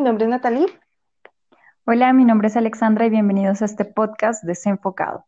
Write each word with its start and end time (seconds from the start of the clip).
mi 0.00 0.04
nombre 0.04 0.24
es 0.24 0.30
Natalie. 0.30 0.66
Hola, 1.84 2.14
mi 2.14 2.24
nombre 2.24 2.48
es 2.48 2.56
Alexandra 2.56 3.04
y 3.04 3.10
bienvenidos 3.10 3.60
a 3.60 3.66
este 3.66 3.84
podcast 3.84 4.42
desenfocado. 4.44 5.26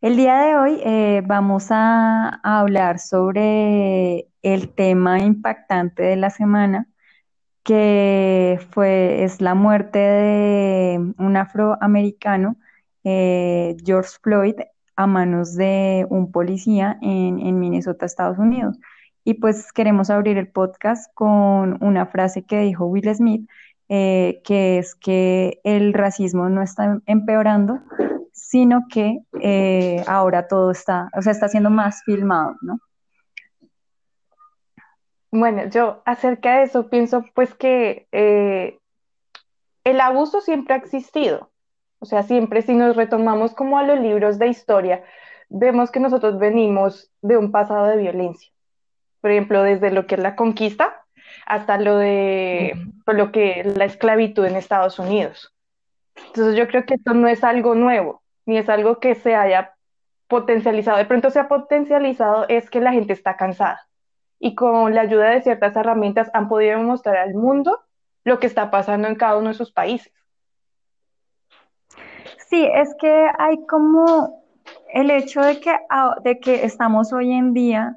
El 0.00 0.16
día 0.16 0.38
de 0.38 0.56
hoy 0.56 0.80
eh, 0.84 1.22
vamos 1.24 1.68
a, 1.70 2.40
hablar 2.42 2.98
sobre 2.98 4.26
el 4.42 4.74
tema 4.74 5.20
impactante 5.20 6.02
de 6.02 6.16
la 6.16 6.30
semana, 6.30 6.88
que 7.62 8.58
fue, 8.70 9.22
es 9.22 9.40
la 9.40 9.54
muerte 9.54 10.00
de 10.00 11.14
un 11.18 11.36
afroamericano, 11.36 12.56
eh, 13.04 13.76
George 13.84 14.18
Floyd, 14.20 14.56
a 14.96 15.06
manos 15.06 15.54
de 15.54 16.08
un 16.10 16.32
policía 16.32 16.98
en, 17.02 17.38
en 17.38 17.60
Minnesota, 17.60 18.04
Estados 18.04 18.38
Unidos. 18.38 18.80
Y 19.24 19.34
pues 19.34 19.72
queremos 19.72 20.10
abrir 20.10 20.38
el 20.38 20.48
podcast 20.48 21.12
con 21.14 21.82
una 21.82 22.06
frase 22.06 22.44
que 22.44 22.60
dijo 22.60 22.86
Will 22.86 23.14
Smith, 23.14 23.48
eh, 23.88 24.40
que 24.44 24.78
es 24.78 24.94
que 24.94 25.60
el 25.64 25.92
racismo 25.92 26.48
no 26.48 26.62
está 26.62 27.00
empeorando, 27.06 27.80
sino 28.32 28.86
que 28.88 29.20
eh, 29.40 30.02
ahora 30.06 30.48
todo 30.48 30.70
está, 30.70 31.08
o 31.16 31.22
sea, 31.22 31.32
está 31.32 31.48
siendo 31.48 31.70
más 31.70 32.02
filmado, 32.04 32.56
¿no? 32.62 32.78
Bueno, 35.32 35.68
yo 35.68 36.02
acerca 36.04 36.58
de 36.58 36.64
eso 36.64 36.88
pienso 36.88 37.24
pues 37.34 37.54
que 37.54 38.08
eh, 38.10 38.80
el 39.84 40.00
abuso 40.00 40.40
siempre 40.40 40.74
ha 40.74 40.78
existido, 40.78 41.50
o 42.00 42.06
sea, 42.06 42.24
siempre 42.24 42.62
si 42.62 42.74
nos 42.74 42.96
retomamos 42.96 43.54
como 43.54 43.78
a 43.78 43.84
los 43.84 44.00
libros 44.00 44.38
de 44.38 44.48
historia, 44.48 45.04
vemos 45.48 45.90
que 45.90 46.00
nosotros 46.00 46.38
venimos 46.38 47.12
de 47.22 47.36
un 47.36 47.52
pasado 47.52 47.86
de 47.86 47.96
violencia, 47.98 48.52
por 49.20 49.30
ejemplo, 49.30 49.62
desde 49.62 49.90
lo 49.90 50.06
que 50.06 50.14
es 50.16 50.20
la 50.20 50.36
conquista, 50.36 51.04
hasta 51.46 51.78
lo 51.78 51.98
de 51.98 52.74
lo 53.06 53.32
que 53.32 53.64
la 53.64 53.84
esclavitud 53.84 54.44
en 54.44 54.56
Estados 54.56 54.98
Unidos. 54.98 55.52
Entonces 56.16 56.56
yo 56.56 56.68
creo 56.68 56.86
que 56.86 56.94
esto 56.94 57.14
no 57.14 57.28
es 57.28 57.42
algo 57.44 57.74
nuevo, 57.74 58.22
ni 58.46 58.58
es 58.58 58.68
algo 58.68 59.00
que 59.00 59.14
se 59.14 59.34
haya 59.34 59.74
potencializado. 60.28 60.98
De 60.98 61.06
pronto 61.06 61.30
se 61.30 61.40
ha 61.40 61.48
potencializado 61.48 62.46
es 62.48 62.70
que 62.70 62.80
la 62.80 62.92
gente 62.92 63.12
está 63.12 63.36
cansada 63.36 63.88
y 64.38 64.54
con 64.54 64.94
la 64.94 65.02
ayuda 65.02 65.30
de 65.30 65.42
ciertas 65.42 65.76
herramientas 65.76 66.30
han 66.32 66.48
podido 66.48 66.78
mostrar 66.78 67.16
al 67.16 67.34
mundo 67.34 67.80
lo 68.24 68.38
que 68.38 68.46
está 68.46 68.70
pasando 68.70 69.08
en 69.08 69.16
cada 69.16 69.36
uno 69.36 69.48
de 69.48 69.54
sus 69.54 69.72
países. 69.72 70.12
Sí, 72.48 72.68
es 72.74 72.94
que 72.98 73.26
hay 73.38 73.64
como 73.66 74.44
el 74.92 75.10
hecho 75.10 75.40
de 75.40 75.60
que, 75.60 75.76
ah, 75.88 76.16
de 76.22 76.40
que 76.40 76.64
estamos 76.64 77.12
hoy 77.12 77.32
en 77.32 77.52
día 77.54 77.96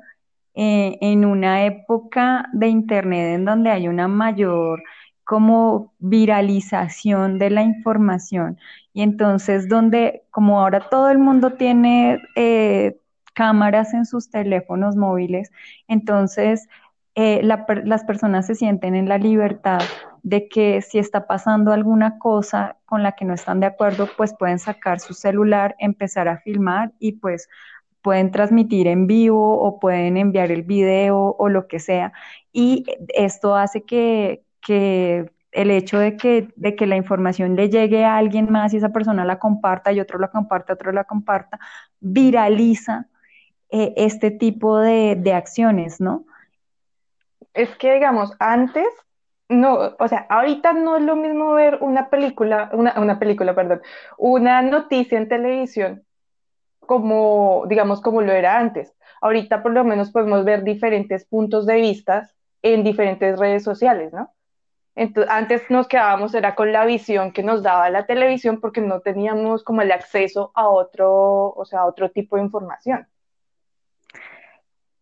eh, 0.55 0.97
en 1.01 1.25
una 1.25 1.65
época 1.65 2.47
de 2.53 2.67
Internet 2.67 3.35
en 3.35 3.45
donde 3.45 3.71
hay 3.71 3.87
una 3.87 4.07
mayor 4.07 4.83
como 5.23 5.93
viralización 5.99 7.39
de 7.39 7.49
la 7.49 7.63
información. 7.63 8.57
Y 8.93 9.01
entonces 9.01 9.69
donde 9.69 10.23
como 10.31 10.59
ahora 10.59 10.89
todo 10.89 11.09
el 11.09 11.17
mundo 11.17 11.53
tiene 11.53 12.21
eh, 12.35 12.99
cámaras 13.33 13.93
en 13.93 14.05
sus 14.05 14.29
teléfonos 14.29 14.95
móviles, 14.95 15.51
entonces 15.87 16.67
eh, 17.15 17.41
las 17.43 18.03
personas 18.05 18.47
se 18.47 18.55
sienten 18.55 18.95
en 18.95 19.07
la 19.07 19.17
libertad 19.17 19.81
de 20.23 20.47
que 20.47 20.81
si 20.81 20.99
está 20.99 21.27
pasando 21.27 21.71
alguna 21.71 22.17
cosa 22.17 22.77
con 22.85 23.03
la 23.03 23.11
que 23.11 23.25
no 23.25 23.33
están 23.33 23.59
de 23.59 23.67
acuerdo, 23.67 24.07
pues 24.17 24.33
pueden 24.33 24.57
sacar 24.57 24.99
su 24.99 25.13
celular, 25.13 25.75
empezar 25.79 26.27
a 26.27 26.39
filmar 26.39 26.91
y 26.99 27.13
pues 27.13 27.49
pueden 28.03 28.31
transmitir 28.31 28.87
en 28.87 29.07
vivo 29.07 29.59
o 29.59 29.79
pueden 29.79 30.17
enviar 30.17 30.51
el 30.51 30.63
video 30.63 31.35
o 31.39 31.49
lo 31.49 31.67
que 31.67 31.79
sea. 31.79 32.13
Y 32.51 32.85
esto 33.09 33.55
hace 33.55 33.83
que, 33.83 34.43
el 35.51 35.71
hecho 35.71 35.99
de 35.99 36.17
que, 36.17 36.49
de 36.55 36.75
que 36.75 36.85
la 36.85 36.97
información 36.97 37.55
le 37.55 37.69
llegue 37.69 38.05
a 38.05 38.17
alguien 38.17 38.51
más 38.51 38.73
y 38.73 38.77
esa 38.77 38.89
persona 38.89 39.25
la 39.25 39.39
comparta 39.39 39.91
y 39.91 39.99
otro 39.99 40.19
la 40.19 40.29
comparta, 40.29 40.73
otro 40.73 40.91
la 40.91 41.05
comparta, 41.05 41.59
viraliza 41.99 43.07
eh, 43.69 43.93
este 43.97 44.31
tipo 44.31 44.79
de, 44.79 45.15
de 45.15 45.33
acciones, 45.33 46.01
¿no? 46.01 46.25
Es 47.53 47.69
que, 47.77 47.93
digamos, 47.93 48.33
antes 48.39 48.87
no, 49.49 49.95
o 49.99 50.07
sea, 50.07 50.25
ahorita 50.29 50.73
no 50.73 50.97
es 50.97 51.03
lo 51.03 51.15
mismo 51.15 51.53
ver 51.53 51.77
una 51.81 52.09
película, 52.09 52.69
una, 52.73 52.99
una, 52.99 53.19
película, 53.19 53.53
perdón, 53.53 53.81
una 54.17 54.61
noticia 54.61 55.17
en 55.17 55.29
televisión 55.29 56.03
como, 56.85 57.65
digamos, 57.67 58.01
como 58.01 58.21
lo 58.21 58.31
era 58.31 58.57
antes. 58.57 58.93
Ahorita 59.21 59.63
por 59.63 59.71
lo 59.71 59.83
menos 59.83 60.11
podemos 60.11 60.43
ver 60.45 60.63
diferentes 60.63 61.25
puntos 61.25 61.65
de 61.65 61.75
vista 61.75 62.29
en 62.61 62.83
diferentes 62.83 63.39
redes 63.39 63.63
sociales, 63.63 64.13
¿no? 64.13 64.33
Entonces, 64.95 65.31
antes 65.31 65.69
nos 65.69 65.87
quedábamos 65.87 66.35
era 66.35 66.53
con 66.55 66.71
la 66.71 66.85
visión 66.85 67.31
que 67.31 67.41
nos 67.41 67.63
daba 67.63 67.89
la 67.89 68.05
televisión 68.05 68.59
porque 68.59 68.81
no 68.81 68.99
teníamos 68.99 69.63
como 69.63 69.81
el 69.81 69.91
acceso 69.91 70.51
a 70.53 70.67
otro, 70.67 71.49
o 71.49 71.65
sea, 71.65 71.81
a 71.81 71.85
otro 71.85 72.11
tipo 72.11 72.35
de 72.35 72.43
información. 72.43 73.07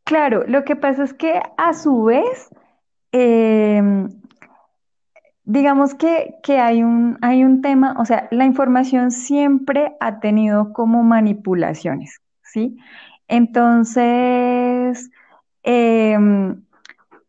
Claro, 0.03 0.43
lo 0.47 0.63
que 0.63 0.75
pasa 0.75 1.03
es 1.03 1.13
que 1.13 1.41
a 1.57 1.73
su 1.73 2.03
vez, 2.03 2.49
eh, 3.11 3.81
Digamos 5.43 5.95
que, 5.95 6.39
hay 6.47 6.83
un, 6.83 7.17
hay 7.21 7.43
un 7.43 7.61
tema, 7.61 7.95
o 7.99 8.05
sea, 8.05 8.27
la 8.31 8.45
información 8.45 9.11
siempre 9.11 9.95
ha 9.99 10.19
tenido 10.19 10.71
como 10.71 11.03
manipulaciones, 11.03 12.21
¿sí? 12.43 12.77
Entonces, 13.27 15.09
em, 15.63 16.63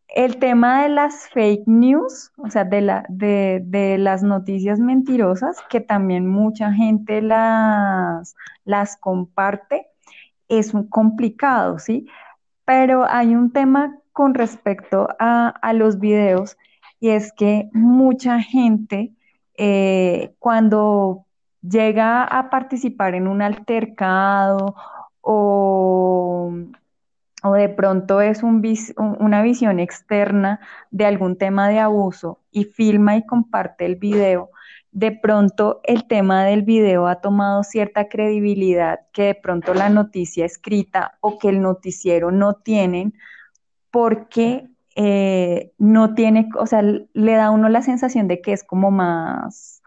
el 0.09 0.37
tema 0.37 0.83
de 0.83 0.89
las 0.89 1.29
fake 1.29 1.63
news, 1.67 2.31
o 2.37 2.49
sea, 2.49 2.65
de, 2.65 2.81
la, 2.81 3.05
de, 3.09 3.61
de, 3.65 3.97
las 3.97 4.21
noticias 4.21 4.79
mentirosas, 4.79 5.57
que 5.69 5.81
también 5.81 6.27
mucha 6.27 6.71
gente 6.71 7.21
las, 7.21 8.35
las 8.63 8.95
comparte, 8.97 9.87
es 10.49 10.71
complicado, 10.89 11.79
¿sí? 11.79 12.07
Pero 12.65 13.05
hay 13.09 13.35
un 13.35 13.51
tema 13.51 13.97
con 14.11 14.35
respecto 14.35 15.09
a, 15.19 15.49
a 15.49 15.73
los 15.73 15.99
videos 15.99 16.57
y 17.03 17.09
es 17.09 17.33
que 17.33 17.69
mucha 17.73 18.39
gente 18.39 19.11
eh, 19.57 20.35
cuando 20.39 21.25
llega 21.61 22.23
a 22.23 22.49
participar 22.49 23.13
en 23.13 23.27
un 23.27 23.41
altercado 23.41 24.73
o, 25.19 26.53
de 27.57 27.67
pronto 27.67 28.21
es 28.21 28.41
una 28.41 29.41
visión 29.41 29.81
externa 29.81 30.61
de 30.91 31.05
algún 31.05 31.37
tema 31.37 31.67
de 31.67 31.79
abuso 31.79 32.39
y 32.51 32.63
filma 32.63 33.17
y 33.17 33.25
comparte 33.25 33.85
el 33.85 33.97
video, 33.97 34.51
de 34.93 35.11
pronto 35.11 35.81
el 35.83 36.07
tema 36.07 36.45
del 36.45 36.61
video 36.61 37.07
ha 37.07 37.19
tomado 37.19 37.63
cierta 37.63 38.07
credibilidad 38.07 39.01
que 39.11 39.23
de 39.23 39.35
pronto 39.35 39.73
la 39.73 39.89
noticia 39.89 40.45
escrita 40.45 41.17
o 41.19 41.37
que 41.37 41.49
el 41.49 41.61
noticiero 41.61 42.31
no 42.31 42.53
tienen 42.53 43.13
porque 43.91 44.69
eh, 44.95 45.71
no 45.77 46.13
tiene, 46.13 46.49
o 46.57 46.65
sea, 46.65 46.81
le 46.81 47.33
da 47.33 47.45
a 47.45 47.51
uno 47.51 47.69
la 47.69 47.81
sensación 47.81 48.27
de 48.27 48.41
que 48.41 48.53
es 48.53 48.63
como 48.63 48.91
más, 48.91 49.81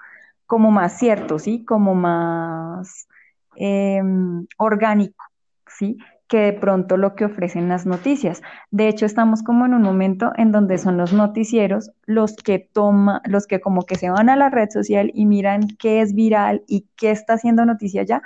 como 0.47 0.71
más 0.71 0.99
cierto, 0.99 1.39
¿sí? 1.39 1.65
Como 1.65 1.95
más 1.95 3.09
em, 3.57 4.47
orgánico, 4.59 5.25
¿sí? 5.67 5.99
que 6.29 6.39
de 6.39 6.53
pronto 6.53 6.97
lo 6.97 7.15
que 7.15 7.25
ofrecen 7.25 7.69
las 7.69 7.87
noticias. 7.87 8.43
De 8.71 8.89
hecho, 8.89 9.07
estamos 9.07 9.43
como 9.43 9.65
en 9.67 9.75
un 9.75 9.83
momento 9.83 10.33
en 10.37 10.51
donde 10.53 10.79
son 10.79 10.97
los 10.97 11.13
noticieros 11.13 11.93
los 12.05 12.35
que 12.37 12.59
toma, 12.59 13.23
los 13.27 13.47
que 13.47 13.61
como 13.61 13.83
que 13.83 13.97
se 13.97 14.11
van 14.11 14.29
a 14.29 14.37
la 14.37 14.51
red 14.51 14.71
social 14.71 15.11
y 15.15 15.27
miran 15.27 15.69
qué 15.79 16.01
es 16.01 16.15
viral 16.15 16.65
y 16.67 16.89
qué 16.97 17.11
está 17.13 17.35
haciendo 17.35 17.65
noticia 17.65 18.03
ya 18.03 18.23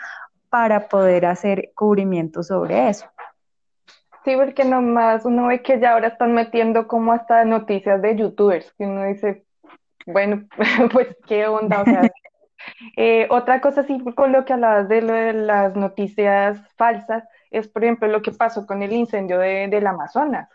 para 0.49 0.89
poder 0.89 1.27
hacer 1.27 1.73
cubrimiento 1.75 2.43
sobre 2.43 2.89
eso. 2.89 3.07
Sí, 4.25 4.37
porque 4.37 4.65
nomás 4.65 5.25
uno 5.25 5.47
ve 5.47 5.63
que 5.63 5.81
ya 5.81 5.93
ahora 5.93 6.09
están 6.09 6.35
metiendo 6.35 6.87
como 6.87 7.13
hasta 7.13 7.45
noticias 7.45 8.03
de 8.03 8.17
youtubers, 8.17 8.73
que 8.75 8.85
uno 8.85 9.05
dice, 9.05 9.45
bueno, 10.07 10.47
pues 10.93 11.17
qué 11.27 11.47
onda, 11.47 11.83
o 11.83 11.85
sea. 11.85 12.03
Eh, 12.97 13.27
otra 13.31 13.63
cosa 13.63 13.85
sí, 13.85 13.99
con 14.15 14.33
lo 14.33 14.45
que 14.45 14.53
hablabas 14.53 14.87
de 14.87 15.01
lo 15.01 15.15
de 15.15 15.33
las 15.33 15.75
noticias 15.77 16.61
falsas, 16.77 17.25
es 17.51 17.67
por 17.69 17.83
ejemplo 17.85 18.07
lo 18.07 18.21
que 18.21 18.33
pasó 18.33 18.67
con 18.67 18.83
el 18.83 18.93
incendio 18.93 19.39
de, 19.39 19.67
del 19.69 19.87
Amazonas. 19.87 20.47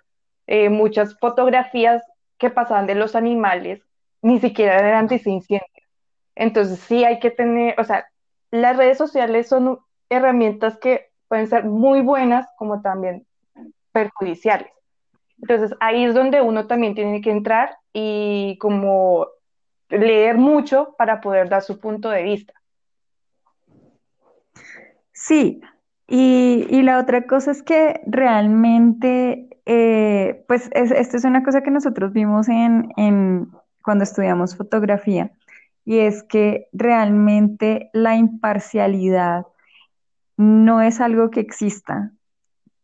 Eh, 0.45 0.69
muchas 0.69 1.17
fotografías 1.17 2.03
que 2.37 2.51
pasaban 2.51 2.85
de 2.85 2.93
los 2.93 3.15
animales 3.15 3.81
ni 4.21 4.39
siquiera 4.39 4.77
eran 4.77 5.07
de 5.07 5.15
ese. 5.15 5.61
Entonces 6.35 6.79
sí 6.79 7.03
hay 7.03 7.19
que 7.19 7.31
tener, 7.31 7.73
o 7.79 7.83
sea, 7.83 8.07
las 8.51 8.77
redes 8.77 8.99
sociales 8.99 9.47
son 9.47 9.79
herramientas 10.09 10.77
que 10.77 11.09
pueden 11.27 11.47
ser 11.47 11.65
muy 11.65 12.01
buenas 12.01 12.47
como 12.57 12.81
también 12.81 13.25
perjudiciales. 13.95 14.67
Entonces 15.41 15.71
ahí 15.79 16.03
es 16.03 16.13
donde 16.13 16.41
uno 16.41 16.67
también 16.67 16.95
tiene 16.95 17.21
que 17.21 17.31
entrar 17.31 17.77
y 17.93 18.57
como 18.59 19.27
leer 19.89 20.37
mucho 20.37 20.95
para 20.97 21.21
poder 21.21 21.47
dar 21.47 21.61
su 21.61 21.79
punto 21.79 22.09
de 22.09 22.23
vista. 22.23 22.53
Sí, 25.13 25.61
y, 26.07 26.81
la 26.83 26.99
otra 26.99 27.25
cosa 27.25 27.51
es 27.51 27.63
que 27.63 28.01
realmente, 28.05 29.47
eh, 29.65 30.43
pues 30.47 30.69
esto 30.73 31.17
es 31.17 31.23
una 31.23 31.41
cosa 31.41 31.61
que 31.61 31.71
nosotros 31.71 32.11
vimos 32.11 32.49
en, 32.49 33.49
cuando 33.81 34.03
estudiamos 34.03 34.57
fotografía, 34.57 35.31
y 35.85 35.99
es 35.99 36.21
que 36.23 36.67
realmente 36.73 37.89
la 37.93 38.15
imparcialidad 38.15 39.45
no 40.35 40.81
es 40.81 40.99
algo 40.99 41.31
que 41.31 41.39
exista. 41.39 42.11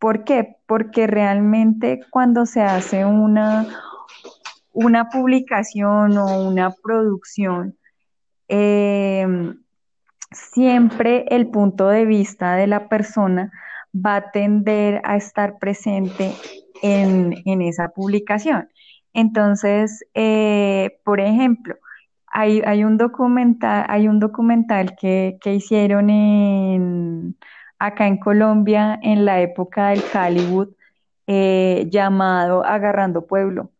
¿Por 0.01 0.23
qué? 0.23 0.57
Porque 0.65 1.05
realmente 1.05 1.99
cuando 2.09 2.47
se 2.47 2.63
hace 2.63 3.05
una, 3.05 3.67
una 4.73 5.09
publicación 5.09 6.17
o 6.17 6.49
una 6.49 6.71
producción, 6.71 7.77
em, 8.47 9.61
siempre 10.31 11.25
el 11.29 11.51
punto 11.51 11.87
de 11.87 12.05
vista 12.05 12.55
de 12.55 12.65
la 12.65 12.89
persona 12.89 13.51
va 13.93 14.15
a 14.15 14.31
tender 14.31 15.01
a 15.03 15.17
estar 15.17 15.59
presente 15.59 16.31
en, 16.81 17.61
esa 17.61 17.89
publicación. 17.89 18.69
Entonces, 19.13 20.03
eh, 20.15 20.99
por 21.05 21.19
ejemplo, 21.19 21.75
hay, 22.25 22.63
hay, 22.65 22.83
un 22.85 22.97
documental, 22.97 23.85
hay 23.87 24.07
un 24.07 24.19
documental 24.19 24.95
que, 24.99 25.37
hicieron 25.45 26.09
en, 26.09 27.35
acá 27.81 28.05
en 28.05 28.17
Colombia 28.17 28.99
en 29.01 29.25
la 29.25 29.41
época 29.41 29.89
del 29.89 30.03
Hollywood 30.13 30.69
eh, 31.25 31.87
llamado 31.89 32.63
Agarrando 32.63 33.25
Pueblo. 33.25 33.71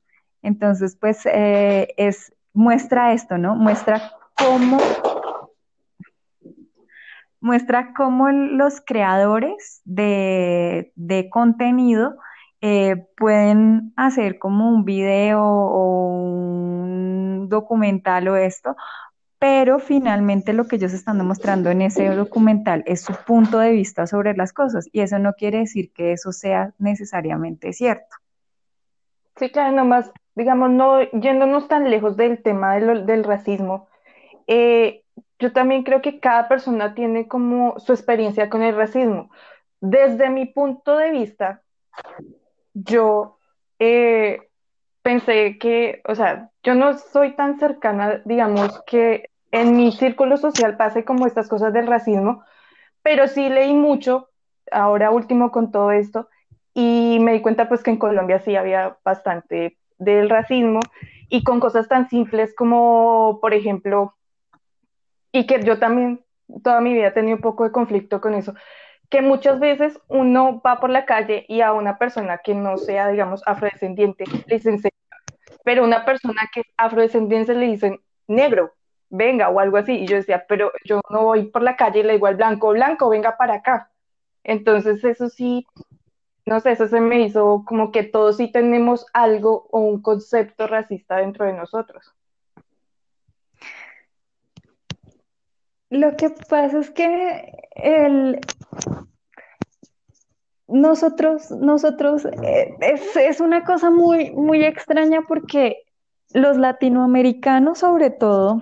Entonces, 0.41 0.97
pues 0.99 1.25
eh, 1.27 1.93
es, 1.97 2.33
muestra 2.51 3.13
esto, 3.13 3.37
¿no? 3.37 3.55
Muestra 3.55 4.01
cómo 4.35 4.79
muestra 7.41 7.93
cómo 7.95 8.29
los 8.29 8.81
creadores 8.81 9.81
de, 9.85 10.91
contenido 11.31 12.15
eh, 12.61 13.07
pueden 13.17 13.93
hacer 13.97 14.39
como 14.39 14.69
un 14.69 14.85
video 14.85 15.43
o 15.43 16.07
un 16.07 17.49
documental 17.49 18.27
o 18.27 18.35
esto, 18.35 18.75
pero 19.41 19.79
finalmente 19.79 20.53
lo 20.53 20.67
que 20.67 20.75
ellos 20.75 20.93
están 20.93 21.17
demostrando 21.17 21.71
en 21.71 21.81
ese 21.81 22.07
documental 22.09 22.83
es 22.85 23.01
su 23.01 23.13
punto 23.25 23.57
de 23.57 23.71
vista 23.71 24.05
sobre 24.05 24.35
las 24.35 24.53
cosas 24.53 24.87
y 24.91 25.01
eso 25.01 25.17
no 25.17 25.33
quiere 25.33 25.57
decir 25.57 25.91
que 25.91 26.11
eso 26.11 26.31
sea 26.31 26.75
necesariamente 26.77 27.73
cierto. 27.73 28.17
Sí, 29.37 29.49
claro, 29.49 29.75
nomás, 29.75 30.11
digamos, 30.35 30.69
no 30.69 31.01
yéndonos 31.01 31.67
tan 31.67 31.89
lejos 31.89 32.17
del 32.17 32.43
tema 32.43 32.75
del 32.75 33.23
racismo, 33.23 33.87
eh, 34.45 35.01
yo 35.39 35.51
también 35.51 35.81
creo 35.81 36.03
que 36.03 36.19
cada 36.19 36.47
persona 36.47 36.93
tiene 36.93 37.27
como 37.27 37.79
su 37.79 37.93
experiencia 37.93 38.47
con 38.47 38.61
el 38.61 38.75
racismo. 38.75 39.31
Desde 39.79 40.29
mi 40.29 40.45
punto 40.45 40.97
de 40.97 41.09
vista, 41.09 41.63
yo 42.75 43.39
eh, 43.79 44.51
pensé 45.01 45.57
que, 45.57 46.03
o 46.07 46.13
sea, 46.13 46.51
yo 46.61 46.75
no 46.75 46.95
soy 46.99 47.35
tan 47.35 47.57
cercana, 47.57 48.21
digamos, 48.23 48.83
que 48.85 49.30
en 49.51 49.75
mi 49.75 49.91
círculo 49.91 50.37
social 50.37 50.77
pase 50.77 51.03
como 51.03 51.27
estas 51.27 51.47
cosas 51.47 51.73
del 51.73 51.87
racismo, 51.87 52.43
pero 53.03 53.27
sí 53.27 53.49
leí 53.49 53.73
mucho, 53.73 54.29
ahora 54.71 55.11
último 55.11 55.51
con 55.51 55.71
todo 55.71 55.91
esto, 55.91 56.29
y 56.73 57.17
me 57.21 57.33
di 57.33 57.41
cuenta 57.41 57.67
pues 57.67 57.83
que 57.83 57.91
en 57.91 57.97
Colombia 57.97 58.39
sí 58.39 58.55
había 58.55 58.97
bastante 59.03 59.77
del 59.97 60.29
racismo 60.29 60.79
y 61.29 61.43
con 61.43 61.59
cosas 61.59 61.87
tan 61.87 62.09
simples 62.09 62.55
como, 62.55 63.39
por 63.41 63.53
ejemplo, 63.53 64.15
y 65.31 65.45
que 65.45 65.61
yo 65.63 65.79
también 65.79 66.23
toda 66.63 66.81
mi 66.81 66.93
vida 66.93 67.07
he 67.07 67.11
tenido 67.11 67.37
un 67.37 67.41
poco 67.41 67.63
de 67.63 67.71
conflicto 67.71 68.21
con 68.21 68.33
eso, 68.33 68.53
que 69.09 69.21
muchas 69.21 69.59
veces 69.59 69.99
uno 70.07 70.61
va 70.65 70.79
por 70.79 70.89
la 70.89 71.05
calle 71.05 71.45
y 71.47 71.61
a 71.61 71.73
una 71.73 71.97
persona 71.97 72.39
que 72.39 72.55
no 72.55 72.77
sea, 72.77 73.09
digamos, 73.09 73.41
afrodescendiente 73.45 74.23
le 74.47 74.55
dicen 74.55 74.79
pero 75.63 75.83
una 75.83 76.05
persona 76.05 76.49
que 76.53 76.61
es 76.61 76.67
afrodescendiente 76.77 77.53
le 77.53 77.67
dicen 77.67 77.99
negro, 78.27 78.73
venga, 79.11 79.49
o 79.49 79.59
algo 79.59 79.77
así. 79.77 79.93
Y 79.93 80.07
yo 80.07 80.15
decía, 80.17 80.45
pero 80.47 80.71
yo 80.85 81.01
no 81.09 81.23
voy 81.23 81.45
por 81.45 81.61
la 81.61 81.75
calle 81.75 81.99
y 81.99 82.03
le 82.03 82.13
digo 82.13 82.27
al 82.27 82.35
blanco, 82.35 82.69
blanco, 82.71 83.09
venga 83.09 83.37
para 83.37 83.55
acá. 83.55 83.91
Entonces 84.43 85.03
eso 85.03 85.29
sí, 85.29 85.67
no 86.45 86.59
sé, 86.59 86.71
eso 86.71 86.87
se 86.87 86.99
me 87.01 87.21
hizo 87.21 87.63
como 87.65 87.91
que 87.91 88.03
todos 88.03 88.37
sí 88.37 88.51
tenemos 88.51 89.05
algo 89.13 89.67
o 89.71 89.81
un 89.81 90.01
concepto 90.01 90.67
racista 90.67 91.17
dentro 91.17 91.45
de 91.45 91.53
nosotros. 91.53 92.13
Lo 95.89 96.15
que 96.15 96.29
pasa 96.29 96.79
es 96.79 96.89
que 96.89 97.67
el, 97.75 98.39
nosotros, 100.71 101.51
nosotros, 101.51 102.25
eh, 102.25 102.75
es, 103.15 103.41
una 103.41 103.63
cosa 103.65 103.89
muy, 103.89 104.31
muy 104.31 104.63
extraña 104.63 105.21
porque 105.27 105.83
los 106.33 106.57
latinoamericanos, 106.57 107.79
sobre 107.79 108.09
todo, 108.09 108.61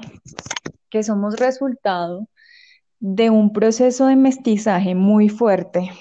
que 0.89 1.03
somos 1.03 1.37
resultado 1.37 2.27
de 2.99 3.29
un 3.29 3.53
proceso 3.53 4.07
de 4.07 4.15
mestizaje 4.15 4.95
muy 4.95 5.29
fuerte, 5.29 5.91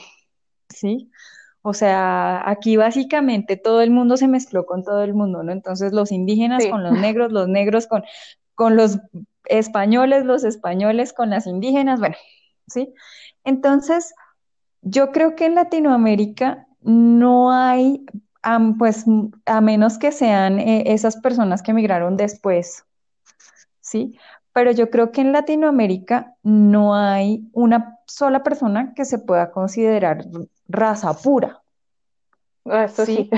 ¿sí? 0.69 1.11
O 1.63 1.75
sea, 1.75 2.49
aquí 2.49 2.77
básicamente 2.77 3.57
todo 3.57 3.83
el 3.83 3.91
mundo 3.91 4.17
se 4.17 4.29
mezcló 4.29 4.65
con 4.65 4.85
todo 4.85 5.03
el 5.03 5.15
mundo, 5.15 5.43
¿no? 5.43 5.53
Entonces 5.53 5.93
los 5.93 6.13
indígenas 6.13 6.65
con 6.67 6.83
los 6.83 6.93
negros, 6.93 7.31
los 7.33 7.49
negros 7.49 7.87
con, 7.87 8.03
con 8.55 8.77
los 8.77 8.99
españoles, 9.45 10.25
los 10.25 10.45
españoles 10.45 11.13
con 11.13 11.31
las 11.31 11.47
indígenas, 11.47 12.01
bueno, 12.01 12.17
¿sí? 12.67 12.95
Entonces, 13.45 14.15
yo 14.83 15.11
creo 15.13 15.35
que 15.35 15.47
en 15.47 15.55
Latinoamérica 15.55 16.67
no 16.81 17.53
hay, 17.53 18.05
pues, 18.79 19.05
a 19.47 19.61
menos 19.61 19.99
que 19.99 20.13
sean 20.13 20.59
eh, 20.59 20.85
esas 20.87 21.17
personas 21.17 21.63
que 21.63 21.73
emigraron 21.73 22.17
después, 22.17 22.85
¿sí? 23.81 24.19
Pero 24.53 24.73
yo 24.73 24.91
creo 24.91 25.13
que 25.13 25.21
en 25.21 25.33
Latinoamérica 25.33 26.35
no 26.43 26.95
hay 26.95 27.49
una 27.53 27.99
sola 28.07 28.43
persona 28.43 28.93
que 28.95 29.05
se 29.05 29.19
pueda 29.19 29.51
considerar 29.51 30.25
raza 30.69 31.15
pura. 31.15 31.63
Ah, 32.65 32.89
¿sí? 32.89 33.31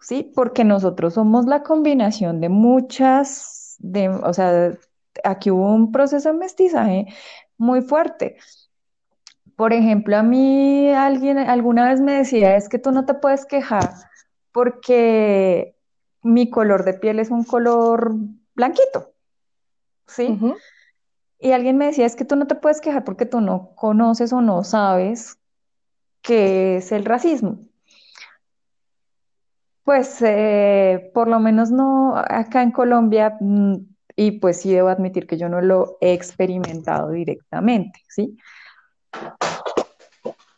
sí. 0.00 0.32
porque 0.34 0.64
nosotros 0.64 1.14
somos 1.14 1.46
la 1.46 1.62
combinación 1.62 2.40
de 2.40 2.48
muchas, 2.48 3.76
de, 3.78 4.08
o 4.08 4.32
sea, 4.32 4.72
aquí 5.24 5.50
hubo 5.50 5.74
un 5.74 5.92
proceso 5.92 6.32
de 6.32 6.38
mestizaje 6.38 7.06
muy 7.56 7.82
fuerte. 7.82 8.36
Por 9.58 9.72
ejemplo, 9.72 10.16
a 10.16 10.22
mí 10.22 10.88
alguien 10.92 11.36
alguna 11.36 11.88
vez 11.88 12.00
me 12.00 12.12
decía, 12.12 12.54
es 12.54 12.68
que 12.68 12.78
tú 12.78 12.92
no 12.92 13.06
te 13.06 13.14
puedes 13.14 13.44
quejar 13.44 13.92
porque 14.52 15.74
mi 16.22 16.48
color 16.48 16.84
de 16.84 16.94
piel 16.94 17.18
es 17.18 17.30
un 17.30 17.42
color 17.42 18.14
blanquito, 18.54 19.14
¿sí? 20.06 20.38
Y 21.40 21.50
alguien 21.50 21.76
me 21.76 21.86
decía, 21.86 22.06
es 22.06 22.14
que 22.14 22.24
tú 22.24 22.36
no 22.36 22.46
te 22.46 22.54
puedes 22.54 22.80
quejar 22.80 23.02
porque 23.02 23.26
tú 23.26 23.40
no 23.40 23.74
conoces 23.74 24.32
o 24.32 24.40
no 24.40 24.62
sabes 24.62 25.40
qué 26.22 26.76
es 26.76 26.92
el 26.92 27.04
racismo. 27.04 27.58
Pues 29.82 30.22
eh, 30.22 31.10
por 31.12 31.26
lo 31.26 31.40
menos 31.40 31.72
no 31.72 32.16
acá 32.16 32.62
en 32.62 32.70
Colombia, 32.70 33.36
mm, 33.40 33.74
y 34.14 34.30
pues 34.38 34.60
sí 34.60 34.72
debo 34.72 34.86
admitir 34.86 35.26
que 35.26 35.36
yo 35.36 35.48
no 35.48 35.60
lo 35.60 35.98
he 36.00 36.12
experimentado 36.12 37.10
directamente, 37.10 38.04
¿sí? 38.08 38.38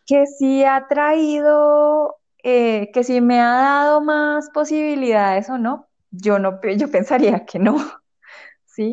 Que 0.06 0.26
sí 0.26 0.64
ha 0.64 0.88
traído, 0.88 2.16
eh, 2.42 2.90
que 2.92 3.04
sí 3.04 3.20
me 3.20 3.40
ha 3.40 3.52
dado 3.52 4.00
más 4.00 4.50
posibilidades 4.50 5.48
o 5.50 5.58
no, 5.58 5.88
yo 6.10 6.38
no, 6.38 6.60
yo 6.76 6.90
pensaría 6.90 7.44
que 7.46 7.58
no, 7.58 7.76
¿sí? 8.64 8.92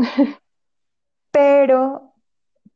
Pero 1.32 2.14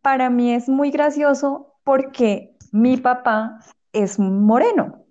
para 0.02 0.30
mí 0.30 0.54
es 0.54 0.68
muy 0.68 0.92
gracioso 0.92 1.76
porque 1.84 2.56
mi 2.72 2.98
papá 2.98 3.60
es 3.94 4.18
moreno, 4.20 5.06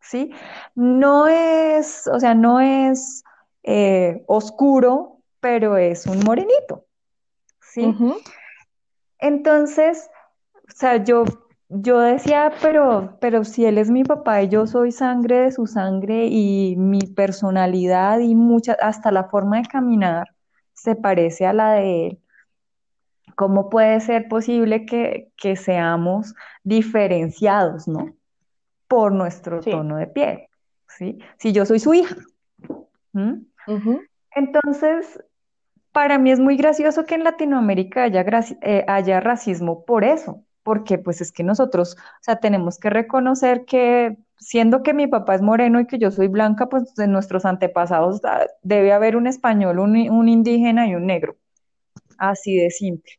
¿sí? 0.00 0.32
No 0.74 1.28
es, 1.28 2.06
o 2.06 2.18
sea, 2.18 2.34
no 2.34 2.60
es 2.60 3.22
eh, 3.62 4.24
oscuro, 4.26 5.18
pero 5.40 5.76
es 5.76 6.06
un 6.06 6.20
morenito, 6.20 6.86
¿sí? 7.60 7.94
Entonces, 9.18 10.10
o 10.68 10.76
sea, 10.76 11.02
yo, 11.02 11.24
yo 11.68 12.00
decía, 12.00 12.52
pero, 12.62 13.16
pero 13.20 13.44
si 13.44 13.64
él 13.64 13.78
es 13.78 13.90
mi 13.90 14.04
papá 14.04 14.42
y 14.42 14.48
yo 14.48 14.66
soy 14.66 14.92
sangre 14.92 15.40
de 15.40 15.52
su 15.52 15.66
sangre 15.66 16.26
y 16.26 16.76
mi 16.76 17.00
personalidad 17.00 18.20
y 18.20 18.34
mucha, 18.34 18.76
hasta 18.80 19.10
la 19.10 19.24
forma 19.24 19.58
de 19.58 19.68
caminar 19.68 20.28
se 20.72 20.94
parece 20.94 21.46
a 21.46 21.52
la 21.52 21.72
de 21.72 22.06
él, 22.06 22.18
¿cómo 23.34 23.68
puede 23.70 24.00
ser 24.00 24.28
posible 24.28 24.86
que, 24.86 25.56
seamos 25.56 26.34
diferenciados, 26.62 27.88
¿no? 27.88 28.14
Por 28.86 29.12
nuestro 29.12 29.60
tono 29.60 29.96
de 29.96 30.06
piel, 30.06 30.48
¿sí? 30.86 31.18
Si 31.38 31.52
yo 31.52 31.66
soy 31.66 31.80
su 31.80 31.94
hija. 31.94 32.16
Entonces, 34.34 35.20
para 35.92 36.18
mí 36.18 36.30
es 36.30 36.38
muy 36.38 36.56
gracioso 36.56 37.04
que 37.04 37.16
en 37.16 37.24
Latinoamérica 37.24 38.04
haya, 38.04 38.24
eh, 38.62 38.84
haya 38.86 39.20
racismo 39.20 39.84
por 39.84 40.04
eso, 40.04 40.44
porque 40.68 40.98
pues 40.98 41.22
es 41.22 41.32
que 41.32 41.42
nosotros, 41.42 41.96
o 41.98 42.20
sea, 42.20 42.36
tenemos 42.36 42.78
que 42.78 42.90
reconocer 42.90 43.64
que 43.64 44.18
siendo 44.36 44.82
que 44.82 44.92
mi 44.92 45.06
papá 45.06 45.34
es 45.34 45.40
moreno 45.40 45.80
y 45.80 45.86
que 45.86 45.98
yo 45.98 46.10
soy 46.10 46.28
blanca, 46.28 46.66
pues 46.68 46.94
de 46.94 47.08
nuestros 47.08 47.46
antepasados 47.46 48.20
ah, 48.26 48.44
debe 48.62 48.92
haber 48.92 49.16
un 49.16 49.26
español, 49.26 49.78
un, 49.78 49.96
un 50.10 50.28
indígena 50.28 50.86
y 50.86 50.94
un 50.94 51.06
negro. 51.06 51.36
Así 52.18 52.54
de 52.54 52.68
simple. 52.68 53.14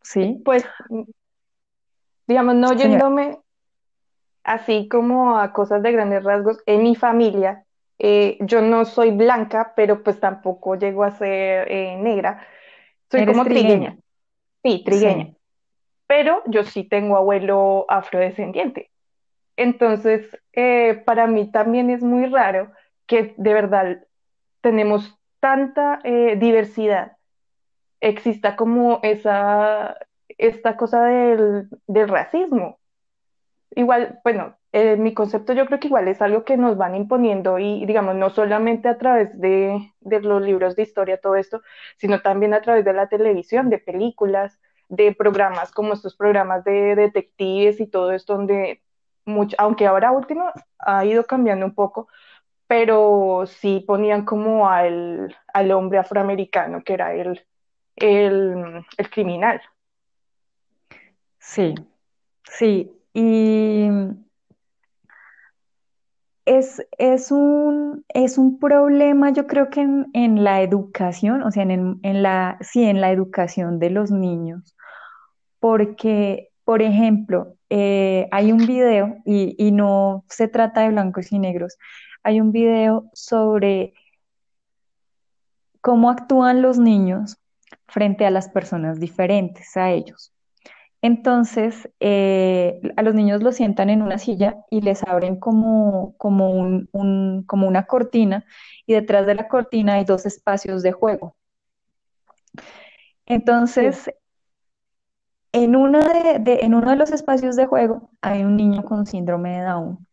¿Sí? 0.00 0.40
Pues, 0.46 0.64
digamos, 2.26 2.54
no 2.54 2.68
Señora. 2.68 2.88
yéndome 2.88 3.38
así 4.42 4.88
como 4.88 5.36
a 5.36 5.52
cosas 5.52 5.82
de 5.82 5.92
grandes 5.92 6.24
rasgos, 6.24 6.56
en 6.64 6.84
mi 6.84 6.96
familia, 6.96 7.66
eh, 7.98 8.38
yo 8.40 8.62
no 8.62 8.86
soy 8.86 9.10
blanca, 9.10 9.74
pero 9.76 10.02
pues 10.02 10.18
tampoco 10.20 10.74
llego 10.76 11.04
a 11.04 11.10
ser 11.10 11.70
eh, 11.70 11.98
negra. 11.98 12.46
Soy 13.10 13.26
como 13.26 13.44
trigueña. 13.44 13.90
trigueña, 13.90 13.98
sí, 14.62 14.82
trigueña, 14.86 15.26
Sí, 15.26 15.36
pero 16.10 16.42
yo 16.46 16.64
sí 16.64 16.82
tengo 16.82 17.16
abuelo 17.16 17.86
afrodescendiente. 17.88 18.90
Entonces, 19.54 20.26
eh, 20.52 21.00
para 21.06 21.28
mí 21.28 21.52
también 21.52 21.88
es 21.88 22.02
muy 22.02 22.26
raro 22.26 22.72
que 23.06 23.32
de 23.36 23.54
verdad 23.54 24.04
tenemos 24.60 25.16
tanta 25.38 26.00
eh, 26.02 26.34
diversidad, 26.34 27.12
exista 28.00 28.56
como 28.56 28.98
esa, 29.04 29.98
esta 30.36 30.76
cosa 30.76 31.04
del, 31.04 31.68
del 31.86 32.08
racismo. 32.08 32.80
Igual, 33.76 34.18
bueno, 34.24 34.56
eh, 34.72 34.96
mi 34.96 35.14
concepto 35.14 35.52
yo 35.52 35.64
creo 35.66 35.78
que 35.78 35.86
igual 35.86 36.08
es 36.08 36.20
algo 36.20 36.44
que 36.44 36.56
nos 36.56 36.76
van 36.76 36.96
imponiendo 36.96 37.60
y 37.60 37.86
digamos, 37.86 38.16
no 38.16 38.30
solamente 38.30 38.88
a 38.88 38.98
través 38.98 39.38
de, 39.40 39.92
de 40.00 40.20
los 40.22 40.42
libros 40.42 40.74
de 40.74 40.82
historia, 40.82 41.20
todo 41.20 41.36
esto, 41.36 41.62
sino 41.98 42.20
también 42.20 42.52
a 42.52 42.62
través 42.62 42.84
de 42.84 42.94
la 42.94 43.08
televisión, 43.08 43.70
de 43.70 43.78
películas, 43.78 44.58
de 44.90 45.14
programas 45.14 45.72
como 45.72 45.94
estos 45.94 46.16
programas 46.16 46.64
de 46.64 46.96
detectives 46.96 47.80
y 47.80 47.86
todo 47.88 48.12
esto, 48.12 48.34
donde 48.36 48.82
mucho, 49.24 49.56
aunque 49.58 49.86
ahora 49.86 50.12
último 50.12 50.52
ha 50.80 51.04
ido 51.06 51.24
cambiando 51.26 51.66
un 51.66 51.74
poco, 51.74 52.08
pero 52.68 53.44
sí 53.46 53.84
ponían 53.86 54.24
como 54.24 54.68
al, 54.68 55.36
al 55.54 55.72
hombre 55.72 55.98
afroamericano, 55.98 56.82
que 56.84 56.94
era 56.94 57.14
el, 57.14 57.46
el, 57.96 58.84
el 58.98 59.10
criminal. 59.10 59.62
sí, 61.38 61.74
sí. 62.44 62.92
Y 63.14 63.88
es, 66.46 66.82
es 66.98 67.30
un, 67.32 68.04
es 68.08 68.38
un 68.38 68.58
problema, 68.58 69.30
yo 69.30 69.46
creo 69.46 69.70
que 69.70 69.82
en, 69.82 70.10
en 70.14 70.44
la 70.44 70.62
educación, 70.62 71.42
o 71.42 71.50
sea, 71.50 71.62
en, 71.64 72.00
en 72.02 72.22
la, 72.22 72.58
sí, 72.60 72.84
en 72.84 73.00
la 73.00 73.12
educación 73.12 73.78
de 73.78 73.90
los 73.90 74.10
niños, 74.10 74.76
porque, 75.60 76.50
por 76.64 76.82
ejemplo, 76.82 77.56
eh, 77.70 78.28
hay 78.32 78.52
un 78.52 78.66
video, 78.66 79.18
y, 79.24 79.54
y 79.58 79.72
no 79.72 80.24
se 80.28 80.48
trata 80.48 80.82
de 80.82 80.90
blancos 80.90 81.32
y 81.32 81.38
negros, 81.38 81.76
hay 82.24 82.40
un 82.40 82.52
video 82.52 83.10
sobre 83.14 83.94
cómo 85.80 86.10
actúan 86.10 86.62
los 86.62 86.78
niños 86.78 87.38
frente 87.88 88.26
a 88.26 88.30
las 88.30 88.48
personas 88.50 89.00
diferentes 89.00 89.76
a 89.76 89.90
ellos. 89.90 90.32
Entonces, 91.02 91.88
eh, 92.00 92.80
a 92.96 93.02
los 93.02 93.14
niños 93.14 93.42
los 93.42 93.56
sientan 93.56 93.88
en 93.90 94.02
una 94.02 94.18
silla 94.18 94.58
y 94.70 94.82
les 94.82 95.02
abren 95.04 95.36
como, 95.40 96.14
como, 96.18 96.50
un- 96.50 96.88
un- 96.92 97.44
como 97.46 97.66
una 97.68 97.86
cortina 97.86 98.44
y 98.86 98.94
detrás 98.94 99.26
de 99.26 99.34
la 99.34 99.48
cortina 99.48 99.94
hay 99.94 100.04
dos 100.04 100.26
espacios 100.26 100.82
de 100.82 100.92
juego. 100.92 101.36
Entonces, 103.26 104.10
en, 105.52 105.74
uno 105.76 106.00
de 106.90 106.96
los 106.96 107.10
espacios 107.10 107.56
de 107.56 107.66
juego 107.66 108.10
hay 108.20 108.44
un 108.44 108.56
niño 108.56 108.84
con 108.84 109.06
síndrome 109.06 109.58
de 109.58 109.64
Down 109.64 110.06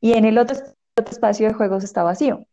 y 0.00 0.12
en 0.12 0.24
el 0.24 0.38
otro, 0.38 0.56
otro 0.96 1.12
espacio 1.12 1.48
de 1.48 1.54
juegos 1.54 1.84
está 1.84 2.02
vacío. 2.02 2.46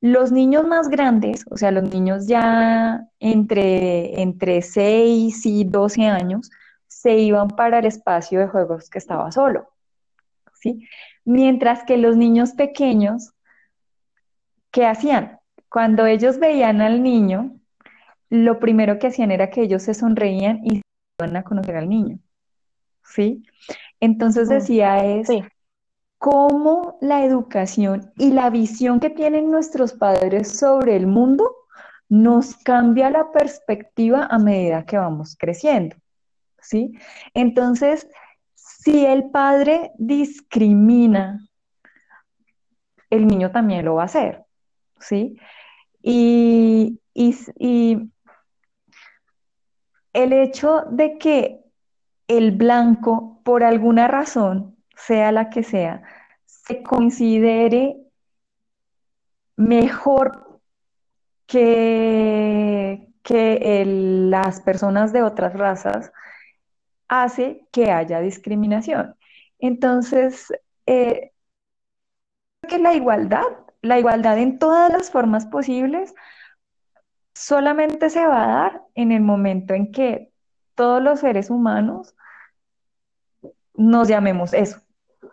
Los 0.00 0.30
niños 0.30 0.66
más 0.66 0.88
grandes, 0.88 1.44
o 1.50 1.56
sea, 1.56 1.72
los 1.72 1.90
niños 1.90 2.26
ya 2.28 3.04
entre, 3.18 4.22
entre 4.22 4.62
6 4.62 5.44
y 5.44 5.64
12 5.64 6.06
años, 6.06 6.50
se 6.86 7.18
iban 7.18 7.48
para 7.48 7.80
el 7.80 7.86
espacio 7.86 8.40
de 8.40 8.48
juegos 8.48 8.90
que 8.90 8.98
estaba 8.98 9.30
solo, 9.32 9.68
¿sí? 10.60 10.88
Mientras 11.24 11.84
que 11.84 11.96
los 11.96 12.16
niños 12.16 12.52
pequeños, 12.52 13.32
¿qué 14.70 14.86
hacían? 14.86 15.40
Cuando 15.68 16.06
ellos 16.06 16.38
veían 16.38 16.80
al 16.80 17.02
niño, 17.02 17.56
lo 18.30 18.58
primero 18.58 18.98
que 18.98 19.08
hacían 19.08 19.30
era 19.30 19.50
que 19.50 19.62
ellos 19.62 19.82
se 19.82 19.94
sonreían 19.94 20.60
y 20.64 20.82
iban 21.18 21.36
a 21.36 21.42
conocer 21.42 21.76
al 21.76 21.88
niño, 21.88 22.18
¿sí? 23.02 23.42
Entonces 24.00 24.48
mm, 24.48 24.52
decía 24.52 25.04
es 25.04 25.26
sí, 25.26 25.42
cómo 26.18 26.96
la 27.00 27.24
educación 27.24 28.12
y 28.16 28.30
la 28.30 28.50
visión 28.50 29.00
que 29.00 29.10
tienen 29.10 29.50
nuestros 29.50 29.94
padres 29.94 30.56
sobre 30.56 30.96
el 30.96 31.06
mundo 31.06 31.56
nos 32.08 32.56
cambia 32.56 33.10
la 33.10 33.32
perspectiva 33.32 34.26
a 34.30 34.38
medida 34.38 34.86
que 34.86 34.96
vamos 34.96 35.36
creciendo, 35.36 35.96
¿sí? 36.60 36.92
Entonces, 37.34 38.08
si 38.54 39.04
el 39.04 39.30
padre 39.30 39.90
discrimina, 39.98 41.48
el 43.10 43.26
niño 43.26 43.50
también 43.50 43.84
lo 43.84 43.96
va 43.96 44.02
a 44.02 44.06
hacer, 44.06 44.44
¿sí? 45.00 45.36
Y, 46.00 47.00
y, 47.12 47.36
y 47.58 48.10
el 50.18 50.32
hecho 50.32 50.82
de 50.90 51.16
que 51.16 51.60
el 52.26 52.50
blanco, 52.50 53.40
por 53.44 53.62
alguna 53.62 54.08
razón, 54.08 54.76
sea 54.96 55.30
la 55.30 55.48
que 55.48 55.62
sea, 55.62 56.02
se 56.44 56.82
considere 56.82 57.96
mejor 59.56 60.60
que, 61.46 63.08
que 63.22 63.84
las 63.86 64.60
personas 64.60 65.12
de 65.12 65.22
otras 65.22 65.54
razas, 65.54 66.12
hace 67.06 67.66
que 67.70 67.92
haya 67.92 68.20
discriminación. 68.20 69.14
Entonces, 69.60 70.52
eh, 70.86 71.30
que 72.68 72.78
la 72.78 72.94
igualdad, 72.94 73.46
la 73.82 74.00
igualdad 74.00 74.36
en 74.38 74.58
todas 74.58 74.92
las 74.92 75.12
formas 75.12 75.46
posibles, 75.46 76.12
solamente 77.38 78.10
se 78.10 78.26
va 78.26 78.44
a 78.44 78.48
dar 78.48 78.82
en 78.96 79.12
el 79.12 79.22
momento 79.22 79.72
en 79.72 79.92
que 79.92 80.32
todos 80.74 81.00
los 81.00 81.20
seres 81.20 81.50
humanos 81.50 82.16
nos 83.74 84.08
llamemos 84.08 84.52
eso, 84.52 84.80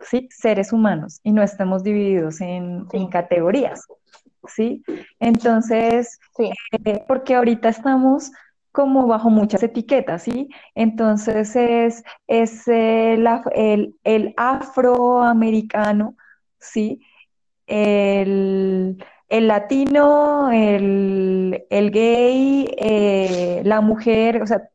¿sí? 0.02 0.30
Seres 0.30 0.72
humanos 0.72 1.20
y 1.24 1.32
no 1.32 1.42
estemos 1.42 1.84
divididos 1.84 2.42
en, 2.42 2.86
categorías, 3.10 3.88
¿sí? 4.48 4.84
Entonces, 5.20 6.20
sí, 6.38 6.52
eh, 6.86 7.04
porque 7.08 7.34
ahorita 7.34 7.70
estamos 7.70 8.32
como 8.72 9.08
bajo 9.08 9.32
muchas 9.32 9.64
etiquetas, 9.64 10.24
¿sí? 10.24 10.50
Entonces 10.76 11.56
es, 11.56 12.04
es 12.28 12.68
el, 12.68 13.28
el, 13.56 13.96
el 14.04 14.34
afroamericano, 14.38 16.16
¿sí? 16.60 17.02
El, 17.66 19.04
el 19.30 19.48
latino, 19.48 20.52
el, 20.52 21.66
el 21.70 21.92
gay, 21.92 22.68
eh, 22.78 23.62
la 23.66 23.82
mujer, 23.82 24.42
o 24.42 24.48
sea, 24.48 24.70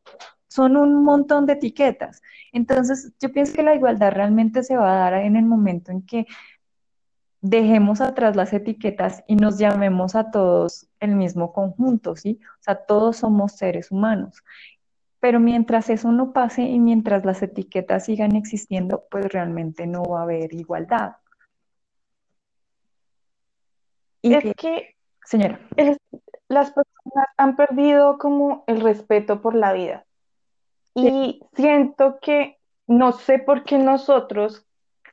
son 0.47 0.75
un 0.75 1.03
montón 1.03 1.45
de 1.45 1.53
etiquetas. 1.53 2.21
Entonces, 2.51 3.13
yo 3.21 3.31
pienso 3.31 3.53
que 3.53 3.63
la 3.63 3.75
igualdad 3.75 4.11
realmente 4.11 4.63
se 4.63 4.75
va 4.75 4.91
a 4.91 5.11
dar 5.11 5.13
en 5.23 5.37
el 5.37 5.45
momento 5.45 5.91
en 5.91 6.01
que 6.05 6.27
dejemos 7.41 8.01
atrás 8.01 8.35
las 8.35 8.53
etiquetas 8.53 9.23
y 9.27 9.35
nos 9.35 9.57
llamemos 9.57 10.15
a 10.15 10.29
todos 10.29 10.87
el 10.99 11.15
mismo 11.15 11.53
conjunto, 11.53 12.15
¿sí? 12.15 12.39
O 12.59 12.63
sea, 12.63 12.75
todos 12.75 13.17
somos 13.17 13.53
seres 13.53 13.91
humanos. 13.91 14.43
Pero 15.19 15.39
mientras 15.39 15.89
eso 15.89 16.11
no 16.11 16.33
pase 16.33 16.63
y 16.63 16.79
mientras 16.79 17.25
las 17.25 17.41
etiquetas 17.41 18.05
sigan 18.05 18.35
existiendo, 18.35 19.05
pues 19.09 19.25
realmente 19.31 19.87
no 19.87 20.03
va 20.03 20.19
a 20.19 20.23
haber 20.23 20.53
igualdad. 20.53 21.13
Y, 24.21 24.33
es 24.35 24.55
que 24.55 24.95
señora, 25.25 25.59
las 26.47 26.71
personas 26.71 27.27
han 27.37 27.55
perdido 27.55 28.17
como 28.17 28.63
el 28.67 28.81
respeto 28.81 29.41
por 29.41 29.55
la 29.55 29.73
vida 29.73 30.05
sí, 30.93 31.07
y 31.07 31.41
siento 31.55 32.19
que 32.21 32.57
no 32.87 33.13
sé 33.13 33.39
por 33.39 33.63
qué 33.63 33.77
nosotros 33.77 34.65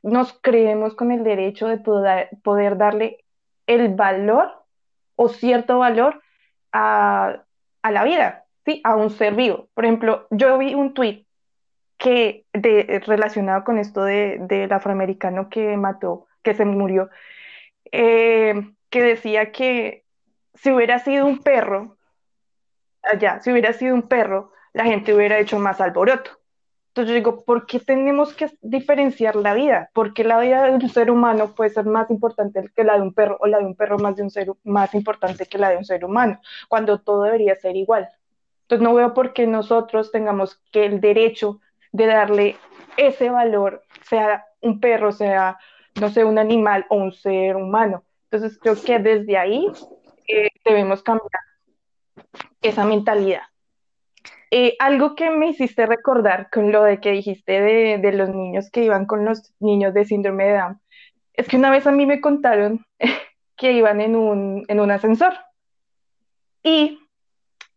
nos 0.03 0.37
creemos 0.41 0.95
con 0.95 1.11
el 1.11 1.23
derecho 1.23 1.67
de 1.67 1.77
poder, 1.77 2.29
poder 2.43 2.77
darle 2.77 3.23
el 3.67 3.93
valor 3.95 4.51
o 5.15 5.29
cierto 5.29 5.79
valor 5.79 6.21
a, 6.71 7.43
a 7.81 7.91
la 7.91 8.03
vida, 8.03 8.45
¿sí? 8.65 8.81
A 8.83 8.95
un 8.95 9.09
ser 9.09 9.35
vivo. 9.35 9.69
Por 9.73 9.85
ejemplo, 9.85 10.27
yo 10.31 10.57
vi 10.57 10.73
un 10.73 10.93
tuit 10.93 11.27
que 11.97 12.45
de, 12.53 13.01
relacionado 13.05 13.63
con 13.63 13.77
esto 13.77 14.03
de, 14.03 14.37
del 14.41 14.71
afroamericano 14.71 15.49
que 15.49 15.75
mató, 15.77 16.27
que 16.43 16.55
se 16.55 16.65
murió, 16.65 17.09
eh, 17.91 18.53
que 18.89 19.01
decía 19.01 19.51
que 19.51 20.05
si 20.53 20.71
hubiera 20.71 20.99
sido 20.99 21.25
un 21.25 21.39
perro, 21.39 21.97
allá, 23.01 23.39
si 23.41 23.51
hubiera 23.51 23.73
sido 23.73 23.95
un 23.95 24.03
perro, 24.03 24.51
la 24.73 24.85
gente 24.85 25.13
hubiera 25.13 25.39
hecho 25.39 25.59
más 25.59 25.79
alboroto. 25.81 26.31
Entonces 26.89 27.09
yo 27.09 27.15
digo, 27.15 27.45
¿por 27.45 27.65
qué 27.65 27.79
tenemos 27.79 28.33
que 28.33 28.51
diferenciar 28.61 29.35
la 29.35 29.53
vida? 29.53 29.89
¿Por 29.93 30.13
qué 30.13 30.23
la 30.23 30.39
vida 30.39 30.63
de 30.63 30.71
un 30.71 30.89
ser 30.89 31.11
humano 31.11 31.53
puede 31.55 31.69
ser 31.69 31.85
más 31.85 32.09
importante 32.09 32.69
que 32.75 32.83
la 32.83 32.95
de 32.95 33.01
un 33.01 33.13
perro 33.13 33.37
o 33.39 33.47
la 33.47 33.59
de 33.59 33.65
un 33.65 33.75
perro 33.75 33.99
más, 33.99 34.15
de 34.15 34.23
un 34.23 34.31
ser, 34.31 34.51
más 34.63 34.93
importante 34.95 35.45
que 35.45 35.59
la 35.59 35.69
de 35.69 35.77
un 35.77 35.85
ser 35.85 36.03
humano? 36.03 36.41
Cuando 36.67 36.99
todo 36.99 37.23
debería 37.23 37.55
ser 37.55 37.75
igual. 37.75 38.09
Entonces 38.63 38.83
no 38.83 38.95
veo 38.95 39.13
por 39.13 39.33
qué 39.33 39.47
nosotros 39.47 40.11
tengamos 40.11 40.59
que 40.71 40.85
el 40.85 40.99
derecho 40.99 41.61
de 41.91 42.05
darle 42.07 42.57
ese 42.97 43.29
valor, 43.29 43.83
sea 44.03 44.45
un 44.61 44.79
perro, 44.79 45.11
sea, 45.11 45.57
no 45.99 46.09
sé, 46.09 46.23
un 46.23 46.37
animal 46.37 46.85
o 46.89 46.97
un 46.97 47.11
ser 47.11 47.55
humano. 47.55 48.03
Entonces 48.31 48.59
creo 48.59 48.75
que 48.81 48.99
desde 48.99 49.37
ahí 49.37 49.67
eh, 50.27 50.49
debemos 50.63 51.01
cambiar 51.01 51.41
esa 52.61 52.85
mentalidad. 52.85 53.41
Eh, 54.51 54.75
algo 54.79 55.15
que 55.15 55.29
me 55.29 55.49
hiciste 55.49 55.85
recordar 55.85 56.49
con 56.51 56.71
lo 56.71 56.83
de 56.83 56.99
que 56.99 57.11
dijiste 57.11 57.61
de, 57.61 57.97
de, 57.99 58.11
los 58.13 58.29
niños 58.29 58.69
que 58.71 58.83
iban 58.83 59.05
con 59.05 59.23
los 59.23 59.53
niños 59.59 59.93
de 59.93 60.05
síndrome 60.05 60.45
de 60.45 60.53
Down, 60.57 60.81
es 61.33 61.47
que 61.47 61.57
una 61.57 61.69
vez 61.69 61.87
a 61.87 61.91
mí 61.91 62.05
me 62.05 62.19
contaron 62.19 62.85
que 63.57 63.73
iban 63.73 64.01
en 64.01 64.15
un, 64.15 64.65
en 64.67 64.79
un 64.79 64.91
ascensor 64.91 65.33
y 66.63 66.99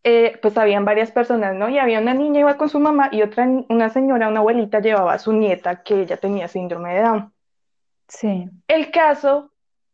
eh, 0.05 0.39
pues 0.43 0.59
habían 0.59 0.85
varias 0.85 1.13
personas, 1.13 1.55
¿no? 1.55 1.69
Y 1.69 1.79
había 1.79 2.01
una 2.01 2.15
niña 2.15 2.41
iba 2.41 2.57
con 2.57 2.69
su 2.69 2.81
mamá 2.81 3.09
y 3.13 3.23
otra, 3.23 3.47
una 3.69 3.89
señora, 3.89 4.29
una 4.29 4.41
abuelita 4.41 4.81
llevaba 4.81 5.15
a 5.15 5.19
su 5.19 5.33
nieta 5.33 5.83
que 5.83 6.03
ella 6.03 6.17
tenía 6.17 6.49
síndrome 6.49 6.95
de 6.95 7.03
Down. 7.03 7.33
Sí. 8.09 8.51
El 8.67 8.91
caso 8.91 9.52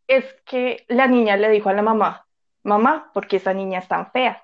es 0.08 0.24
que 0.46 0.84
la 0.88 1.06
niña 1.06 1.36
le 1.36 1.50
dijo 1.50 1.68
a 1.68 1.74
la 1.74 1.82
mamá, 1.82 2.26
mamá, 2.64 3.10
porque 3.14 3.36
esa 3.36 3.52
niña 3.52 3.78
es 3.78 3.88
tan 3.88 4.10
fea. 4.10 4.42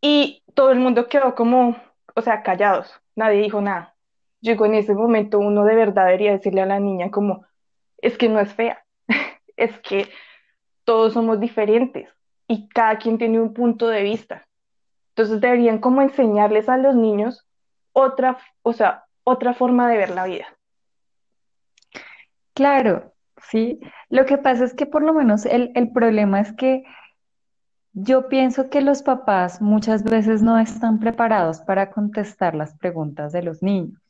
Y 0.00 0.42
todo 0.54 0.70
el 0.70 0.78
mundo 0.78 1.08
quedó 1.08 1.34
como, 1.34 1.76
o 2.14 2.22
sea, 2.22 2.42
callados, 2.42 2.94
nadie 3.16 3.42
dijo 3.42 3.60
nada. 3.60 3.94
Llegó 4.40 4.64
en 4.64 4.74
ese 4.74 4.94
momento 4.94 5.38
uno 5.38 5.64
de 5.64 5.74
verdad 5.74 6.06
debería 6.06 6.32
decirle 6.32 6.62
a 6.62 6.66
la 6.66 6.80
niña 6.80 7.10
como, 7.10 7.44
es 7.98 8.16
que 8.16 8.28
no 8.28 8.40
es 8.40 8.54
fea, 8.54 8.82
es 9.56 9.78
que 9.80 10.08
todos 10.84 11.12
somos 11.12 11.40
diferentes 11.40 12.08
y 12.46 12.68
cada 12.68 12.96
quien 12.96 13.18
tiene 13.18 13.40
un 13.40 13.52
punto 13.52 13.88
de 13.88 14.02
vista. 14.02 14.46
Entonces 15.10 15.40
deberían 15.40 15.78
como 15.78 16.00
enseñarles 16.00 16.68
a 16.68 16.78
los 16.78 16.94
niños 16.94 17.46
otra, 17.92 18.38
o 18.62 18.72
sea, 18.72 19.04
otra 19.24 19.52
forma 19.52 19.90
de 19.90 19.98
ver 19.98 20.10
la 20.10 20.24
vida. 20.24 20.46
Claro, 22.54 23.12
sí. 23.48 23.80
Lo 24.08 24.26
que 24.26 24.38
pasa 24.38 24.64
es 24.64 24.74
que 24.74 24.86
por 24.86 25.02
lo 25.02 25.14
menos 25.14 25.46
el, 25.46 25.72
el 25.74 25.92
problema 25.92 26.40
es 26.40 26.52
que 26.52 26.84
yo 27.92 28.28
pienso 28.28 28.70
que 28.70 28.80
los 28.80 29.02
papás 29.02 29.60
muchas 29.60 30.04
veces 30.04 30.42
no 30.42 30.58
están 30.58 31.00
preparados 31.00 31.60
para 31.60 31.90
contestar 31.90 32.54
las 32.54 32.74
preguntas 32.78 33.32
de 33.32 33.42
los 33.42 33.62
niños, 33.62 34.00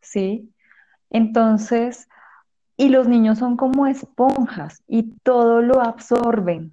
¿sí? 0.00 0.50
Entonces, 1.10 2.08
y 2.76 2.88
los 2.88 3.08
niños 3.08 3.38
son 3.38 3.56
como 3.56 3.86
esponjas 3.86 4.82
y 4.86 5.14
todo 5.22 5.62
lo 5.62 5.80
absorben, 5.80 6.72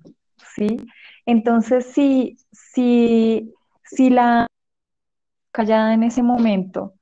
¿sí? 0.55 0.77
Entonces, 1.25 1.85
si, 1.85 2.37
si, 2.51 3.53
si 3.83 4.09
la 4.09 4.47
callada 5.51 5.93
en 5.93 6.03
ese 6.03 6.23
momento, 6.23 6.95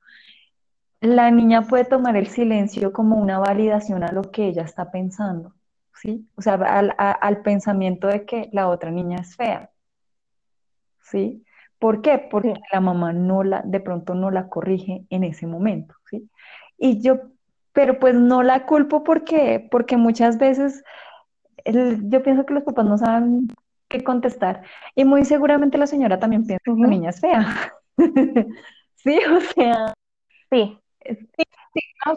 la 1.00 1.30
niña 1.30 1.62
puede 1.62 1.84
tomar 1.84 2.16
el 2.16 2.26
silencio 2.28 2.92
como 2.92 3.16
una 3.16 3.38
validación 3.38 4.02
a 4.04 4.12
lo 4.12 4.22
que 4.30 4.46
ella 4.46 4.62
está 4.62 4.90
pensando. 4.90 5.54
¿sí? 6.00 6.26
O 6.36 6.42
sea, 6.42 6.54
al, 6.54 7.42
pensamiento 7.42 8.08
de 8.08 8.24
que 8.24 8.48
la 8.52 8.68
otra 8.68 8.90
niña 8.90 9.18
es 9.20 9.36
fea, 9.36 9.70
¿sí? 11.02 11.44
¿Por 11.78 12.02
qué? 12.02 12.18
Porque 12.30 12.54
la 12.72 12.80
mamá 12.80 13.12
no 13.12 13.42
la, 13.42 13.62
de 13.64 13.80
pronto 13.80 14.14
no 14.14 14.30
la 14.30 14.48
corrige 14.48 15.04
en 15.10 15.24
ese 15.24 15.46
momento, 15.46 15.94
¿sí? 16.10 16.28
Y 16.78 17.02
yo, 17.02 17.20
pero 17.72 17.98
pues 17.98 18.14
no 18.14 18.42
la 18.42 18.66
culpo 18.66 19.04
porque, 19.04 19.66
porque 19.70 19.96
muchas 19.96 20.38
veces 20.38 20.82
yo 21.64 22.22
pienso 22.22 22.46
que 22.46 22.54
los 22.54 22.64
papás 22.64 22.86
no 22.86 22.96
saben 22.96 23.48
qué 23.88 24.02
contestar 24.02 24.62
y 24.94 25.04
muy 25.04 25.24
seguramente 25.24 25.76
la 25.76 25.86
señora 25.86 26.18
también 26.18 26.46
piensa 26.46 26.62
que 26.64 26.72
la 26.72 26.88
niña 26.88 27.10
es 27.10 27.20
fea. 27.20 27.74
sí, 28.96 29.18
o 29.36 29.40
sea. 29.40 29.94
Sí. 30.50 30.78
Sí, 31.04 31.44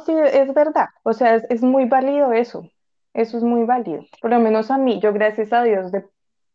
sí, 0.05 0.13
es 0.33 0.53
verdad. 0.53 0.87
O 1.03 1.13
sea, 1.13 1.35
es, 1.35 1.43
es 1.49 1.61
muy 1.61 1.85
válido 1.85 2.33
eso. 2.33 2.69
Eso 3.13 3.37
es 3.37 3.43
muy 3.43 3.63
válido. 3.65 4.05
Por 4.21 4.31
lo 4.31 4.39
menos 4.39 4.71
a 4.71 4.77
mí, 4.77 4.99
yo 5.01 5.13
gracias 5.13 5.53
a 5.53 5.63
Dios, 5.63 5.91
de, 5.91 6.05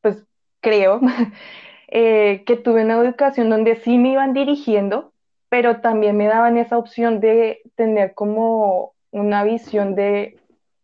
pues 0.03 0.25
creo 0.61 1.01
eh, 1.88 2.45
que 2.47 2.57
tuve 2.57 2.85
una 2.85 2.97
educación 3.01 3.51
donde 3.51 3.77
sí 3.77 3.99
me 3.99 4.12
iban 4.12 4.33
dirigiendo, 4.35 5.12
pero 5.49 5.81
también 5.81 6.17
me 6.17 6.27
daban 6.27 6.59
esa 6.59 6.79
opción 6.79 7.21
de 7.21 7.61
tener 7.77 8.14
como 8.14 8.95
una 9.12 9.45
visión 9.45 9.95
de 9.95 10.38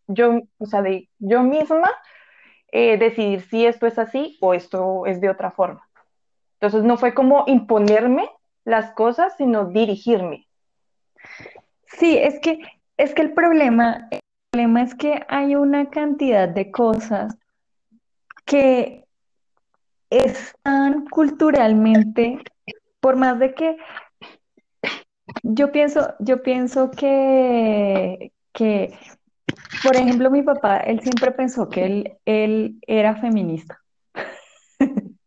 yo, 0.08 0.40
o 0.58 0.66
sea, 0.66 0.82
de 0.82 1.08
yo 1.18 1.42
misma 1.42 1.90
eh, 2.72 2.98
decidir 2.98 3.42
si 3.42 3.66
esto 3.66 3.86
es 3.86 3.98
así 3.98 4.38
o 4.40 4.54
esto 4.54 5.06
es 5.06 5.20
de 5.20 5.30
otra 5.30 5.50
forma. 5.50 5.88
Entonces 6.60 6.84
no 6.84 6.96
fue 6.98 7.14
como 7.14 7.44
imponerme 7.48 8.28
las 8.64 8.92
cosas, 8.92 9.36
sino 9.38 9.66
dirigirme. 9.66 10.46
Sí, 11.86 12.16
es 12.18 12.40
que, 12.40 12.58
es 12.96 13.14
que 13.14 13.22
el 13.22 13.32
problema 13.32 14.08
problema 14.54 14.82
es 14.84 14.94
que 14.94 15.20
hay 15.26 15.56
una 15.56 15.90
cantidad 15.90 16.48
de 16.48 16.70
cosas 16.70 17.36
que 18.44 19.04
están 20.10 21.06
culturalmente, 21.06 22.38
por 23.00 23.16
más 23.16 23.40
de 23.40 23.52
que 23.52 23.76
yo 25.42 25.72
pienso, 25.72 26.14
yo 26.20 26.40
pienso 26.44 26.92
que, 26.92 28.30
que, 28.52 28.96
por 29.82 29.96
ejemplo, 29.96 30.30
mi 30.30 30.42
papá, 30.42 30.76
él 30.76 31.00
siempre 31.00 31.32
pensó 31.32 31.68
que 31.68 31.84
él, 31.84 32.18
él 32.24 32.78
era 32.86 33.16
feminista. 33.16 33.80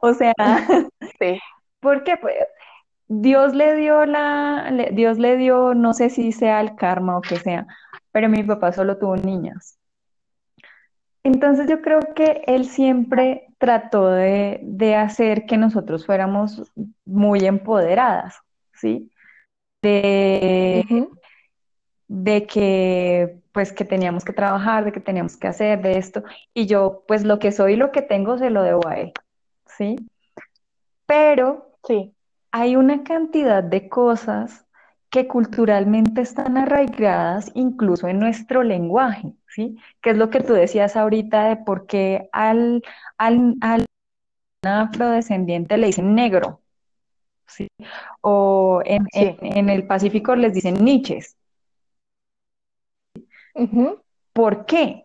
o 0.00 0.12
sea, 0.12 0.34
sí. 1.20 1.38
¿por 1.78 2.02
qué? 2.02 2.18
Dios 3.08 3.54
le 3.54 3.76
dio 3.76 4.04
la, 4.04 4.72
Dios 4.92 5.18
le 5.18 5.36
dio, 5.36 5.74
no 5.74 5.94
sé 5.94 6.10
si 6.10 6.32
sea 6.32 6.60
el 6.60 6.74
karma 6.74 7.16
o 7.16 7.20
que 7.20 7.36
sea, 7.36 7.66
pero 8.10 8.28
mi 8.28 8.42
papá 8.42 8.72
solo 8.72 8.98
tuvo 8.98 9.16
niñas. 9.16 9.78
Entonces 11.22 11.68
yo 11.68 11.82
creo 11.82 12.00
que 12.14 12.42
él 12.46 12.66
siempre 12.66 13.48
trató 13.58 14.08
de, 14.10 14.94
hacer 14.96 15.46
que 15.46 15.56
nosotros 15.56 16.06
fuéramos 16.06 16.70
muy 17.04 17.44
empoderadas, 17.44 18.36
¿sí? 18.74 19.10
De, 19.82 21.08
de 22.08 22.46
que 22.46 23.40
pues 23.52 23.72
que 23.72 23.84
teníamos 23.84 24.24
que 24.24 24.32
trabajar, 24.32 24.84
de 24.84 24.92
que 24.92 25.00
teníamos 25.00 25.36
que 25.36 25.48
hacer, 25.48 25.80
de 25.82 25.98
esto, 25.98 26.22
y 26.54 26.66
yo 26.66 27.04
pues 27.08 27.24
lo 27.24 27.38
que 27.38 27.52
soy 27.52 27.72
y 27.72 27.76
lo 27.76 27.90
que 27.90 28.02
tengo 28.02 28.38
se 28.38 28.50
lo 28.50 28.62
debo 28.62 28.86
a 28.86 28.96
él, 28.96 29.12
¿sí? 29.66 29.96
Pero 31.06 31.72
sí. 31.86 32.15
Hay 32.58 32.74
una 32.74 33.04
cantidad 33.04 33.62
de 33.62 33.86
cosas 33.90 34.64
que 35.10 35.28
culturalmente 35.28 36.22
están 36.22 36.56
arraigadas 36.56 37.50
incluso 37.54 38.08
en 38.08 38.18
nuestro 38.18 38.62
lenguaje, 38.62 39.34
¿sí? 39.46 39.76
Que 40.00 40.10
es 40.10 40.16
lo 40.16 40.30
que 40.30 40.40
tú 40.40 40.54
decías 40.54 40.96
ahorita 40.96 41.48
de 41.50 41.56
por 41.56 41.86
qué 41.86 42.30
al, 42.32 42.82
al, 43.18 43.84
afrodescendiente 44.62 45.76
le 45.76 45.88
dicen 45.88 46.14
negro, 46.14 46.62
¿sí? 47.46 47.68
O 48.22 48.80
en, 48.86 49.68
el 49.68 49.86
Pacífico 49.86 50.34
les 50.34 50.54
dicen 50.54 50.82
niches. 50.82 51.36
¿Por 54.32 54.64
qué? 54.64 55.04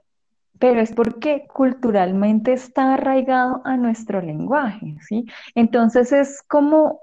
Pero 0.57 0.79
es 0.79 0.93
porque 0.93 1.47
culturalmente 1.53 2.53
está 2.53 2.93
arraigado 2.93 3.61
a 3.65 3.75
nuestro 3.75 4.21
lenguaje, 4.21 4.95
¿sí? 5.01 5.25
Entonces 5.53 6.13
es 6.13 6.41
como 6.43 7.01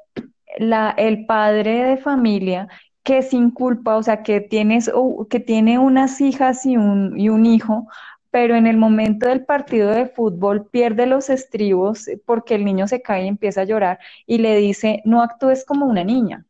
la, 0.58 0.94
el 0.96 1.26
padre 1.26 1.84
de 1.84 1.96
familia 1.96 2.68
que 3.02 3.22
sin 3.22 3.50
culpa, 3.50 3.96
o 3.96 4.02
sea, 4.02 4.22
que 4.22 4.40
tienes, 4.40 4.90
que 5.30 5.40
tiene 5.40 5.78
unas 5.78 6.20
hijas 6.20 6.66
y 6.66 6.76
un, 6.76 7.18
y 7.18 7.30
un 7.30 7.46
hijo, 7.46 7.88
pero 8.30 8.54
en 8.54 8.66
el 8.66 8.76
momento 8.76 9.28
del 9.28 9.44
partido 9.44 9.90
de 9.90 10.06
fútbol 10.06 10.66
pierde 10.66 11.06
los 11.06 11.30
estribos 11.30 12.06
porque 12.26 12.54
el 12.54 12.64
niño 12.64 12.86
se 12.86 13.00
cae 13.00 13.24
y 13.24 13.28
empieza 13.28 13.62
a 13.62 13.64
llorar 13.64 13.98
y 14.26 14.38
le 14.38 14.56
dice, 14.56 15.00
no 15.04 15.22
actúes 15.22 15.64
como 15.64 15.86
una 15.86 16.04
niña. 16.04 16.44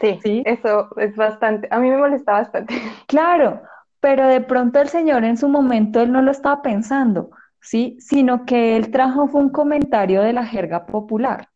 Sí, 0.00 0.18
sí, 0.22 0.42
eso 0.46 0.94
es 0.96 1.16
bastante, 1.16 1.68
a 1.70 1.78
mí 1.78 1.90
me 1.90 1.96
molesta 1.96 2.32
bastante. 2.32 2.74
Claro, 3.06 3.62
pero 4.00 4.26
de 4.26 4.40
pronto 4.40 4.80
el 4.80 4.88
señor 4.88 5.24
en 5.24 5.36
su 5.36 5.48
momento 5.48 6.00
él 6.00 6.12
no 6.12 6.22
lo 6.22 6.30
estaba 6.30 6.62
pensando, 6.62 7.30
¿sí? 7.60 7.96
Sino 8.00 8.44
que 8.46 8.76
él 8.76 8.90
trajo 8.90 9.28
fue 9.28 9.40
un 9.40 9.50
comentario 9.50 10.22
de 10.22 10.32
la 10.32 10.46
jerga 10.46 10.86
popular. 10.86 11.48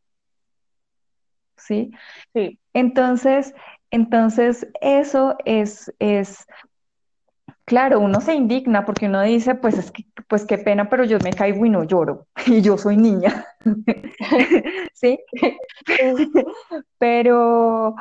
¿sí? 1.56 1.90
Sí. 2.34 2.58
Entonces, 2.72 3.54
entonces 3.90 4.66
eso 4.80 5.36
es, 5.44 5.92
es, 5.98 6.46
Claro, 7.66 8.00
uno 8.00 8.20
se 8.20 8.34
indigna 8.34 8.84
porque 8.84 9.06
uno 9.06 9.22
dice, 9.22 9.54
pues 9.54 9.78
es 9.78 9.90
que, 9.90 10.04
pues 10.28 10.44
qué 10.44 10.58
pena, 10.58 10.90
pero 10.90 11.04
yo 11.04 11.18
me 11.20 11.32
caigo 11.32 11.64
y 11.64 11.70
no 11.70 11.84
lloro, 11.84 12.26
y 12.46 12.60
yo 12.60 12.76
soy 12.76 12.96
niña, 12.98 13.46
¿sí? 14.92 15.18
Sí, 15.34 15.58
Pero, 16.98 17.94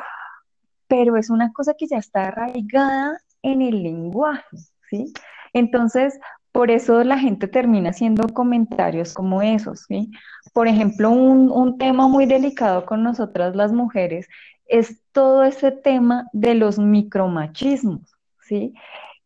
pero 0.88 1.18
es 1.18 1.30
una 1.30 1.52
cosa 1.54 1.74
que 1.78 1.88
ya 1.88 1.98
está 1.98 2.28
arraigada 2.28 3.20
en 3.42 3.62
el 3.62 3.84
lenguaje, 3.84 4.58
¿sí? 4.90 5.14
Entonces, 5.54 6.20
por 6.54 6.70
eso 6.70 7.04
la 7.04 7.18
gente 7.18 7.48
termina 7.48 7.90
haciendo 7.90 8.30
comentarios 8.30 9.14
como 9.14 9.42
esos, 9.42 9.86
¿sí? 9.88 10.12
Por 10.54 10.68
ejemplo, 10.68 11.10
un, 11.10 11.52
un 11.52 11.80
tema 11.80 12.08
muy 12.08 12.28
delicado 12.28 12.86
con 12.86 13.04
nosotras 13.04 13.56
las 13.56 13.74
mujeres 13.74 14.28
es 14.68 15.02
todo 15.12 15.44
ese 15.44 15.72
tema 15.72 16.28
de 16.32 16.54
los 16.54 16.78
micromachismos, 16.78 18.16
¿sí? 18.42 18.76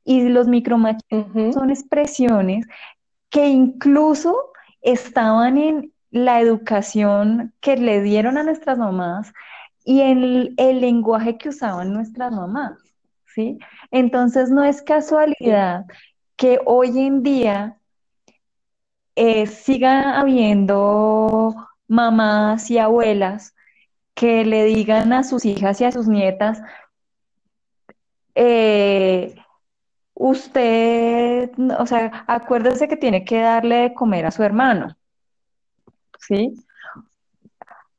Y 0.06 0.30
los 0.30 0.48
micromachismos 0.48 1.54
son 1.54 1.70
expresiones 1.70 2.66
que 3.30 3.50
incluso 3.50 4.52
estaban 4.82 5.58
en 5.58 5.92
la 6.12 6.40
educación 6.40 7.54
que 7.60 7.76
le 7.76 8.02
dieron 8.02 8.38
a 8.38 8.44
nuestras 8.44 8.78
mamás 8.78 9.34
y 9.84 10.00
en 10.00 10.24
el, 10.24 10.54
el 10.56 10.80
lenguaje 10.80 11.38
que 11.38 11.50
usaban 11.50 11.94
nuestras 11.94 12.32
mamás, 12.32 12.80
¿sí? 13.26 13.58
Entonces 13.92 14.50
no 14.50 14.64
es 14.64 14.82
casualidad 14.82 15.84
que 16.38 16.60
hoy 16.66 17.00
en 17.00 17.24
día 17.24 17.78
eh, 19.16 19.48
siga 19.48 20.20
habiendo 20.20 21.56
mamás 21.88 22.70
y 22.72 22.78
abuelas 22.78 23.56
que 24.14 24.46
le 24.46 24.66
digan 24.66 25.14
a 25.14 25.24
sus 25.24 25.46
hijas 25.46 25.82
y 25.82 25.86
a 25.86 25.92
sus 25.92 26.08
nietas, 26.08 26.62
eh, 28.36 29.36
usted, 30.14 31.52
o 31.80 31.86
sea, 31.86 32.26
acuérdese 32.28 32.88
que 32.88 32.98
tiene 32.98 33.26
que 33.26 33.40
darle 33.42 33.76
de 33.78 33.94
comer 33.94 34.26
a 34.26 34.32
su 34.32 34.44
hermano, 34.44 34.96
¿sí? 36.20 36.56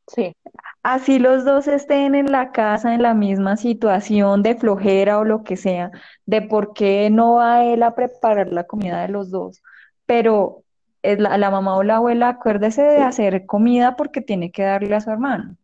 sí, 0.09 0.35
Así 0.82 1.18
los 1.18 1.44
dos 1.44 1.68
estén 1.68 2.14
en 2.14 2.30
la 2.32 2.52
casa 2.52 2.94
en 2.94 3.02
la 3.02 3.14
misma 3.14 3.56
situación 3.56 4.42
de 4.42 4.56
flojera 4.56 5.18
o 5.18 5.24
lo 5.24 5.42
que 5.44 5.56
sea, 5.56 5.90
de 6.26 6.42
por 6.42 6.72
qué 6.72 7.10
no 7.10 7.34
va 7.34 7.64
él 7.64 7.82
a 7.82 7.94
preparar 7.94 8.52
la 8.52 8.64
comida 8.64 9.02
de 9.02 9.08
los 9.08 9.30
dos. 9.30 9.62
Pero 10.06 10.64
es 11.02 11.18
la, 11.18 11.36
la 11.38 11.50
mamá 11.50 11.76
o 11.76 11.82
la 11.82 11.96
abuela, 11.96 12.28
acuérdese 12.28 12.82
de 12.82 13.02
hacer 13.02 13.46
comida 13.46 13.96
porque 13.96 14.20
tiene 14.20 14.50
que 14.50 14.62
darle 14.62 14.94
a 14.94 15.00
su 15.00 15.10
hermano, 15.10 15.56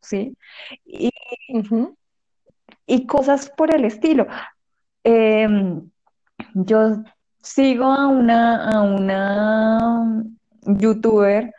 ¿sí? 0.00 0.36
Y, 0.84 1.10
cosas 3.06 3.50
por 3.56 3.74
el 3.74 3.84
estilo. 3.84 4.26
Em, 5.04 5.90
yo 6.54 7.02
sigo 7.42 7.84
a 7.86 8.08
una, 8.08 8.70
a 8.70 8.82
una 8.82 10.24
youtuber 10.66 11.52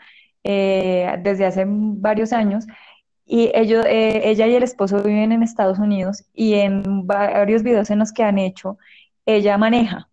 eh, 0.43 1.17
desde 1.21 1.45
hace 1.45 1.65
varios 1.67 2.34
años 2.34 2.65
y 3.25 3.52
ellos, 3.54 3.86
eh, 3.86 4.21
ella 4.25 4.47
y 4.47 4.56
el 4.56 4.63
esposo 4.63 5.04
viven 5.04 5.32
en 5.32 5.43
Estados 5.43 5.78
Unidos 5.78 6.25
y 6.34 6.56
en 6.56 7.06
varios 7.06 7.62
videos 7.62 7.91
en 7.91 7.99
los 7.99 8.12
que 8.12 8.23
han 8.23 8.39
hecho, 8.39 8.80
ella 9.25 9.58
maneja, 9.58 10.10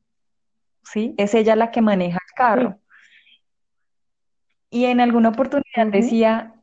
¿sí? 0.84 1.14
Es 1.16 1.34
ella 1.34 1.56
la 1.56 1.70
que 1.70 1.80
maneja 1.80 2.18
el 2.18 2.28
sí, 2.28 2.34
carro. 2.36 2.78
Y 4.70 4.84
en 4.84 5.00
alguna 5.00 5.30
oportunidad 5.30 5.86
decía, 5.90 6.54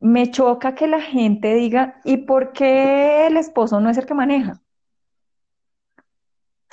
me 0.00 0.30
choca 0.30 0.74
que 0.74 0.88
la 0.88 1.00
gente 1.00 1.54
diga, 1.54 2.00
¿y 2.04 2.18
por 2.18 2.52
qué 2.52 3.26
el 3.28 3.36
esposo 3.36 3.80
no 3.80 3.88
es 3.90 3.98
el 3.98 4.06
que 4.06 4.14
maneja? 4.14 4.60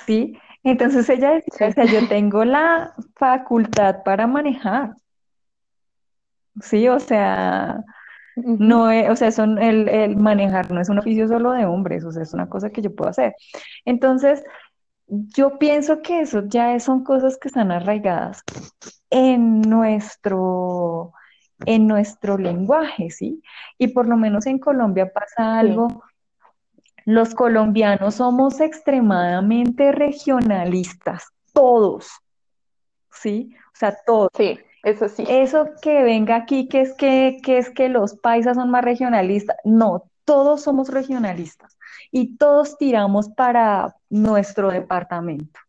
¿Sí? 0.06 0.36
Entonces 0.64 1.08
ella 1.08 1.32
decía, 1.32 1.68
o 1.68 1.72
sea, 1.72 1.84
yo 1.84 2.08
tengo 2.08 2.44
la 2.44 2.94
facultad 3.16 4.02
para 4.02 4.26
manejar, 4.26 4.96
¿sí? 6.60 6.88
O 6.88 7.00
sea, 7.00 7.82
no 8.36 8.90
es, 8.90 9.10
o 9.10 9.16
sea, 9.16 9.30
son 9.30 9.58
el, 9.62 9.88
el 9.88 10.16
manejar 10.16 10.70
no 10.70 10.80
es 10.80 10.88
un 10.88 10.98
oficio 10.98 11.28
solo 11.28 11.52
de 11.52 11.66
hombres, 11.66 12.04
o 12.04 12.12
sea, 12.12 12.22
es 12.22 12.34
una 12.34 12.48
cosa 12.48 12.70
que 12.70 12.82
yo 12.82 12.94
puedo 12.94 13.10
hacer. 13.10 13.34
Entonces, 13.84 14.42
yo 15.06 15.58
pienso 15.58 16.02
que 16.02 16.20
eso 16.20 16.42
ya 16.46 16.78
son 16.80 17.04
cosas 17.04 17.36
que 17.38 17.48
están 17.48 17.70
arraigadas 17.70 18.42
en 19.10 19.60
nuestro, 19.60 21.12
en 21.66 21.86
nuestro 21.86 22.38
lenguaje, 22.38 23.10
¿sí? 23.10 23.42
Y 23.78 23.88
por 23.88 24.08
lo 24.08 24.16
menos 24.16 24.46
en 24.46 24.58
Colombia 24.58 25.12
pasa 25.12 25.36
sí, 25.36 25.42
algo, 25.42 26.04
los 27.04 27.34
colombianos 27.34 28.16
somos 28.16 28.60
extremadamente 28.60 29.92
regionalistas, 29.92 31.28
todos, 31.52 32.08
¿sí? 33.12 33.54
O 33.68 33.76
sea, 33.76 33.96
todos. 34.06 34.30
sí, 34.36 34.58
eso 34.84 35.08
sí. 35.08 35.24
Eso 35.28 35.70
que 35.80 36.02
venga 36.02 36.36
aquí, 36.36 36.68
que 36.68 36.82
es 36.82 36.94
que, 36.94 37.38
que 37.42 37.58
es 37.58 37.70
que 37.70 37.88
los 37.88 38.16
paisas 38.16 38.56
son 38.56 38.70
más 38.70 38.84
regionalistas, 38.84 39.56
no, 39.64 40.04
todos 40.24 40.62
somos 40.62 40.88
regionalistas 40.88 41.78
y 42.10 42.36
todos 42.36 42.78
tiramos 42.78 43.28
para 43.30 43.96
nuestro 44.08 44.70
departamento, 44.70 45.60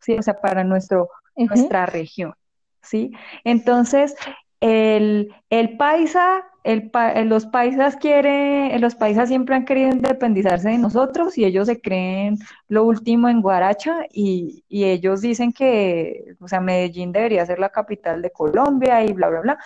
¿sí? 0.00 0.16
O 0.18 0.22
sea, 0.22 0.34
para 0.34 0.64
nuestro, 0.64 1.08
nuestra 1.36 1.86
región, 1.86 2.34
¿sí? 2.82 3.12
Entonces, 3.44 4.14
el, 4.60 5.34
el 5.50 5.76
paisa, 5.76 6.44
el 6.64 6.90
los 7.28 7.46
paisas 7.46 7.96
quieren, 7.96 8.80
los 8.80 8.94
paisas 8.94 9.28
siempre 9.28 9.54
han 9.54 9.64
querido 9.64 9.90
independizarse 9.90 10.70
de 10.70 10.78
nosotros 10.78 11.38
y 11.38 11.44
ellos 11.44 11.66
se 11.68 11.80
creen 11.80 12.38
lo 12.68 12.84
último 12.84 13.28
en 13.28 13.42
Guaracha 13.42 14.06
y, 14.12 14.64
y 14.68 14.84
ellos 14.84 15.20
dicen 15.20 15.52
que, 15.52 16.34
o 16.40 16.48
sea, 16.48 16.60
Medellín 16.60 17.12
debería 17.12 17.46
ser 17.46 17.58
la 17.58 17.70
capital 17.70 18.22
de 18.22 18.30
Colombia 18.30 19.04
y 19.04 19.12
bla, 19.12 19.28
bla, 19.28 19.40
bla, 19.40 19.58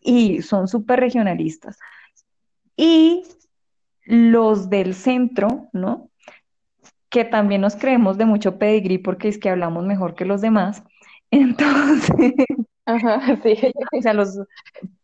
y 0.00 0.42
son 0.42 0.68
súper 0.68 1.00
regionalistas. 1.00 1.78
Y 2.76 3.24
los 4.04 4.70
del 4.70 4.94
centro, 4.94 5.68
¿no? 5.72 6.10
Que 7.08 7.24
también 7.24 7.60
nos 7.60 7.76
creemos 7.76 8.18
de 8.18 8.24
mucho 8.24 8.58
pedigrí 8.58 8.98
porque 8.98 9.28
es 9.28 9.38
que 9.38 9.50
hablamos 9.50 9.84
mejor 9.84 10.14
que 10.14 10.24
los 10.24 10.40
demás. 10.40 10.82
Entonces, 11.30 12.34
Ajá, 12.88 13.20
sí, 13.42 13.54
o 13.98 14.02
sea, 14.02 14.14
los, 14.14 14.38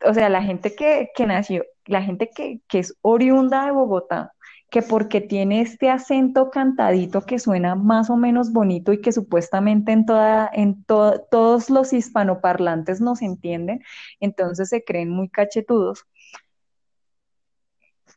o 0.04 0.14
sea, 0.14 0.28
la 0.30 0.42
gente 0.42 0.74
que, 0.74 1.10
que 1.16 1.26
nació, 1.26 1.64
la 1.86 2.02
gente 2.02 2.30
que, 2.34 2.60
que 2.68 2.80
es 2.80 2.96
oriunda 3.02 3.66
de 3.66 3.72
Bogotá, 3.72 4.32
que 4.70 4.82
porque 4.82 5.20
tiene 5.20 5.60
este 5.62 5.90
acento 5.90 6.50
cantadito 6.50 7.22
que 7.22 7.38
suena 7.38 7.76
más 7.76 8.10
o 8.10 8.16
menos 8.16 8.52
bonito 8.52 8.92
y 8.92 9.00
que 9.02 9.12
supuestamente 9.12 9.92
en 9.92 10.06
toda, 10.06 10.50
en 10.52 10.84
to- 10.84 11.20
todos 11.30 11.70
los 11.70 11.92
hispanoparlantes 11.92 13.00
nos 13.00 13.22
entienden, 13.22 13.82
entonces 14.20 14.70
se 14.70 14.84
creen 14.84 15.10
muy 15.10 15.28
cachetudos. 15.30 16.06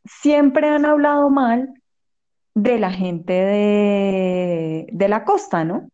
Siempre 0.06 0.68
han 0.70 0.86
hablado 0.86 1.30
mal 1.30 1.74
de 2.56 2.80
la 2.80 2.92
gente 2.92 3.34
de, 3.34 4.88
de 4.92 5.10
la 5.10 5.26
costa, 5.26 5.66
¿no? 5.66 5.90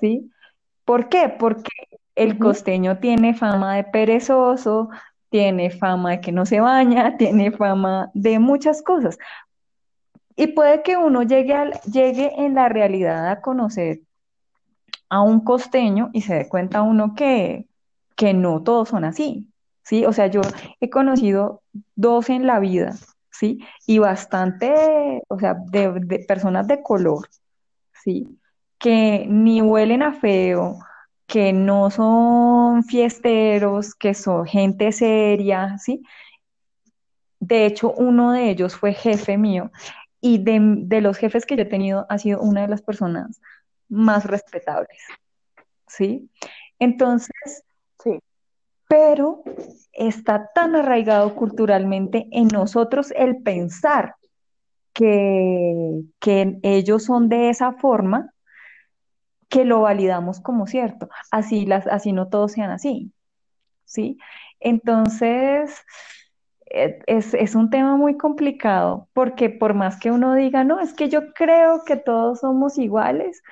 ¿Sí? 0.00 0.30
¿Por 0.84 1.08
qué? 1.10 1.34
Porque 1.38 1.70
el 2.16 2.38
costeño 2.38 2.98
tiene 2.98 3.34
fama 3.34 3.76
de 3.76 3.84
perezoso, 3.84 4.88
tiene 5.30 5.70
fama 5.70 6.12
de 6.12 6.20
que 6.20 6.32
no 6.32 6.46
se 6.46 6.60
baña, 6.60 7.16
tiene 7.18 7.50
fama 7.52 8.10
de 8.14 8.38
muchas 8.38 8.82
cosas. 8.82 9.18
Y 10.36 10.48
puede 10.48 10.82
que 10.82 10.96
uno 10.96 11.22
llegue, 11.22 11.54
al- 11.54 11.80
llegue 11.90 12.32
en 12.36 12.54
la 12.54 12.68
realidad 12.68 13.28
a 13.30 13.40
conocer 13.40 14.00
a 15.08 15.20
un 15.22 15.40
costeño 15.40 16.10
y 16.12 16.22
se 16.22 16.34
dé 16.34 16.48
cuenta 16.48 16.82
uno 16.82 17.14
que, 17.14 17.66
que 18.16 18.34
no 18.34 18.62
todos 18.62 18.88
son 18.88 19.04
así, 19.04 19.48
¿sí? 19.82 20.04
O 20.06 20.12
sea, 20.12 20.26
yo 20.26 20.40
he 20.80 20.90
conocido 20.90 21.62
dos 21.94 22.30
en 22.30 22.46
la 22.46 22.58
vida, 22.60 22.94
¿sí? 23.30 23.60
Y 23.86 23.98
bastante, 23.98 25.22
o 25.28 25.38
sea, 25.38 25.54
de, 25.70 25.92
de 26.00 26.18
personas 26.20 26.66
de 26.66 26.82
color, 26.82 27.28
¿sí? 28.02 28.38
Que 28.78 29.26
ni 29.28 29.62
huelen 29.62 30.02
a 30.02 30.12
feo, 30.12 30.78
que 31.26 31.52
no 31.52 31.90
son 31.90 32.84
fiesteros, 32.84 33.94
que 33.94 34.14
son 34.14 34.46
gente 34.46 34.92
seria, 34.92 35.78
¿sí? 35.78 36.02
De 37.40 37.66
hecho, 37.66 37.92
uno 37.92 38.32
de 38.32 38.50
ellos 38.50 38.76
fue 38.76 38.94
jefe 38.94 39.36
mío 39.36 39.70
y 40.20 40.38
de, 40.38 40.58
de 40.60 41.00
los 41.00 41.18
jefes 41.18 41.46
que 41.46 41.56
yo 41.56 41.62
he 41.62 41.66
tenido 41.66 42.06
ha 42.08 42.18
sido 42.18 42.40
una 42.40 42.62
de 42.62 42.68
las 42.68 42.82
personas 42.82 43.40
más 43.88 44.24
respetables, 44.24 44.98
¿sí? 45.86 46.30
Entonces, 46.78 47.64
sí, 48.02 48.18
pero 48.88 49.42
está 49.92 50.50
tan 50.54 50.76
arraigado 50.76 51.34
culturalmente 51.34 52.26
en 52.32 52.48
nosotros 52.48 53.12
el 53.16 53.42
pensar 53.42 54.16
que, 54.92 56.02
que 56.20 56.58
ellos 56.62 57.04
son 57.04 57.28
de 57.28 57.50
esa 57.50 57.72
forma 57.72 58.33
que 59.54 59.64
lo 59.64 59.82
validamos 59.82 60.40
como 60.40 60.66
cierto. 60.66 61.08
Así, 61.30 61.64
las, 61.64 61.86
así 61.86 62.10
no 62.12 62.28
todos 62.28 62.50
sean 62.50 62.72
así, 62.72 63.12
¿sí? 63.84 64.18
Entonces, 64.58 65.80
eh, 66.66 66.98
es, 67.06 67.34
es 67.34 67.54
un 67.54 67.70
tema 67.70 67.96
muy 67.96 68.16
complicado 68.16 69.08
porque 69.12 69.50
por 69.50 69.74
más 69.74 70.00
que 70.00 70.10
uno 70.10 70.34
diga, 70.34 70.64
no, 70.64 70.80
es 70.80 70.92
que 70.92 71.08
yo 71.08 71.32
creo 71.34 71.84
que 71.84 71.94
todos 71.94 72.40
somos 72.40 72.78
iguales, 72.78 73.44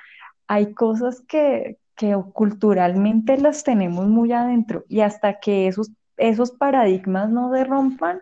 hay 0.47 0.73
cosas 0.73 1.21
que, 1.21 1.79
que 1.95 2.21
culturalmente 2.33 3.37
las 3.37 3.63
tenemos 3.63 4.05
muy 4.07 4.33
adentro 4.33 4.83
y 4.89 4.99
hasta 4.99 5.39
que 5.39 5.67
esos, 5.67 5.89
esos 6.17 6.51
paradigmas 6.51 7.29
no 7.29 7.49
se 7.53 7.63
rompan, 7.63 8.19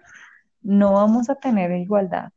no 0.62 0.94
vamos 0.94 1.32
a 1.32 1.36
tener 1.36 1.72
igualdad. 1.72 2.32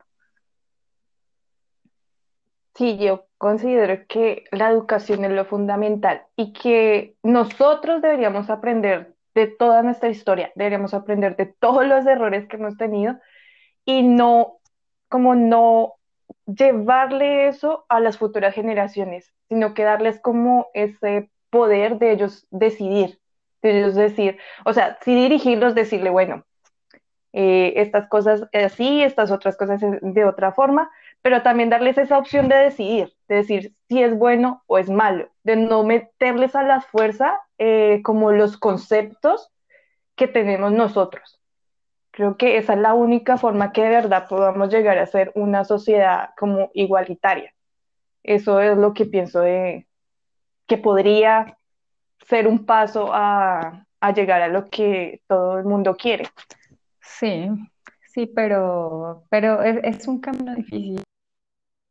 Sí, 2.74 2.96
yo 2.96 3.26
considero 3.44 4.06
que 4.08 4.44
la 4.52 4.70
educación 4.70 5.22
es 5.26 5.30
lo 5.32 5.44
fundamental 5.44 6.22
y 6.34 6.54
que 6.54 7.14
nosotros 7.22 8.00
deberíamos 8.00 8.48
aprender 8.48 9.12
de 9.34 9.48
toda 9.48 9.82
nuestra 9.82 10.08
historia, 10.08 10.50
deberíamos 10.54 10.94
aprender 10.94 11.36
de 11.36 11.44
todos 11.44 11.86
los 11.86 12.06
errores 12.06 12.48
que 12.48 12.56
hemos 12.56 12.78
tenido 12.78 13.18
y 13.84 14.02
no, 14.02 14.60
como 15.10 15.34
no 15.34 15.96
llevarle 16.46 17.48
eso 17.48 17.84
a 17.90 18.00
las 18.00 18.16
futuras 18.16 18.54
generaciones, 18.54 19.30
sino 19.50 19.74
que 19.74 19.84
darles 19.84 20.18
como 20.20 20.68
ese 20.72 21.28
poder 21.50 21.98
de 21.98 22.12
ellos 22.12 22.46
decidir, 22.50 23.20
de 23.60 23.78
ellos 23.78 23.94
decir, 23.94 24.38
o 24.64 24.72
sea, 24.72 24.96
sí 25.02 25.14
dirigirlos, 25.14 25.74
decirle, 25.74 26.08
bueno, 26.08 26.46
eh, 27.34 27.74
estas 27.76 28.08
cosas 28.08 28.48
así, 28.54 29.02
estas 29.02 29.30
otras 29.30 29.58
cosas 29.58 29.82
de 29.82 30.24
otra 30.24 30.52
forma, 30.52 30.90
pero 31.24 31.40
también 31.40 31.70
darles 31.70 31.96
esa 31.96 32.18
opción 32.18 32.50
de 32.50 32.56
decidir, 32.56 33.14
de 33.28 33.36
decir 33.36 33.74
si 33.88 34.02
es 34.02 34.14
bueno 34.14 34.62
o 34.66 34.76
es 34.76 34.90
malo, 34.90 35.30
de 35.42 35.56
no 35.56 35.82
meterles 35.82 36.54
a 36.54 36.62
la 36.62 36.82
fuerza 36.82 37.40
eh, 37.56 38.02
como 38.04 38.30
los 38.30 38.58
conceptos 38.58 39.50
que 40.16 40.28
tenemos 40.28 40.72
nosotros. 40.72 41.40
Creo 42.10 42.36
que 42.36 42.58
esa 42.58 42.74
es 42.74 42.78
la 42.78 42.92
única 42.92 43.38
forma 43.38 43.72
que 43.72 43.84
de 43.84 43.88
verdad 43.88 44.28
podamos 44.28 44.68
llegar 44.68 44.98
a 44.98 45.06
ser 45.06 45.32
una 45.34 45.64
sociedad 45.64 46.28
como 46.36 46.70
igualitaria. 46.74 47.54
Eso 48.22 48.60
es 48.60 48.76
lo 48.76 48.92
que 48.92 49.06
pienso 49.06 49.40
de 49.40 49.86
que 50.66 50.76
podría 50.76 51.56
ser 52.26 52.46
un 52.46 52.66
paso 52.66 53.08
a, 53.14 53.86
a 53.98 54.12
llegar 54.12 54.42
a 54.42 54.48
lo 54.48 54.68
que 54.68 55.22
todo 55.26 55.58
el 55.58 55.64
mundo 55.64 55.96
quiere. 55.96 56.28
Sí, 57.00 57.48
sí, 58.12 58.26
pero, 58.26 59.24
pero 59.30 59.62
es, 59.62 59.78
es 59.82 60.06
un 60.06 60.20
camino 60.20 60.54
difícil. 60.54 61.02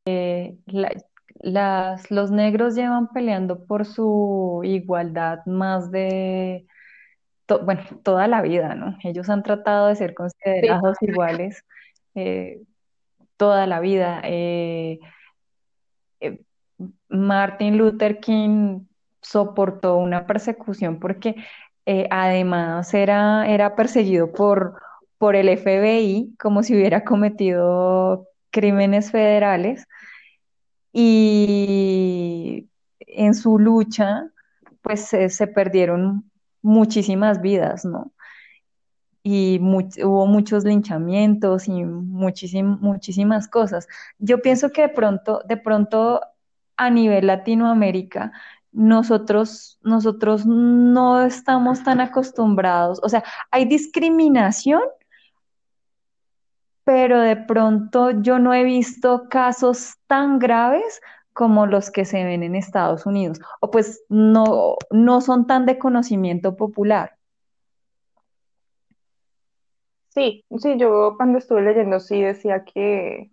Eh, 0.06 0.58
la- 0.66 0.92
las, 1.39 2.12
los 2.12 2.32
negros 2.32 2.76
llevan 2.76 3.10
peleando 3.10 3.66
por 3.66 3.86
su 3.86 4.62
igualdad 4.63 5.39
más 5.46 5.92
de, 5.92 6.68
to- 7.48 7.66
bueno, 7.66 7.84
toda 8.04 8.28
la 8.28 8.42
vida, 8.42 8.76
¿no? 8.76 8.98
Ellos 9.04 9.30
han 9.30 9.44
tratado 9.44 9.88
de 9.88 9.96
ser 9.96 10.13
Sí, 10.62 10.68
considerados 10.74 10.98
iguales 11.02 11.63
eh, 12.16 12.62
toda 13.38 13.68
la 13.68 13.80
vida. 13.82 14.22
Eh, 14.26 15.00
eh, 16.20 16.39
Martin 17.10 17.78
Luther 17.78 18.20
King 18.20 18.82
soportó 19.22 19.98
una 19.98 20.26
persecución 20.28 21.00
porque 21.00 21.36
eh, 21.86 22.08
además 22.12 22.94
era, 22.94 23.48
era 23.50 23.76
perseguido 23.76 24.32
por, 24.34 24.82
por 25.18 25.36
el 25.36 25.50
FBI 25.50 26.36
como 26.39 26.63
si 26.63 26.76
hubiera 26.76 27.04
cometido 27.04 28.28
crímenes 28.54 29.12
federales 29.12 29.86
y 30.94 32.70
en 33.00 33.34
su 33.34 33.60
lucha 33.60 34.30
pues 34.82 35.02
se, 35.06 35.48
perdieron 35.48 36.30
muchísimas 36.62 37.42
vidas, 37.42 37.84
¿no? 37.84 38.13
Y 39.24 39.60
hubo 39.60 40.28
muchos 40.28 40.66
linchamientos 40.66 41.68
y 41.68 41.84
muchísim- 41.84 42.80
muchísimas 42.82 43.48
cosas. 43.48 43.88
Yo 44.20 44.42
pienso 44.42 44.70
que 44.72 44.84
de 44.84 44.89
pronto, 44.89 45.42
de 45.48 45.58
pronto 45.58 46.22
a 46.78 46.89
nivel 46.89 47.28
Latinoamérica, 47.28 48.34
nosotros, 48.74 49.80
nosotros 49.84 50.46
no 50.46 51.22
estamos 51.22 51.84
tan 51.84 52.02
acostumbrados, 52.02 53.00
o 53.04 53.10
sea, 53.10 53.24
hay 53.52 53.66
discriminación, 53.66 54.82
pero 56.84 57.22
de 57.22 57.36
pronto 57.38 58.12
yo 58.12 58.39
no 58.39 58.54
he 58.54 58.63
visto 58.63 59.28
casos 59.30 59.96
tan 60.08 60.39
graves 60.39 61.02
como 61.34 61.65
los 61.65 61.91
que 61.91 62.06
se 62.06 62.24
ven 62.24 62.43
en 62.43 62.56
Estados 62.56 63.06
Unidos, 63.06 63.39
o 63.62 63.72
pues 63.72 64.04
no, 64.10 64.78
no 64.91 65.22
son 65.22 65.48
tan 65.48 65.65
de 65.65 65.80
conocimiento 65.80 66.56
popular. 66.56 67.17
sí, 70.10 70.46
sí, 70.60 70.78
yo 70.78 71.15
cuando 71.17 71.39
estuve 71.39 71.62
leyendo 71.62 72.00
sí 72.00 72.22
decía 72.22 72.63
que, 72.65 73.32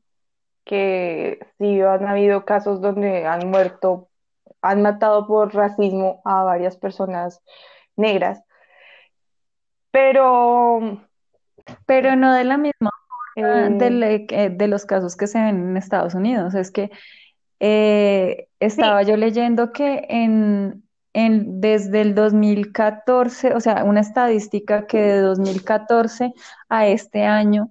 que 0.64 1.40
sí 1.58 1.80
han 1.82 2.06
habido 2.06 2.44
casos 2.44 2.80
donde 2.80 3.26
han 3.26 3.50
muerto, 3.50 4.10
han 4.62 4.82
matado 4.82 5.26
por 5.26 5.54
racismo 5.54 6.22
a 6.24 6.44
varias 6.44 6.76
personas 6.78 7.42
negras, 7.96 8.42
pero 9.90 10.80
Pero 11.86 12.16
no 12.16 12.32
de 12.34 12.44
la 12.44 12.56
misma 12.56 12.90
de, 13.36 13.86
eh, 14.14 14.26
que- 14.26 14.50
de 14.50 14.68
los 14.68 14.86
casos 14.86 15.16
que 15.16 15.26
se 15.26 15.40
ven 15.40 15.70
en 15.70 15.76
Estados 15.76 16.14
Unidos. 16.14 16.54
Es 16.54 16.70
que 16.70 16.90
eh, 17.60 18.48
estaba 18.60 19.02
sí, 19.04 19.10
yo 19.10 19.16
leyendo 19.16 19.72
que 19.72 20.06
en, 20.08 20.82
en, 21.12 21.60
desde 21.60 22.00
el 22.00 22.14
2014, 22.14 23.54
o 23.54 23.60
sea, 23.60 23.84
una 23.84 24.00
estadística 24.00 24.86
que 24.86 24.98
de 24.98 25.20
2014 25.20 26.32
a 26.68 26.86
este 26.86 27.24
año 27.24 27.70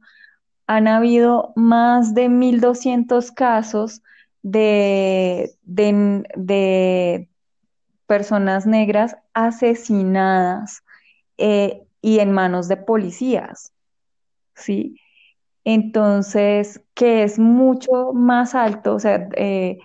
han 0.67 0.87
habido 0.87 1.53
más 1.55 2.13
de 2.13 2.29
1.200 2.29 3.31
casos 3.31 4.01
de, 4.43 5.51
de, 5.63 6.23
de 6.35 7.29
personas 8.05 8.65
negras 8.65 9.17
asesinadas 9.33 10.83
eh, 11.37 11.83
y 12.01 12.19
en 12.19 12.31
manos 12.31 12.67
de 12.67 12.77
policías, 12.77 13.73
¿sí? 14.55 14.95
Entonces, 15.71 16.81
que 16.95 17.21
es 17.21 17.37
mucho 17.37 18.11
más 18.11 18.55
alto, 18.55 18.95
o 18.95 18.99
sea, 18.99 19.29
eh, 19.35 19.77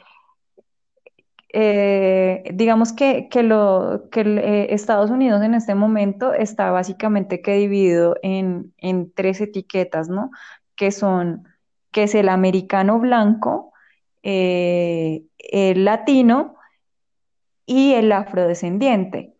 eh, 1.52 2.42
digamos 2.54 2.94
que, 2.94 3.28
que, 3.28 3.42
lo, 3.42 4.08
que 4.10 4.22
eh, 4.22 4.74
Estados 4.74 5.10
Unidos 5.10 5.42
en 5.42 5.52
este 5.52 5.74
momento 5.74 6.32
está 6.32 6.70
básicamente 6.70 7.42
que 7.42 7.56
dividido 7.56 8.16
en, 8.22 8.72
en 8.78 9.12
tres 9.12 9.42
etiquetas, 9.42 10.08
¿no? 10.08 10.30
Que 10.74 10.90
son, 10.90 11.44
que 11.92 12.04
es 12.04 12.14
el 12.14 12.30
americano 12.30 12.98
blanco, 12.98 13.74
el 14.22 15.84
latino 15.84 16.56
y 17.66 17.92
el 17.92 18.10
afrodescendiente. 18.10 19.36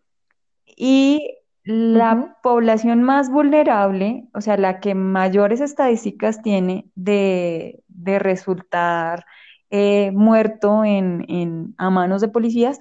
Y 0.67 1.34
la 1.65 2.37
población 2.43 3.03
más 3.03 3.29
vulnerable, 3.31 4.27
o 4.33 4.41
sea, 4.41 4.57
la 4.57 4.79
que 4.79 4.95
mayores 4.95 5.61
estadísticas 5.61 6.41
tiene 6.43 6.91
de, 6.95 7.83
de 7.87 8.19
resultar 8.19 9.25
eh, 9.71 10.11
muerto 10.11 10.85
en, 10.85 11.25
en- 11.29 11.75
a 11.79 11.89
manos 11.89 12.21
de 12.21 12.29
policías, 12.29 12.79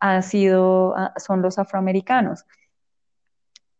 ha 0.00 0.22
sido, 0.22 0.94
ah, 0.96 1.14
son 1.18 1.42
los 1.42 1.58
afroamericanos. 1.58 2.46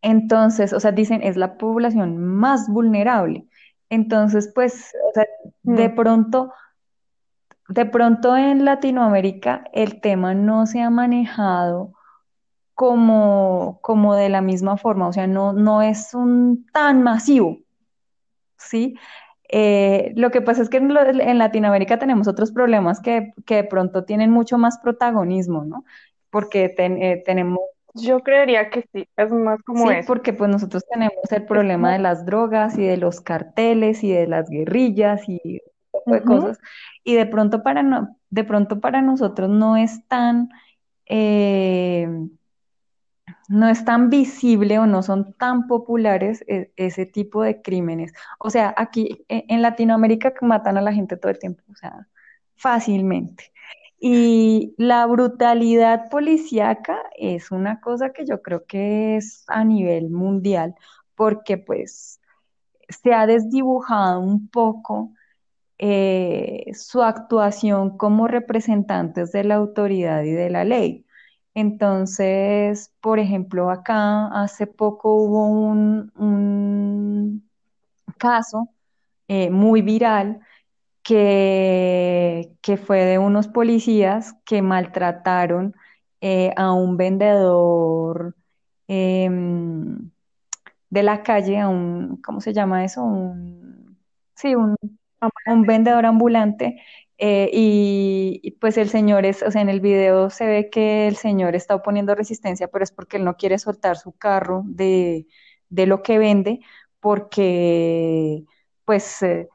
Entonces, 0.03 0.73
o 0.73 0.81
sea, 0.81 0.93
dicen, 0.93 1.23
es 1.23 1.37
la 1.37 1.59
población 1.59 2.19
más 2.19 2.69
vulnerable. 2.69 3.47
Entonces, 3.91 4.51
pues, 4.55 4.93
o 5.11 5.13
sea, 5.15 5.27
de 5.65 5.89
mm, 5.91 5.95
pronto, 5.95 6.53
de 7.69 7.87
pronto 7.87 8.37
en 8.37 8.65
Latinoamérica 8.65 9.65
el 9.73 10.01
tema 10.01 10.35
no 10.35 10.67
se 10.67 10.81
ha 10.83 10.91
manejado 10.91 11.93
como, 12.79 13.81
como 13.83 14.15
de 14.15 14.29
la 14.31 14.41
misma 14.41 14.77
forma, 14.79 15.09
o 15.09 15.13
sea, 15.13 15.27
no, 15.27 15.53
no 15.53 15.83
es 15.83 16.15
un 16.15 16.65
tan 16.73 17.03
masivo, 17.03 17.59
¿sí? 18.57 18.95
Eh, 19.51 20.13
lo 20.17 20.31
que 20.31 20.43
pasa 20.43 20.63
es 20.63 20.69
que 20.71 20.77
en, 20.79 20.93
lo- 20.95 21.03
en 21.03 21.39
Latinoamérica 21.39 21.99
tenemos 21.99 22.29
otros 22.29 22.53
problemas 22.53 23.01
que, 23.01 23.33
que 23.47 23.57
de 23.57 23.65
pronto 23.65 24.05
tienen 24.05 24.31
mucho 24.31 24.59
más 24.59 24.79
protagonismo, 24.79 25.65
¿no? 25.65 25.85
Porque 26.31 26.69
ten- 26.69 27.03
eh, 27.03 27.23
tenemos, 27.25 27.61
yo 27.95 28.21
creería 28.21 28.71
que 28.71 28.85
sí, 28.93 29.09
es 29.17 29.33
más 29.33 29.63
como 29.63 29.91
sí, 29.91 29.91
eso, 29.91 30.07
porque 30.07 30.33
pues 30.33 30.51
nosotros 30.51 30.85
tenemos 30.91 31.33
el 31.33 31.47
problema 31.47 31.93
de 31.93 31.99
las 31.99 32.27
drogas 32.27 32.79
y 32.79 32.85
de 32.87 32.97
los 32.99 33.21
carteles 33.21 34.05
y 34.05 34.13
de 34.13 34.27
las 34.27 34.49
guerrillas 34.51 35.23
y 35.29 35.61
poco 35.91 36.15
de 36.15 36.25
cosas, 36.25 36.59
y 37.05 37.15
de 37.17 37.27
pronto 37.27 37.63
para, 37.63 37.83
no, 37.83 38.17
de 38.31 38.45
pronto 38.45 38.81
para 38.81 39.03
nosotros 39.03 39.49
no 39.51 39.77
es 39.77 40.07
tan... 40.09 40.51
eh, 41.07 42.09
no 43.49 43.69
es 43.69 43.85
tan 43.85 44.11
visible 44.11 44.79
o 44.79 44.87
no 44.87 45.03
son 45.03 45.35
tan 45.35 45.67
populares 45.67 46.45
e- 46.49 46.73
ese 46.77 47.07
tipo 47.07 47.43
de 47.43 47.63
crímenes. 47.63 48.13
O 48.39 48.51
sea, 48.51 48.75
aquí 48.77 49.25
e- 49.29 49.45
en 49.49 49.63
Latinoamérica 49.63 50.35
matan 50.43 50.77
a 50.79 50.83
la 50.83 50.93
gente 50.93 51.17
todo 51.17 51.33
el 51.33 51.39
tiempo, 51.39 51.63
o 51.71 51.75
sea, 51.77 52.09
fácilmente. 52.57 53.53
Y 54.01 54.75
la 54.79 55.07
brutalidad 55.07 56.09
policíaca 56.11 56.99
es 57.19 57.51
una 57.51 57.81
cosa 57.81 58.13
que 58.13 58.25
yo 58.27 58.43
creo 58.43 58.65
que 58.67 59.17
es 59.17 59.45
a 59.49 59.65
nivel 59.65 60.11
mundial, 60.11 60.75
porque 61.17 61.59
pues 61.59 62.21
se 62.89 63.13
ha 63.15 63.27
desdibujado 63.27 64.21
un 64.21 64.49
poco 64.49 65.13
eh, 65.79 66.67
su 66.75 67.03
actuación 67.03 67.99
como 67.99 68.29
representantes 68.29 69.33
de 69.33 69.45
la 69.45 69.57
autoridad 69.57 70.25
y 70.25 70.33
de 70.33 70.51
la 70.51 70.65
ley. 70.65 71.07
Entonces, 71.59 72.93
por 73.01 73.19
ejemplo, 73.19 73.71
acá 73.71 74.29
hace 74.29 74.69
poco 74.69 75.15
hubo 75.15 75.49
un, 75.49 76.13
un 76.15 77.51
caso 78.17 78.69
eh, 79.29 79.51
muy 79.51 79.83
viral 79.83 80.41
que, 81.03 82.53
que, 82.63 82.77
fue 82.77 83.05
de 83.05 83.19
unos 83.19 83.49
policías 83.49 84.35
que 84.45 84.63
maltrataron 84.63 85.75
eh, 86.21 86.53
a 86.57 86.73
un 86.73 86.97
vendedor 86.97 88.37
em, 88.89 90.11
de 90.91 91.03
la 91.03 91.25
calle, 91.25 91.59
a 91.59 91.69
un, 91.69 92.19
¿cómo 92.23 92.41
se 92.41 92.53
llama 92.53 92.85
eso? 92.85 93.03
Un, 93.03 93.99
sí, 94.37 94.55
un, 94.55 94.77
un 95.47 95.63
vendedor 95.63 96.07
ambulante. 96.07 96.81
Eh, 97.19 97.51
y, 97.53 98.53
pues 98.61 98.77
el 98.79 98.89
señor 98.91 99.25
es, 99.27 99.43
o 99.43 99.51
sea, 99.51 99.63
en 99.63 99.69
el 99.69 99.81
video 99.81 100.31
se 100.31 100.47
ve 100.47 100.71
que 100.71 101.09
el 101.09 101.17
señor 101.17 101.57
está 101.57 101.75
oponiendo 101.75 102.15
resistencia, 102.15 102.69
pero 102.69 102.85
es 102.85 102.93
porque 102.93 103.17
él 103.17 103.25
no 103.25 103.37
quiere 103.37 103.59
soltar 103.59 103.97
su 103.99 104.13
carro 104.13 104.63
de, 104.67 105.27
de 105.69 105.87
lo 105.87 106.03
que 106.03 106.19
vende, 106.19 106.61
porque 107.01 108.45
pues, 108.85 109.21
eh, 109.23 109.49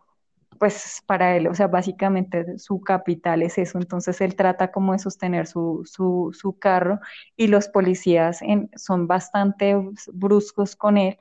pues 0.59 1.01
para 1.05 1.35
él, 1.37 1.47
o 1.47 1.55
sea, 1.55 1.67
básicamente 1.67 2.57
su 2.59 2.81
capital 2.81 3.41
es 3.43 3.57
eso, 3.57 3.77
entonces 3.79 4.21
él 4.21 4.35
trata 4.35 4.71
como 4.71 4.93
de 4.93 4.99
sostener 4.99 5.47
su, 5.47 5.83
su, 5.85 6.31
su 6.33 6.57
carro 6.59 6.99
y 7.35 7.47
los 7.47 7.67
policías 7.67 8.39
son 8.77 9.07
bastante 9.07 9.75
bruscos 10.13 10.75
con 10.75 10.97
él. 10.97 11.17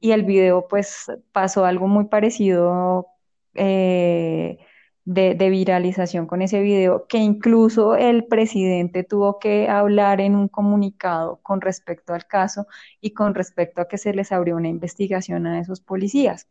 Y 0.00 0.12
el 0.12 0.24
video 0.24 0.68
pues 0.68 1.06
pasó 1.32 1.64
algo 1.64 1.88
muy 1.88 2.06
parecido 2.06 3.06
eh, 3.54 4.58
de, 5.06 5.50
viralización 5.50 6.26
con 6.26 6.42
ese 6.42 6.60
video, 6.60 7.06
que 7.06 7.18
incluso 7.18 7.96
el 7.96 8.26
presidente 8.26 9.04
tuvo 9.04 9.38
que 9.38 9.68
hablar 9.68 10.20
en 10.20 10.34
un 10.34 10.48
comunicado 10.48 11.38
con 11.42 11.60
respecto 11.60 12.12
al 12.12 12.26
caso 12.26 12.66
y 13.00 13.12
con 13.12 13.34
respecto 13.34 13.80
a 13.80 13.88
que 13.88 13.98
se 13.98 14.12
les 14.12 14.32
abrió 14.32 14.56
una 14.56 14.68
investigación 14.68 15.46
a 15.46 15.60
esos 15.60 15.80
policías. 15.80 16.48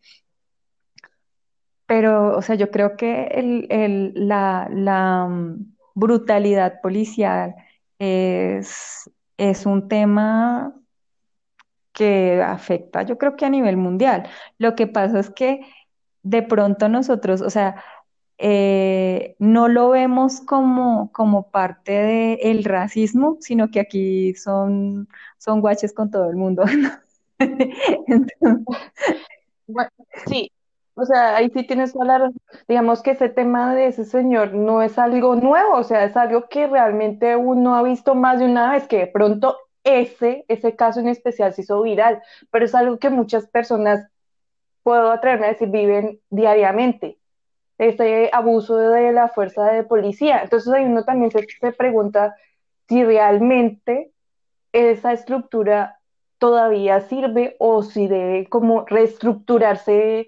Pero, 1.86 2.36
o 2.38 2.42
sea, 2.42 2.56
yo 2.56 2.72
creo 2.72 2.96
que 2.98 3.30
la, 4.16 5.28
mm, 5.30 5.76
brutalidad 5.96 6.82
policial 6.82 7.56
es, 8.00 9.10
es 9.38 9.66
un 9.66 9.88
tema 9.88 10.74
que 11.94 12.42
afecta, 12.42 13.04
yo 13.04 13.18
creo 13.18 13.36
que 13.36 13.46
a 13.46 13.50
nivel 13.50 13.78
mundial. 13.78 14.28
Lo 14.58 14.76
que 14.76 14.88
pasa 14.88 15.20
es 15.20 15.30
que 15.30 15.62
de 16.24 16.42
pronto 16.44 16.90
nosotros, 16.90 17.42
o 17.42 17.50
sea, 17.50 17.84
eh, 18.38 19.36
no 19.40 19.68
lo 19.68 19.90
vemos 19.90 20.42
como, 20.42 21.12
como 21.12 21.50
parte 21.52 22.40
del 22.44 22.64
racismo, 22.64 23.38
sino 23.40 23.70
que 23.70 23.80
aquí 23.80 24.34
son, 24.36 25.08
son 25.38 25.62
guaches 25.62 25.94
con 25.94 26.12
todo 26.12 26.30
el 26.30 26.36
mundo. 26.36 26.64
sí, 30.28 30.52
o 30.96 31.06
sea, 31.06 31.36
ahí 31.38 31.50
sí 31.50 31.66
tienes 31.66 31.94
que 31.94 32.00
hablar, 32.00 32.32
digamos 32.68 33.02
que 33.02 33.12
ese 33.12 33.30
tema 33.30 33.76
de 33.76 33.88
ese 33.88 34.06
señor 34.06 34.54
no 34.54 34.82
es 34.82 34.98
algo 34.98 35.36
nuevo, 35.36 35.76
o 35.76 35.84
sea, 35.84 36.04
es 36.06 36.16
algo 36.18 36.48
que 36.50 36.68
realmente 36.68 37.36
uno 37.36 37.76
ha 37.76 37.84
visto 37.84 38.16
más 38.16 38.40
de 38.40 38.46
una 38.46 38.72
vez, 38.72 38.88
que 38.88 39.00
de 39.00 39.08
pronto 39.08 39.58
ese, 39.84 40.46
ese 40.48 40.76
caso 40.76 41.00
en 41.00 41.08
especial 41.10 41.54
se 41.54 41.62
hizo 41.62 41.82
viral, 41.82 42.22
pero 42.52 42.66
es 42.66 42.76
algo 42.76 42.98
que 43.00 43.10
muchas 43.10 43.48
personas 43.48 44.08
puedo 44.84 45.12
atreverme 45.12 45.48
a 45.48 45.50
decir, 45.52 45.70
viven 45.70 46.22
diariamente 46.30 47.20
ese 47.78 48.30
abuso 48.34 48.78
de 48.78 49.12
la 49.12 49.28
fuerza 49.28 49.66
de 49.66 49.84
policía. 49.84 50.42
Entonces 50.44 50.72
ahí 50.74 50.86
uno 50.86 51.04
también 51.04 51.32
se, 51.32 51.72
pregunta 51.74 52.36
si 52.88 53.04
realmente 53.04 54.12
esa 54.72 55.14
estructura 55.14 56.00
todavía 56.38 57.02
sirve 57.02 57.56
o 57.60 57.84
si 57.84 58.08
debe 58.08 58.48
como 58.48 58.86
reestructurarse 58.86 60.28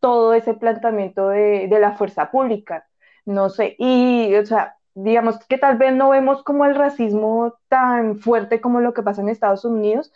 todo 0.00 0.34
ese 0.34 0.54
planteamiento 0.54 1.28
de, 1.28 1.68
de, 1.68 1.80
la 1.80 1.92
fuerza 1.92 2.30
pública. 2.30 2.86
No 3.24 3.48
sé, 3.48 3.74
y 3.78 4.34
o 4.34 4.44
sea, 4.44 4.76
digamos 4.94 5.38
que 5.46 5.58
tal 5.58 5.78
vez 5.78 5.94
no 5.94 6.10
vemos 6.10 6.42
como 6.42 6.66
el 6.66 6.74
racismo 6.74 7.54
tan 7.68 8.18
fuerte 8.18 8.60
como 8.60 8.80
lo 8.80 8.92
que 8.94 9.02
pasa 9.02 9.22
en 9.22 9.28
Estados 9.30 9.64
Unidos, 9.64 10.12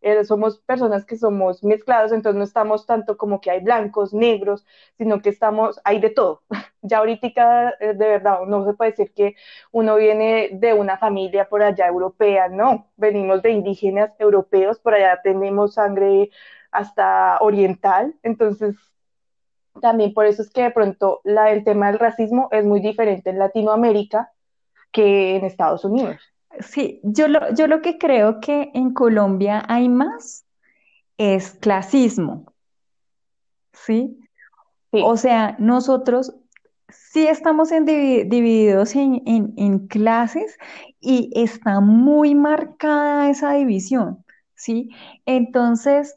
eh, 0.00 0.24
somos 0.24 0.58
personas 0.58 1.04
que 1.04 1.16
somos 1.16 1.64
mezclados, 1.64 2.12
entonces 2.12 2.38
no 2.38 2.44
estamos 2.44 2.86
tanto 2.86 3.16
como 3.16 3.40
que 3.40 3.50
hay 3.50 3.60
blancos, 3.60 4.12
negros, 4.14 4.64
sino 4.98 5.20
que 5.20 5.30
estamos, 5.30 5.80
hay 5.84 6.00
de 6.00 6.10
todo. 6.10 6.42
Ya 6.82 6.98
ahorita, 6.98 7.70
eh, 7.80 7.94
de 7.94 8.06
verdad, 8.06 8.42
no 8.46 8.64
se 8.64 8.74
puede 8.74 8.92
decir 8.92 9.12
que 9.12 9.34
uno 9.72 9.96
viene 9.96 10.50
de 10.52 10.72
una 10.72 10.96
familia 10.98 11.48
por 11.48 11.60
allá 11.62 11.88
europea, 11.88 12.48
no, 12.48 12.92
venimos 12.96 13.42
de 13.42 13.50
indígenas 13.50 14.12
europeos, 14.20 14.78
por 14.78 14.94
allá 14.94 15.20
tenemos 15.22 15.74
sangre 15.74 16.30
hasta 16.70 17.38
oriental, 17.40 18.14
entonces 18.22 18.76
también 19.80 20.14
por 20.14 20.26
eso 20.26 20.42
es 20.42 20.50
que 20.50 20.62
de 20.62 20.70
pronto 20.70 21.20
la, 21.24 21.50
el 21.50 21.64
tema 21.64 21.88
del 21.88 21.98
racismo 21.98 22.48
es 22.52 22.64
muy 22.64 22.80
diferente 22.80 23.30
en 23.30 23.38
Latinoamérica 23.38 24.32
que 24.92 25.36
en 25.36 25.44
Estados 25.44 25.84
Unidos. 25.84 26.35
Sí, 26.60 27.00
yo 27.02 27.28
lo, 27.28 27.54
yo 27.54 27.66
lo 27.66 27.82
que 27.82 27.98
creo 27.98 28.40
que 28.40 28.70
en 28.74 28.92
Colombia 28.92 29.64
hay 29.68 29.88
más 29.88 30.46
es 31.18 31.50
clasismo, 31.50 32.52
¿sí? 33.72 34.18
O 34.90 35.16
sea, 35.16 35.56
nosotros 35.58 36.34
sí 36.88 37.26
estamos 37.26 37.70
divididos 37.70 38.94
en, 38.94 39.86
clases 39.88 40.56
y 41.00 41.30
está 41.34 41.80
muy 41.80 42.34
marcada 42.34 43.28
esa 43.28 43.52
división, 43.52 44.24
¿sí? 44.54 44.90
Entonces, 45.26 46.16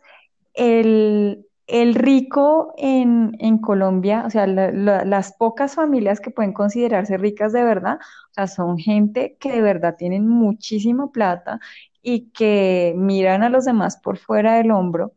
el, 0.53 1.45
el 1.69 1.95
rico 1.95 2.73
en, 2.77 3.57
Colombia, 3.59 4.23
o 4.25 4.29
sea, 4.29 4.47
las 4.47 5.33
pocas 5.33 5.75
familias 5.75 6.19
que 6.19 6.31
pueden 6.31 6.53
considerarse 6.53 7.17
ricas 7.17 7.53
de 7.53 7.63
verdad, 7.63 7.99
o 8.31 8.33
sea, 8.33 8.47
son 8.47 8.77
gente 8.77 9.37
que 9.39 9.51
de 9.51 9.61
verdad 9.61 9.95
tienen 9.97 10.27
muchísima 10.27 11.11
plata 11.11 11.59
y 12.01 12.31
que 12.31 12.93
miran 12.97 13.43
a 13.43 13.49
los 13.49 13.65
demás 13.65 13.97
por 13.97 14.17
fuera 14.17 14.55
del 14.55 14.71
hombro. 14.71 15.13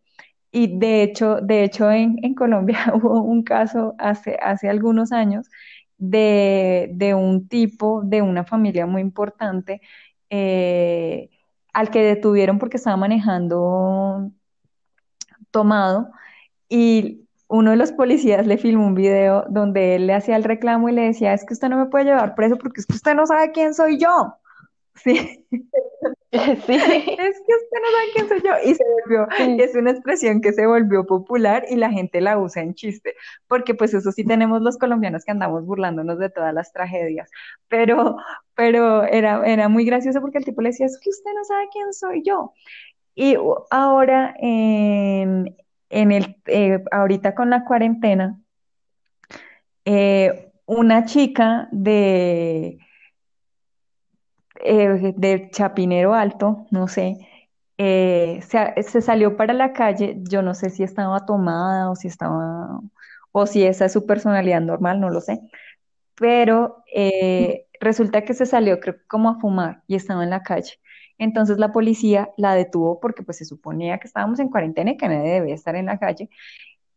Y 0.50 0.78
de 0.78 1.02
hecho, 1.02 1.36
de 1.36 1.64
hecho 1.64 1.90
en, 1.90 2.34
Colombia 2.34 2.92
hubo 2.94 3.22
un 3.22 3.42
caso 3.42 3.94
hace, 3.98 4.38
hace 4.42 4.68
algunos 4.68 5.12
años 5.12 5.48
de, 5.98 7.14
un 7.16 7.48
tipo 7.48 8.02
de 8.02 8.22
una 8.22 8.44
familia 8.44 8.86
muy 8.86 9.02
importante 9.02 9.80
eh, 10.30 11.30
al 11.72 11.90
que 11.90 12.02
detuvieron 12.02 12.58
porque 12.58 12.76
estaba 12.78 12.96
manejando 12.96 14.30
tomado 15.50 16.10
y 16.72 17.28
uno 17.48 17.72
de 17.72 17.76
los 17.76 17.92
policías 17.92 18.46
le 18.46 18.56
filmó 18.56 18.86
un 18.86 18.94
video 18.94 19.44
donde 19.50 19.96
él 19.96 20.06
le 20.06 20.14
hacía 20.14 20.36
el 20.36 20.44
reclamo 20.44 20.88
y 20.88 20.92
le 20.92 21.02
decía, 21.02 21.34
es 21.34 21.44
que 21.44 21.52
usted 21.52 21.68
no 21.68 21.76
me 21.76 21.90
puede 21.90 22.06
llevar 22.06 22.34
preso 22.34 22.56
porque 22.56 22.80
es 22.80 22.86
que 22.86 22.94
usted 22.94 23.14
no 23.14 23.26
sabe 23.26 23.52
quién 23.52 23.74
soy 23.74 23.98
yo. 23.98 24.34
Sí. 24.94 25.46
Sí. 26.32 26.38
Es 26.38 26.64
que 26.66 27.54
usted 27.54 27.78
no 27.82 27.90
sabe 27.90 28.12
quién 28.14 28.28
soy 28.28 28.40
yo. 28.42 28.52
Y 28.64 28.74
se 28.74 28.84
volvió, 29.04 29.28
es 29.62 29.74
una 29.74 29.90
expresión 29.90 30.40
que 30.40 30.54
se 30.54 30.66
volvió 30.66 31.04
popular 31.04 31.66
y 31.68 31.76
la 31.76 31.90
gente 31.90 32.22
la 32.22 32.38
usa 32.38 32.62
en 32.62 32.74
chiste, 32.74 33.14
porque 33.48 33.74
pues 33.74 33.92
eso 33.92 34.12
sí 34.12 34.24
tenemos 34.24 34.62
los 34.62 34.78
colombianos 34.78 35.26
que 35.26 35.32
andamos 35.32 35.66
burlándonos 35.66 36.18
de 36.18 36.30
todas 36.30 36.54
las 36.54 36.72
tragedias. 36.72 37.30
Pero, 37.68 38.16
pero 38.54 39.04
era, 39.04 39.46
era 39.46 39.68
muy 39.68 39.84
gracioso 39.84 40.22
porque 40.22 40.38
el 40.38 40.46
tipo 40.46 40.62
le 40.62 40.70
decía, 40.70 40.86
es 40.86 40.98
que 40.98 41.10
usted 41.10 41.30
no 41.34 41.44
sabe 41.44 41.68
quién 41.70 41.92
soy 41.92 42.22
yo. 42.24 42.54
Y 43.14 43.36
ahora 43.70 44.34
en, 44.38 45.54
en 45.92 46.10
el, 46.10 46.36
eh, 46.46 46.82
ahorita 46.90 47.34
con 47.34 47.50
la 47.50 47.64
cuarentena, 47.64 48.40
eh, 49.84 50.52
una 50.66 51.04
chica 51.04 51.68
de, 51.70 52.78
eh, 54.64 55.14
de 55.16 55.50
Chapinero 55.50 56.14
Alto, 56.14 56.66
no 56.70 56.88
sé, 56.88 57.18
se, 57.78 58.74
se, 58.82 59.00
salió 59.02 59.36
para 59.36 59.52
la 59.52 59.72
calle, 59.72 60.16
yo 60.22 60.40
no 60.42 60.54
sé 60.54 60.70
si 60.70 60.82
estaba 60.84 61.26
tomada 61.26 61.90
o 61.90 61.96
si 61.96 62.08
estaba, 62.08 62.80
o 63.32 63.46
si 63.46 63.64
esa 63.64 63.86
es 63.86 63.92
su 63.92 64.06
personalidad 64.06 64.60
normal, 64.60 65.00
no 65.00 65.10
lo 65.10 65.20
sé, 65.20 65.40
pero 66.14 66.84
resulta 67.80 68.22
que 68.22 68.34
se 68.34 68.46
salió 68.46 68.80
creo 68.80 68.96
como 69.08 69.30
a 69.30 69.40
fumar 69.40 69.82
y 69.88 69.96
estaba 69.96 70.22
en 70.24 70.30
la 70.30 70.42
calle. 70.42 70.81
Entonces 71.22 71.58
la 71.58 71.72
policía 71.72 72.30
la 72.36 72.54
detuvo 72.54 73.00
porque 73.00 73.22
pues 73.22 73.38
se 73.38 73.44
suponía 73.44 73.98
que 73.98 74.08
estábamos 74.08 74.40
en 74.40 74.48
cuarentena 74.48 74.92
y 74.92 74.96
que 74.96 75.08
nadie 75.08 75.30
debía 75.30 75.54
estar 75.54 75.76
en 75.76 75.86
la 75.86 75.98
calle. 75.98 76.28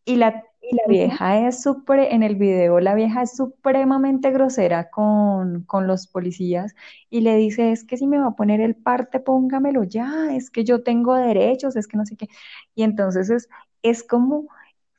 Y 0.05 0.15
la, 0.17 0.43
y 0.61 0.75
la 0.75 0.83
vieja 0.87 1.47
es 1.47 1.61
súper, 1.61 1.99
en 2.11 2.23
el 2.23 2.35
video, 2.35 2.79
la 2.79 2.95
vieja 2.95 3.23
es 3.23 3.35
supremamente 3.35 4.31
grosera 4.31 4.89
con, 4.89 5.63
con, 5.63 5.87
los 5.87 6.07
policías 6.07 6.75
y 7.09 7.21
le 7.21 7.35
dice, 7.35 7.71
es 7.71 7.83
que 7.83 7.97
si 7.97 8.07
me 8.07 8.19
va 8.19 8.27
a 8.27 8.35
poner 8.35 8.61
el 8.61 8.75
parte, 8.75 9.19
póngamelo 9.19 9.83
ya, 9.83 10.35
es 10.35 10.51
que 10.51 10.63
yo 10.63 10.83
tengo 10.83 11.15
derechos, 11.15 11.75
es 11.75 11.87
que 11.87 11.97
no 11.97 12.05
sé 12.05 12.17
qué. 12.17 12.27
Y 12.75 12.83
entonces 12.83 13.29
es, 13.29 13.49
es 13.83 14.03
como 14.03 14.47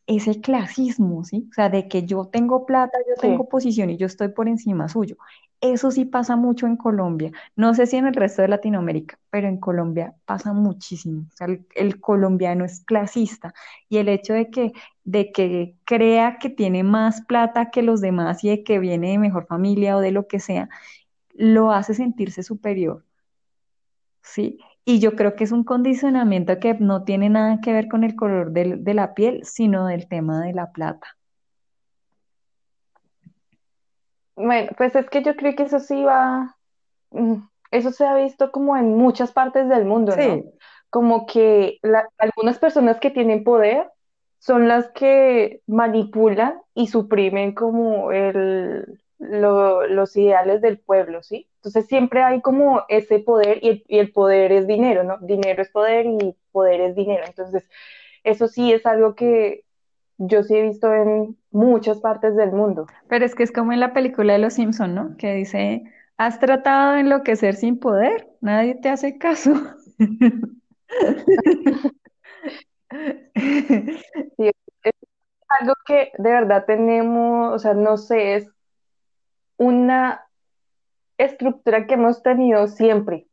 ese 0.06 0.40
clasismo, 0.40 1.24
¿sí? 1.24 1.46
O 1.50 1.54
sea, 1.54 1.68
de 1.68 1.88
que 1.88 2.04
yo 2.04 2.26
tengo 2.26 2.66
plata, 2.66 2.98
yo 3.08 3.14
Sí. 3.20 3.22
tengo 3.28 3.48
posición 3.48 3.90
y 3.90 3.96
yo 3.96 4.06
estoy 4.06 4.28
por 4.28 4.48
encima 4.48 4.88
suyo. 4.88 5.16
Eso 5.72 5.90
sí 5.90 6.04
pasa 6.04 6.36
mucho 6.36 6.66
en 6.66 6.76
Colombia. 6.76 7.32
No 7.56 7.74
sé 7.74 7.86
si 7.86 7.96
en 7.96 8.06
el 8.06 8.14
resto 8.14 8.42
de 8.42 8.48
Latinoamérica, 8.48 9.18
pero 9.30 9.48
en 9.48 9.58
Colombia 9.58 10.14
pasa 10.24 10.52
muchísimo. 10.52 11.26
O 11.32 11.36
sea, 11.36 11.48
el, 11.74 12.00
colombiano 12.00 12.64
es 12.64 12.80
clasista 12.84 13.54
y 13.88 13.98
el 13.98 14.08
hecho 14.08 14.34
de 14.34 14.50
que, 14.50 14.72
de 15.04 15.32
que 15.32 15.76
crea 15.84 16.38
que 16.38 16.50
tiene 16.50 16.82
más 16.82 17.22
plata 17.22 17.70
que 17.70 17.82
los 17.82 18.00
demás 18.00 18.44
y 18.44 18.48
de 18.50 18.64
que 18.64 18.78
viene 18.78 19.10
de 19.10 19.18
mejor 19.18 19.46
familia 19.46 19.96
o 19.96 20.00
de 20.00 20.12
lo 20.12 20.26
que 20.26 20.40
sea, 20.40 20.68
lo 21.34 21.72
hace 21.72 21.94
sentirse 21.94 22.42
superior. 22.42 23.04
¿sí? 24.22 24.58
Y 24.84 25.00
yo 25.00 25.16
creo 25.16 25.34
que 25.36 25.44
es 25.44 25.52
un 25.52 25.64
condicionamiento 25.64 26.58
que 26.60 26.74
no 26.74 27.04
tiene 27.04 27.28
nada 27.30 27.60
que 27.60 27.72
ver 27.72 27.88
con 27.88 28.04
el 28.04 28.14
color 28.16 28.52
de 28.52 28.94
la 28.94 29.14
piel, 29.14 29.44
sino 29.44 29.86
del 29.86 30.08
tema 30.08 30.40
de 30.44 30.52
la 30.52 30.72
plata. 30.72 31.16
Bueno, 34.36 34.70
pues 34.76 34.94
es 34.96 35.08
que 35.10 35.22
yo 35.22 35.36
creo 35.36 35.54
que 35.56 35.64
eso 35.64 35.78
sí 35.80 36.02
va, 36.04 36.56
mm, 37.10 37.36
eso 37.72 37.92
se 37.92 38.06
ha 38.06 38.16
visto 38.16 38.52
como 38.52 38.76
en 38.76 38.96
muchas 38.96 39.32
partes 39.32 39.68
del 39.68 39.84
mundo, 39.86 40.14
Sí, 40.14 40.22
¿no? 40.22 40.44
Como 40.90 41.26
que 41.26 41.78
la- 41.82 42.08
algunas 42.18 42.58
personas 42.58 43.00
que 43.00 43.10
tienen 43.10 43.44
poder 43.44 43.90
son 44.40 44.68
las 44.68 44.88
que 44.92 45.62
manipulan 45.66 46.60
y 46.74 46.88
suprimen 46.88 47.54
como 47.54 48.12
el, 48.12 49.00
lo- 49.18 49.86
los 49.88 50.16
ideales 50.16 50.60
del 50.62 50.78
pueblo, 50.80 51.22
¿sí? 51.22 51.48
Entonces 51.56 51.86
siempre 51.88 52.22
hay 52.22 52.40
como 52.42 52.84
ese 52.88 53.20
poder 53.20 53.60
y 53.64 53.68
el, 53.70 53.84
y 53.88 53.98
el 54.00 54.12
poder 54.12 54.52
es 54.52 54.66
dinero, 54.68 55.04
¿no? 55.04 55.18
Dinero 55.20 55.62
es 55.62 55.70
poder 55.70 56.06
y 56.06 56.36
poder 56.52 56.80
es 56.82 56.96
dinero. 56.96 57.24
Entonces, 57.26 57.68
eso 58.24 58.48
sí 58.48 58.72
es 58.72 58.86
algo 58.86 59.14
que 59.16 59.65
yo 60.18 60.42
sí 60.42 60.54
he 60.54 60.62
visto 60.62 60.92
en 60.92 61.36
muchas 61.50 62.00
partes 62.00 62.36
del 62.36 62.52
mundo. 62.52 62.86
pero 63.08 63.24
es 63.24 63.34
que 63.34 63.42
es 63.42 63.52
como 63.52 63.72
en 63.72 63.80
la 63.80 63.92
película 63.92 64.34
de 64.34 64.38
Los 64.38 64.54
Simpson, 64.54 64.94
¿no? 64.94 65.16
Que 65.16 65.34
dice, 65.34 65.84
¿has 66.16 66.38
tratado 66.38 66.94
de 66.94 67.00
enloquecer 67.00 67.54
sin 67.54 67.78
poder? 67.78 68.28
Nadie 68.40 68.74
te 68.76 68.88
hace 68.88 69.18
caso. 69.18 69.52
Sí, 73.34 74.50
es 74.82 74.92
algo 75.60 75.74
que 75.84 76.12
de 76.18 76.30
verdad 76.30 76.64
tenemos, 76.66 77.54
o 77.54 77.58
sea, 77.58 77.74
no 77.74 77.96
sé, 77.96 78.36
es 78.36 78.48
una 79.56 80.26
estructura 81.18 81.86
que 81.86 81.94
hemos 81.94 82.22
tenido 82.22 82.66
siempre. 82.68 83.26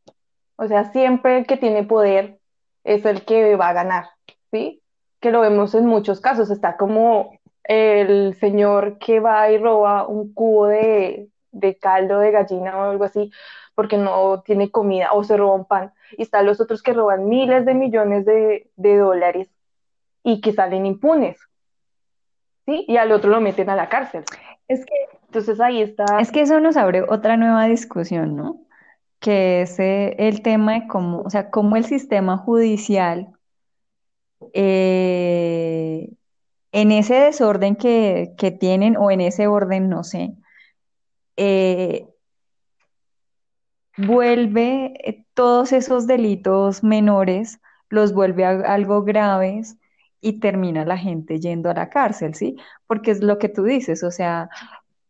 O 0.56 0.68
sea, 0.68 0.92
siempre 0.92 1.38
el 1.40 1.46
que 1.46 1.58
tiene 1.58 1.84
poder 1.84 2.40
es 2.84 3.06
el 3.06 3.26
que 3.26 3.56
va 3.56 3.70
a 3.70 3.74
ganar, 3.74 4.06
¿sí? 4.52 4.83
Que 5.24 5.32
lo 5.32 5.40
vemos 5.40 5.74
en 5.74 5.86
muchos 5.86 6.20
casos. 6.20 6.52
Está 6.52 6.76
como 6.76 7.40
el 7.64 8.36
señor 8.36 8.98
que 8.98 9.22
va 9.22 9.50
y 9.50 9.58
roba 9.58 10.06
un 10.06 10.34
cubo 10.34 10.68
de, 10.68 11.30
de 11.54 11.78
caldo 11.78 12.20
de 12.20 12.32
gallina 12.32 12.78
o 12.78 12.92
algo 12.92 13.06
así 13.06 13.32
porque 13.74 13.98
no 13.98 14.42
tiene 14.42 14.70
comida 14.70 15.14
o 15.14 15.24
se 15.24 15.38
roba 15.38 15.56
un 15.56 15.66
pan. 15.66 15.94
Y 16.18 16.24
están 16.24 16.46
los 16.46 16.60
otros 16.60 16.84
que 16.84 16.92
roban 16.92 17.30
miles 17.30 17.66
de 17.66 17.74
millones 17.74 18.26
de, 18.26 18.70
de 18.76 18.98
dólares 18.98 19.50
y 20.24 20.42
que 20.42 20.52
salen 20.52 20.86
impunes, 20.86 21.38
¿sí? 22.66 22.84
Y 22.86 22.98
al 22.98 23.14
otro 23.14 23.30
lo 23.32 23.40
meten 23.40 23.70
a 23.70 23.78
la 23.78 23.88
cárcel. 23.88 24.26
Es 24.68 24.86
que, 24.86 24.94
Entonces 25.28 25.62
ahí 25.62 25.82
está, 25.82 26.20
es 26.20 26.34
que 26.34 26.42
eso 26.42 26.60
nos 26.60 26.76
abre 26.76 27.02
otra 27.02 27.38
nueva 27.38 27.66
discusión, 27.66 28.36
¿no? 28.36 28.60
Que 29.20 29.62
es 29.62 29.80
eh, 29.80 30.18
el 30.20 30.42
tema 30.42 30.74
de 30.74 30.88
cómo, 30.88 31.22
o 31.22 31.30
sea, 31.30 31.50
cómo 31.50 31.78
el 31.78 31.86
sistema 31.86 32.38
judicial 32.38 33.30
eh, 34.54 36.10
en 36.72 36.92
ese 36.92 37.16
desorden 37.16 37.76
que, 37.76 38.34
que 38.38 38.52
tienen 38.52 38.98
o 38.98 39.12
en 39.12 39.22
ese 39.22 39.48
orden, 39.48 39.90
no 39.90 40.04
sé, 40.04 40.36
eh, 41.38 42.08
vuelve 43.98 44.94
eh, 45.04 45.26
todos 45.34 45.72
esos 45.74 46.08
delitos 46.08 46.84
menores, 46.84 47.60
los 47.90 48.14
vuelve 48.14 48.46
a 48.46 48.52
algo 48.74 49.04
graves 49.04 49.78
y 50.22 50.40
termina 50.40 50.86
la 50.86 50.98
gente 50.98 51.40
yendo 51.40 51.70
a 51.70 51.74
la 51.74 51.90
cárcel, 51.90 52.34
¿sí? 52.36 52.58
Porque 52.88 53.12
es 53.12 53.22
lo 53.24 53.40
que 53.40 53.50
tú 53.50 53.64
dices, 53.64 54.04
o 54.04 54.12
sea, 54.12 54.50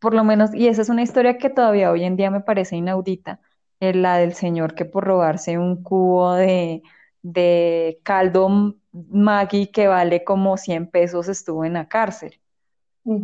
por 0.00 0.14
lo 0.14 0.24
menos, 0.24 0.54
y 0.54 0.68
esa 0.68 0.82
es 0.82 0.88
una 0.90 1.02
historia 1.02 1.38
que 1.38 1.50
todavía 1.50 1.90
hoy 1.90 2.04
en 2.04 2.16
día 2.16 2.30
me 2.30 2.40
parece 2.40 2.76
inaudita, 2.76 3.40
la 3.80 4.16
del 4.18 4.34
señor 4.34 4.74
que 4.74 4.84
por 4.86 5.04
robarse 5.04 5.58
un 5.58 5.82
cubo 5.82 6.34
de, 6.34 6.82
de 7.22 8.00
caldo 8.02 8.76
Maggi 8.94 9.68
que 9.68 9.88
vale 9.88 10.24
como 10.24 10.56
100 10.56 10.90
pesos 10.90 11.28
estuvo 11.28 11.64
en 11.64 11.74
la 11.74 11.88
cárcel, 11.88 12.40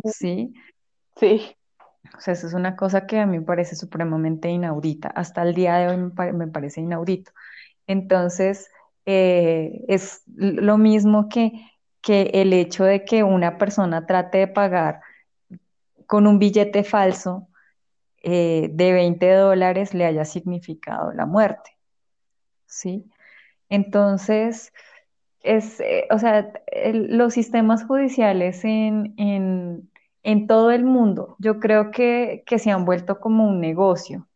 ¿sí? 0.05 0.53
sí, 1.17 1.55
O 2.17 2.21
sea, 2.21 2.33
eso 2.33 2.47
es 2.47 2.53
una 2.53 2.75
cosa 2.75 3.07
que 3.07 3.19
a 3.19 3.25
mí 3.25 3.39
me 3.39 3.45
parece 3.45 3.75
supremamente 3.75 4.49
inaudita. 4.49 5.09
Hasta 5.09 5.43
el 5.43 5.53
día 5.53 5.77
de 5.77 5.87
hoy 5.89 6.33
me 6.33 6.47
parece 6.47 6.81
inaudito. 6.81 7.31
Entonces, 7.87 8.69
eh, 9.05 9.83
es 9.87 10.23
lo 10.35 10.77
mismo 10.77 11.29
que, 11.29 11.51
que 12.01 12.31
el 12.33 12.53
hecho 12.53 12.83
de 12.83 13.05
que 13.05 13.23
una 13.23 13.57
persona 13.57 14.05
trate 14.05 14.39
de 14.39 14.47
pagar 14.47 15.01
con 16.07 16.27
un 16.27 16.39
billete 16.39 16.83
falso 16.83 17.47
eh, 18.23 18.69
de 18.71 18.93
20 18.93 19.31
dólares 19.33 19.93
le 19.93 20.05
haya 20.05 20.25
significado 20.25 21.13
la 21.13 21.25
muerte, 21.25 21.77
¿sí? 22.67 23.09
Entonces, 23.69 24.73
es, 25.43 25.79
eh, 25.81 26.07
o 26.11 26.19
sea, 26.19 26.51
el- 26.67 27.17
los 27.17 27.33
sistemas 27.33 27.85
judiciales 27.85 28.63
en, 28.65 29.13
en, 29.17 29.89
en 30.23 30.47
todo 30.47 30.71
el 30.71 30.83
mundo, 30.85 31.35
yo 31.39 31.59
creo 31.59 31.91
que, 31.91 32.43
que 32.45 32.59
se 32.59 32.71
han 32.71 32.85
vuelto 32.85 33.19
como 33.19 33.47
un 33.47 33.59
negocio, 33.61 34.27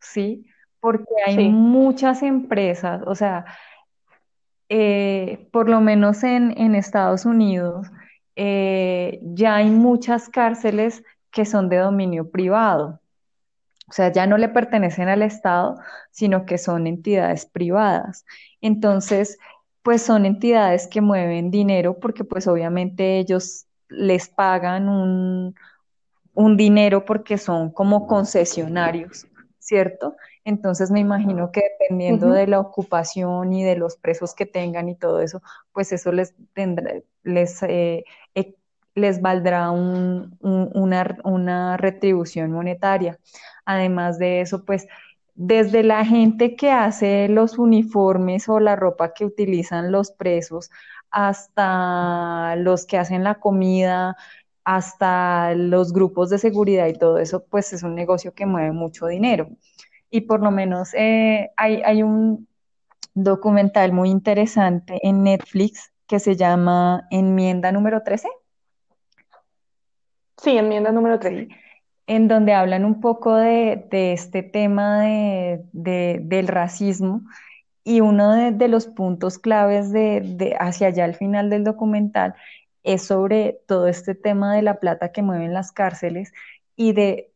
¿sí? 0.00 0.46
Porque 0.80 1.04
hay 1.26 1.36
sí. 1.36 1.48
muchas 1.48 2.22
empresas, 2.22 3.02
o 3.06 3.14
sea, 3.14 3.44
eh, 4.68 5.48
por 5.52 5.68
lo 5.68 5.80
menos 5.80 6.22
en, 6.22 6.56
en 6.58 6.74
Estados 6.74 7.24
Unidos, 7.24 7.86
eh, 8.36 9.20
ya 9.22 9.56
hay 9.56 9.70
muchas 9.70 10.28
cárceles 10.28 11.02
que 11.30 11.44
son 11.44 11.68
de 11.68 11.78
dominio 11.78 12.30
privado. 12.30 13.00
O 13.88 13.92
sea, 13.92 14.12
ya 14.12 14.26
no 14.26 14.38
le 14.38 14.48
pertenecen 14.48 15.08
al 15.08 15.22
Estado, 15.22 15.76
sino 16.12 16.46
que 16.46 16.58
son 16.58 16.86
entidades 16.86 17.46
privadas. 17.46 18.24
Entonces, 18.60 19.38
pues 19.82 20.02
son 20.02 20.26
entidades 20.26 20.86
que 20.88 21.00
mueven 21.00 21.50
dinero 21.50 21.98
porque 22.00 22.24
pues 22.24 22.46
obviamente 22.46 23.18
ellos 23.18 23.66
les 23.88 24.28
pagan 24.28 24.88
un, 24.88 25.54
un 26.34 26.56
dinero 26.56 27.04
porque 27.04 27.38
son 27.38 27.70
como 27.72 28.06
concesionarios, 28.06 29.26
¿cierto? 29.58 30.16
Entonces 30.44 30.90
me 30.90 31.00
imagino 31.00 31.50
que 31.52 31.62
dependiendo 31.80 32.30
de 32.32 32.46
la 32.46 32.60
ocupación 32.60 33.52
y 33.52 33.64
de 33.64 33.76
los 33.76 33.96
presos 33.96 34.34
que 34.34 34.46
tengan 34.46 34.88
y 34.88 34.96
todo 34.96 35.20
eso, 35.20 35.42
pues 35.72 35.92
eso 35.92 36.12
les 36.12 36.34
tendrá, 36.54 36.94
les, 37.22 37.62
eh, 37.64 38.04
eh, 38.34 38.54
les 38.94 39.20
valdrá 39.22 39.70
un- 39.70 40.36
un- 40.40 40.70
una, 40.74 41.16
una 41.24 41.76
retribución 41.76 42.50
monetaria. 42.52 43.18
Además 43.64 44.18
de 44.18 44.40
eso, 44.40 44.64
pues 44.64 44.86
desde 45.34 45.82
la 45.82 46.04
gente 46.04 46.56
que 46.56 46.70
hace 46.70 47.28
los 47.28 47.58
uniformes 47.58 48.48
o 48.48 48.60
la 48.60 48.76
ropa 48.76 49.12
que 49.12 49.24
utilizan 49.24 49.92
los 49.92 50.12
presos 50.12 50.70
hasta 51.10 52.56
los 52.56 52.86
que 52.86 52.98
hacen 52.98 53.24
la 53.24 53.36
comida, 53.36 54.16
hasta 54.64 55.54
los 55.54 55.92
grupos 55.92 56.30
de 56.30 56.38
seguridad 56.38 56.86
y 56.86 56.94
todo 56.94 57.18
eso, 57.18 57.44
pues 57.44 57.72
es 57.72 57.82
un 57.82 57.94
negocio 57.94 58.34
que 58.34 58.46
mueve 58.46 58.72
mucho 58.72 59.06
dinero. 59.06 59.48
Y 60.10 60.22
por 60.22 60.42
lo 60.42 60.50
menos 60.50 60.94
eh, 60.94 61.50
hay, 61.56 61.82
hay 61.82 62.02
un 62.02 62.48
documental 63.14 63.92
muy 63.92 64.10
interesante 64.10 64.98
en 65.02 65.24
Netflix 65.24 65.92
que 66.06 66.18
se 66.18 66.36
llama 66.36 67.06
Enmienda 67.10 67.72
número 67.72 68.02
13, 68.02 68.28
Sí, 70.42 70.56
enmienda 70.56 70.90
número 70.90 71.20
¿sí? 71.20 71.48
13. 72.10 72.16
En 72.16 72.28
donde 72.28 72.54
hablan 72.54 72.84
un 72.84 73.00
poco 73.00 73.34
de, 73.36 73.86
este 73.90 74.42
tema 74.42 75.00
de, 75.02 75.64
de- 75.72 76.20
del 76.24 76.48
racismo 76.48 77.22
y 77.84 78.00
uno 78.00 78.34
de, 78.52 78.68
los 78.68 78.86
puntos 78.86 79.38
claves 79.38 79.92
de, 79.92 80.22
de 80.36 80.56
hacia 80.60 80.88
allá 80.88 81.04
al 81.04 81.14
final 81.14 81.50
del 81.50 81.64
documental 81.64 82.34
es 82.82 83.02
sobre 83.02 83.60
todo 83.66 83.88
este 83.88 84.14
tema 84.14 84.54
de 84.54 84.62
la 84.62 84.80
plata 84.80 85.12
que 85.12 85.22
mueven 85.22 85.54
las 85.54 85.72
cárceles 85.72 86.32
y 86.76 86.92
de 86.92 87.32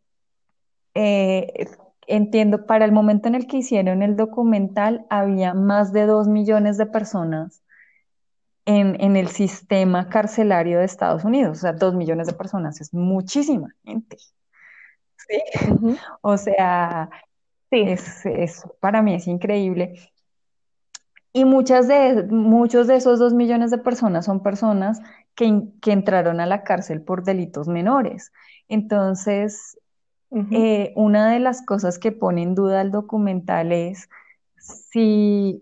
eh, 0.95 1.67
entiendo, 2.07 2.67
para 2.67 2.85
el 2.85 2.93
momento 2.93 3.29
en 3.29 3.35
el 3.35 3.47
que 3.47 3.59
hicieron 3.59 4.03
el 4.03 4.17
documental, 4.17 5.07
había 5.11 5.55
más 5.55 5.93
de 5.93 6.07
dos 6.07 6.29
millones 6.29 6.79
de 6.79 6.87
personas 6.87 7.63
en, 8.67 9.01
en 9.01 9.17
el 9.17 9.29
sistema 9.29 10.09
carcelario 10.09 10.79
de 10.79 10.85
Estados 10.85 11.25
Unidos. 11.25 11.59
O 11.59 11.61
sea, 11.63 11.73
dos 11.73 11.95
millones 11.95 12.27
de 12.27 12.35
personas 12.35 12.81
es 12.81 12.93
muchísima 12.95 13.69
gente. 13.85 14.19
¿Sí? 15.29 15.43
O 16.23 16.37
sea, 16.37 17.11
Sí, 17.75 17.81
es, 17.81 18.25
es, 18.27 18.63
para 18.79 19.03
mí 19.03 19.15
es 19.15 19.27
increíble. 19.27 19.99
Y 21.33 21.45
muchas 21.45 21.89
de, 21.89 22.23
muchos 22.31 22.87
de 22.87 22.95
esos 22.95 23.19
dos 23.19 23.35
millones 23.35 23.73
de 23.73 23.79
personas 23.79 24.27
son 24.27 24.45
personas 24.45 25.01
que, 25.35 25.63
que 25.83 25.91
entraron 25.91 26.39
a 26.39 26.47
la 26.47 26.63
cárcel 26.63 27.03
por 27.03 27.25
delitos 27.25 27.67
menores. 27.67 28.33
Entonces, 28.69 29.77
eh, 30.53 30.93
una 30.95 31.33
de 31.33 31.41
las 31.41 31.63
cosas 31.63 31.99
que 31.99 32.13
pone 32.13 32.43
en 32.43 32.55
duda 32.55 32.81
el 32.81 32.93
documental 32.93 33.73
es 33.73 34.09
si 34.57 35.61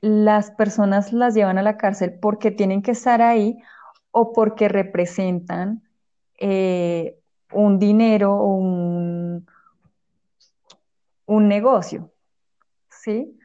las 0.00 0.50
personas 0.50 1.12
las 1.12 1.34
llevan 1.34 1.58
a 1.58 1.62
la 1.62 1.76
cárcel 1.76 2.18
porque 2.20 2.50
tienen 2.50 2.82
que 2.82 2.90
estar 2.90 3.22
ahí 3.22 3.58
o 4.10 4.32
porque 4.32 4.68
representan 4.68 5.84
eh, 6.40 7.16
un 7.54 7.78
dinero 7.78 8.34
o 8.34 8.56
un, 8.56 9.46
un 11.26 11.48
negocio. 11.48 12.10
¿Sí? 12.90 13.38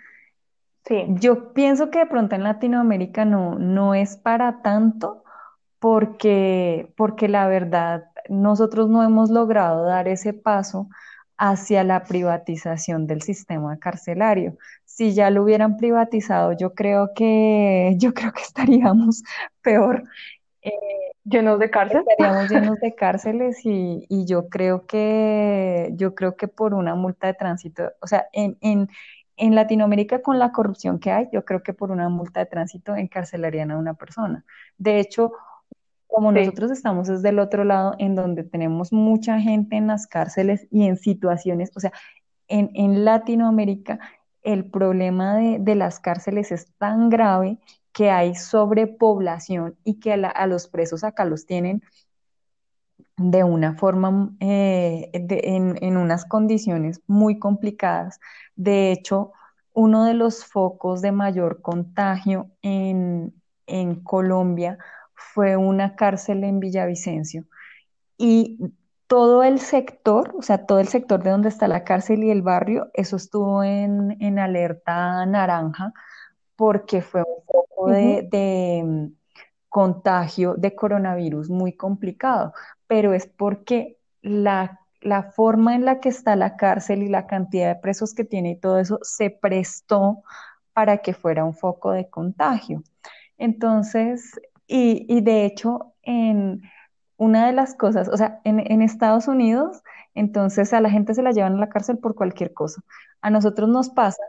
Sí. 0.85 1.05
Yo 1.19 1.53
pienso 1.53 1.91
que 1.91 1.99
de 1.99 2.05
pronto 2.07 2.35
en 2.35 2.43
Latinoamérica 2.43 3.25
no, 3.25 3.55
no 3.55 3.93
es 3.93 4.17
para 4.17 4.61
tanto 4.61 5.23
porque, 5.79 6.91
porque 6.97 7.27
la 7.27 7.47
verdad 7.47 8.05
nosotros 8.29 8.89
no 8.89 9.03
hemos 9.03 9.29
logrado 9.29 9.85
dar 9.85 10.07
ese 10.07 10.33
paso 10.33 10.89
hacia 11.37 11.83
la 11.85 12.03
privatización 12.03 13.07
del 13.07 13.21
sistema 13.21 13.79
carcelario. 13.79 14.57
Si 14.85 15.13
ya 15.13 15.29
lo 15.29 15.43
hubieran 15.43 15.77
privatizado, 15.77 16.51
yo 16.53 16.73
creo 16.73 17.11
que, 17.15 17.95
yo 17.97 18.13
creo 18.13 18.33
que 18.33 18.41
estaríamos 18.41 19.23
peor. 19.61 20.03
Eh, 20.61 20.71
llenos 21.23 21.59
de 21.59 21.69
cárceles. 21.71 22.05
Estaríamos 22.07 22.49
llenos 22.49 22.79
de 22.79 22.95
cárceles 22.95 23.65
y, 23.65 24.05
y, 24.09 24.25
yo 24.25 24.49
creo 24.49 24.85
que, 24.85 25.91
yo 25.95 26.15
creo 26.15 26.35
que 26.35 26.47
por 26.47 26.73
una 26.73 26.95
multa 26.95 27.27
de 27.27 27.33
tránsito, 27.33 27.91
o 28.01 28.07
sea, 28.07 28.27
en, 28.33 28.57
en, 28.61 28.89
en 29.37 29.55
Latinoamérica 29.55 30.21
con 30.21 30.39
la 30.39 30.51
corrupción 30.51 30.99
que 30.99 31.11
hay, 31.11 31.29
yo 31.31 31.45
creo 31.45 31.63
que 31.63 31.73
por 31.73 31.91
una 31.91 32.09
multa 32.09 32.41
de 32.41 32.45
tránsito 32.47 32.95
encarcelarían 32.95 33.71
a 33.71 33.77
una 33.77 33.93
persona. 33.93 34.43
De 34.77 34.99
hecho, 34.99 35.31
como 36.07 36.31
nosotros 36.31 36.71
estamos 36.71 37.07
desde 37.07 37.29
el 37.29 37.39
otro 37.39 37.63
lado, 37.63 37.95
en 37.99 38.15
donde 38.15 38.43
tenemos 38.43 38.91
mucha 38.91 39.39
gente 39.39 39.77
en 39.77 39.87
las 39.87 40.07
cárceles 40.07 40.67
y 40.71 40.85
en 40.85 40.97
situaciones, 40.97 41.71
o 41.75 41.79
sea, 41.79 41.93
en, 42.47 42.71
en 42.73 43.05
Latinoamérica 43.05 43.99
el 44.41 44.65
problema 44.65 45.35
de, 45.35 45.59
de, 45.59 45.75
las 45.75 45.99
cárceles 45.99 46.51
es 46.51 46.73
tan 46.77 47.09
grave 47.09 47.59
que 47.93 48.11
hay 48.11 48.35
sobrepoblación 48.35 49.77
y 49.83 49.99
que 49.99 50.13
a, 50.13 50.47
los 50.47 50.67
presos 50.67 51.03
acá 51.03 51.25
los 51.25 51.45
tienen 51.45 51.81
de 53.17 53.43
una 53.43 53.75
forma, 53.75 54.31
eh, 54.39 55.09
en, 55.13 55.97
unas 55.97 56.25
condiciones 56.25 57.01
muy 57.07 57.39
complicadas. 57.39 58.19
De 58.55 58.91
hecho, 58.91 59.33
uno 59.73 60.05
de 60.05 60.13
los 60.13 60.45
focos 60.45 61.01
de 61.01 61.11
mayor 61.11 61.61
contagio 61.61 62.49
en, 62.61 63.33
Colombia 64.03 64.79
fue 65.13 65.55
una 65.55 65.95
cárcel 65.95 66.43
en 66.43 66.59
Villavicencio. 66.59 67.45
Y 68.17 68.57
todo 69.07 69.43
el 69.43 69.59
sector, 69.59 70.33
o 70.37 70.41
sea, 70.41 70.65
todo 70.65 70.79
el 70.79 70.87
sector 70.87 71.21
de 71.23 71.29
donde 71.31 71.49
está 71.49 71.67
la 71.67 71.83
cárcel 71.83 72.23
y 72.23 72.31
el 72.31 72.41
barrio, 72.41 72.89
eso 72.93 73.15
estuvo 73.15 73.63
en 73.63 74.39
alerta 74.39 75.25
naranja 75.25 75.93
porque 76.59 77.01
fue 77.01 77.21
un 77.21 77.41
foco 77.45 77.87
de, 77.87 78.27
de 78.29 78.83
mm, 78.83 79.13
contagio 79.69 80.55
de 80.55 80.75
coronavirus 80.75 81.49
muy 81.49 81.71
complicado, 81.71 82.51
pero 82.85 83.13
es 83.13 83.27
porque 83.27 83.97
la, 84.21 84.81
la, 84.99 85.31
forma 85.31 85.73
en 85.73 85.85
la 85.85 86.01
que 86.01 86.09
está 86.09 86.35
la 86.35 86.57
cárcel 86.57 87.01
y 87.01 87.07
la 87.07 87.27
cantidad 87.27 87.73
de 87.73 87.79
presos 87.79 88.13
que 88.13 88.25
tiene 88.25 88.51
y 88.51 88.59
todo 88.59 88.77
eso 88.77 88.99
se 89.03 89.29
prestó 89.29 90.21
para 90.73 90.97
que 90.97 91.13
fuera 91.13 91.45
un 91.45 91.53
foco 91.53 91.91
de 91.91 92.09
contagio. 92.09 92.83
Entonces, 93.37 94.37
y, 94.67 95.05
y 95.07 95.21
de 95.21 95.45
hecho, 95.45 95.93
en 96.01 96.61
una 97.15 97.47
de 97.47 97.53
las 97.53 97.73
cosas, 97.73 98.09
o 98.09 98.17
sea, 98.17 98.41
en, 98.43 98.59
en, 98.69 98.81
Estados 98.81 99.29
Unidos, 99.29 99.81
entonces 100.13 100.73
a 100.73 100.81
la 100.81 100.89
gente 100.89 101.13
se 101.13 101.23
la 101.23 101.31
llevan 101.31 101.53
a 101.53 101.59
la 101.59 101.69
cárcel 101.69 101.99
por 101.99 102.15
cualquier 102.15 102.53
cosa. 102.53 102.81
A 103.21 103.29
nosotros 103.29 103.69
nos 103.69 103.89
pasa 103.89 104.21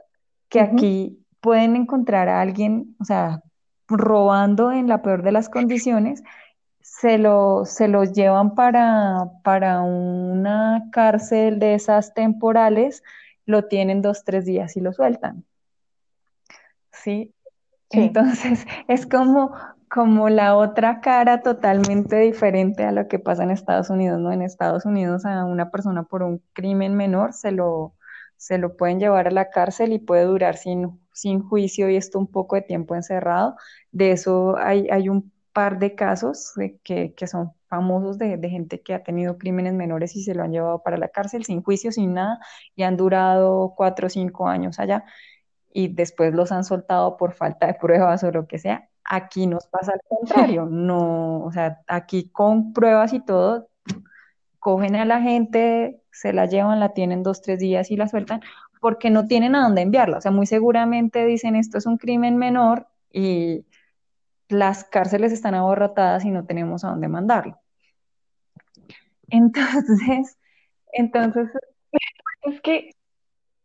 que 0.48 0.60
uh 0.60 0.62
-huh. 0.62 0.72
aquí 0.74 1.26
pueden 1.40 1.76
encontrar 1.76 2.28
a 2.28 2.40
alguien, 2.40 2.96
o 3.00 3.04
sea, 3.04 3.42
robando 3.88 4.72
en 4.72 4.88
la 4.88 5.02
peor 5.02 5.22
de 5.22 5.32
las 5.32 5.48
condiciones, 5.48 6.22
se 6.80 7.18
lo, 7.18 7.64
se 7.64 7.88
los 7.88 8.12
llevan 8.12 8.54
para, 8.54 9.26
para 9.42 9.80
una 9.82 10.88
cárcel 10.92 11.58
de 11.58 11.74
esas 11.74 12.14
temporales, 12.14 13.02
lo 13.46 13.66
tienen 13.66 14.02
dos, 14.02 14.24
tres 14.24 14.44
días 14.44 14.76
y 14.76 14.80
lo 14.80 14.92
sueltan. 14.92 15.44
¿Sí? 16.92 17.34
sí. 17.90 18.00
Entonces, 18.00 18.66
es 18.88 19.06
como, 19.06 19.52
como 19.88 20.28
la 20.28 20.56
otra 20.56 21.00
cara 21.00 21.42
totalmente 21.42 22.16
diferente 22.18 22.84
a 22.84 22.92
lo 22.92 23.08
que 23.08 23.18
pasa 23.18 23.44
en 23.44 23.50
Estados 23.50 23.90
Unidos, 23.90 24.20
¿no? 24.20 24.30
En 24.32 24.42
Estados 24.42 24.84
Unidos 24.84 25.24
a 25.24 25.44
una 25.44 25.70
persona 25.70 26.04
por 26.04 26.22
un 26.22 26.42
crimen 26.52 26.96
menor 26.96 27.32
se 27.32 27.50
lo, 27.52 27.94
se 28.36 28.58
lo 28.58 28.76
pueden 28.76 29.00
llevar 29.00 29.28
a 29.28 29.32
la 29.32 29.50
cárcel 29.50 29.92
y 29.92 29.98
puede 29.98 30.24
durar 30.24 30.56
sin, 30.56 30.99
sin 31.20 31.40
juicio 31.42 31.88
y 31.90 31.96
esto 31.96 32.18
un 32.18 32.26
poco 32.26 32.56
de 32.56 32.62
tiempo 32.62 32.94
encerrado. 32.94 33.56
De 33.92 34.12
eso 34.12 34.56
hay, 34.58 34.88
hay 34.90 35.08
un 35.08 35.32
par 35.52 35.78
de 35.78 35.94
casos 35.94 36.52
que, 36.84 37.14
que, 37.14 37.26
son 37.26 37.52
famosos 37.68 38.18
de, 38.18 38.36
de, 38.36 38.48
gente 38.48 38.82
que 38.82 38.94
ha 38.94 39.02
tenido 39.02 39.36
crímenes 39.38 39.74
menores 39.74 40.16
y 40.16 40.22
se 40.22 40.34
lo 40.34 40.42
han 40.42 40.52
llevado 40.52 40.82
para 40.82 40.96
la 40.96 41.08
cárcel 41.08 41.44
sin 41.44 41.62
juicio, 41.62 41.92
sin 41.92 42.14
nada, 42.14 42.38
y 42.76 42.84
han 42.84 42.96
durado 42.96 43.74
cuatro 43.76 44.06
o 44.06 44.10
cinco 44.10 44.48
años 44.48 44.78
allá 44.78 45.04
y 45.72 45.88
después 45.88 46.34
los 46.34 46.52
han 46.52 46.64
soltado 46.64 47.16
por 47.16 47.32
falta 47.32 47.66
de 47.66 47.74
pruebas 47.74 48.22
o 48.24 48.30
lo 48.30 48.46
que 48.46 48.58
sea. 48.58 48.88
Aquí 49.04 49.46
nos 49.46 49.66
pasa 49.66 49.92
al 49.92 50.00
contrario, 50.08 50.66
no, 50.70 51.44
o 51.44 51.52
sea, 51.52 51.80
aquí 51.86 52.28
con 52.30 52.72
pruebas 52.72 53.12
y 53.12 53.20
todo, 53.24 53.68
cogen 54.58 54.96
a 54.96 55.04
la 55.04 55.20
gente, 55.20 56.02
se 56.12 56.32
la 56.32 56.46
llevan, 56.46 56.80
la 56.80 56.92
tienen 56.92 57.22
dos, 57.22 57.40
tres 57.40 57.58
días 57.58 57.90
y 57.90 57.96
la 57.96 58.08
sueltan, 58.08 58.42
porque 58.80 59.10
no 59.10 59.26
tienen 59.26 59.54
a 59.54 59.62
dónde 59.62 59.82
enviarla. 59.82 60.18
O 60.18 60.20
sea, 60.20 60.30
muy 60.30 60.46
seguramente 60.46 61.24
dicen 61.26 61.54
esto 61.54 61.78
es 61.78 61.86
un 61.86 61.98
crimen 61.98 62.36
menor 62.36 62.86
y 63.12 63.64
las 64.48 64.84
cárceles 64.84 65.32
están 65.32 65.54
abarrotadas 65.54 66.24
y 66.24 66.30
no 66.30 66.44
tenemos 66.44 66.84
a 66.84 66.88
dónde 66.88 67.08
mandarlo. 67.08 67.58
Entonces, 69.28 70.38
entonces... 70.92 71.50
Es 72.42 72.60
que, 72.62 72.94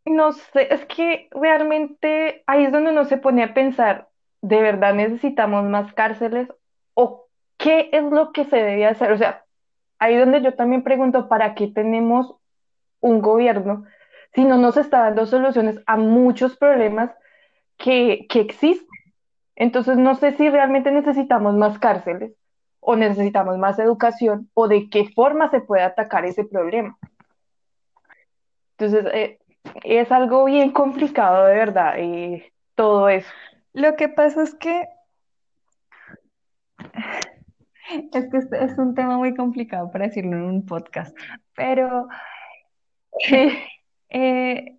no 0.04 0.32
sé, 0.32 0.72
es 0.72 0.84
que 0.86 1.28
realmente 1.32 2.44
ahí 2.46 2.64
es 2.64 2.72
donde 2.72 2.90
uno 2.90 3.06
se 3.06 3.16
pone 3.16 3.42
a 3.42 3.54
pensar, 3.54 4.08
¿de 4.42 4.60
verdad 4.60 4.94
necesitamos 4.94 5.64
más 5.64 5.92
cárceles? 5.94 6.48
¿O 6.92 7.26
qué 7.56 7.88
es 7.92 8.04
lo 8.04 8.32
que 8.32 8.44
se 8.44 8.56
debe 8.56 8.86
hacer? 8.86 9.12
O 9.12 9.18
sea, 9.18 9.44
ahí 9.98 10.14
es 10.14 10.20
donde 10.20 10.42
yo 10.42 10.54
también 10.54 10.82
pregunto, 10.82 11.28
¿para 11.28 11.54
qué 11.54 11.68
tenemos 11.68 12.36
un 13.00 13.22
gobierno 13.22 13.86
si 14.34 14.44
no 14.44 14.58
nos 14.58 14.76
está 14.76 15.00
dando 15.00 15.26
soluciones 15.26 15.80
a 15.86 15.96
muchos 15.96 16.56
problemas 16.56 17.10
que, 17.76 18.26
que 18.28 18.40
existen? 18.40 18.86
Entonces, 19.56 19.96
no 19.96 20.14
sé 20.14 20.32
si 20.36 20.50
realmente 20.50 20.90
necesitamos 20.90 21.54
más 21.54 21.78
cárceles 21.78 22.32
o 22.80 22.94
necesitamos 22.94 23.58
más 23.58 23.78
educación 23.78 24.50
o 24.54 24.68
de 24.68 24.88
qué 24.90 25.08
forma 25.14 25.50
se 25.50 25.60
puede 25.60 25.82
atacar 25.82 26.24
ese 26.24 26.44
problema. 26.44 26.98
Entonces, 28.78 29.06
eh, 29.12 29.38
es 29.82 30.12
algo 30.12 30.44
bien 30.44 30.70
complicado 30.70 31.46
de 31.46 31.54
verdad 31.54 31.98
y 31.98 32.44
todo 32.74 33.08
eso. 33.08 33.30
Lo 33.72 33.96
que 33.96 34.08
pasa 34.08 34.42
es 34.42 34.54
que 34.54 34.86
es 38.12 38.30
que 38.30 38.38
es 38.56 38.78
un 38.78 38.94
tema 38.94 39.16
muy 39.16 39.34
complicado 39.34 39.90
para 39.90 40.06
decirlo 40.06 40.36
en 40.36 40.42
un 40.42 40.66
podcast, 40.66 41.16
pero 41.54 42.08
eh, 44.08 44.78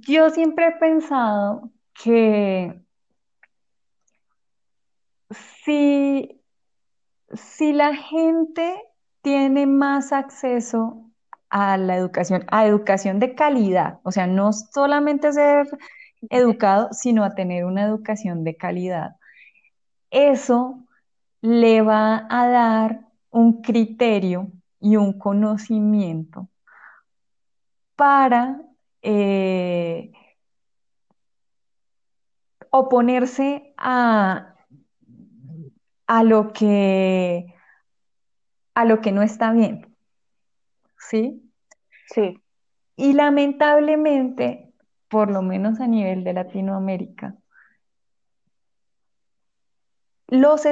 yo 0.00 0.30
siempre 0.30 0.68
he 0.68 0.72
pensado 0.72 1.70
que 2.02 2.80
si, 5.64 6.42
si 7.32 7.72
la 7.72 7.94
gente 7.94 8.74
tiene 9.22 9.66
más 9.66 10.12
acceso 10.12 11.10
a 11.50 11.76
la 11.76 11.96
educación, 11.96 12.44
a 12.48 12.66
educación 12.66 13.18
de 13.18 13.34
calidad, 13.34 14.00
o 14.02 14.12
sea, 14.12 14.26
no 14.26 14.52
solamente 14.52 15.32
ser 15.32 15.66
educado, 16.30 16.88
sino 16.92 17.24
a 17.24 17.34
tener 17.34 17.64
una 17.64 17.84
educación 17.84 18.44
de 18.44 18.56
calidad. 18.56 19.16
Eso 20.10 20.84
le 21.40 21.82
va 21.82 22.26
a 22.28 22.48
dar 22.48 23.00
un 23.30 23.62
criterio 23.62 24.52
y 24.80 24.96
un 24.96 25.18
conocimiento 25.18 26.49
para 28.00 28.58
eh, 29.02 30.10
oponerse 32.70 33.74
a, 33.76 34.54
a, 36.06 36.22
lo 36.22 36.54
que, 36.54 37.54
a 38.74 38.86
lo 38.86 39.02
que 39.02 39.12
no 39.12 39.20
está 39.20 39.52
bien. 39.52 39.94
¿Sí? 40.98 41.52
Sí. 42.06 42.38
Y 42.96 43.12
lamentablemente, 43.12 44.72
por 45.10 45.30
lo 45.30 45.42
menos 45.42 45.78
a 45.78 45.86
nivel 45.86 46.24
de 46.24 46.32
Latinoamérica, 46.32 47.36
los, 50.28 50.64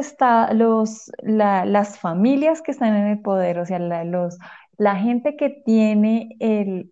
los 0.55 1.11
la- 1.23 1.67
las 1.67 1.99
familias 1.99 2.63
que 2.63 2.71
están 2.71 2.97
en 2.97 3.07
el 3.09 3.21
poder, 3.21 3.59
o 3.59 3.67
sea, 3.67 3.79
la, 3.81 4.05
los, 4.05 4.39
la 4.79 4.97
gente 4.97 5.37
que 5.37 5.51
tiene 5.51 6.37
el, 6.41 6.91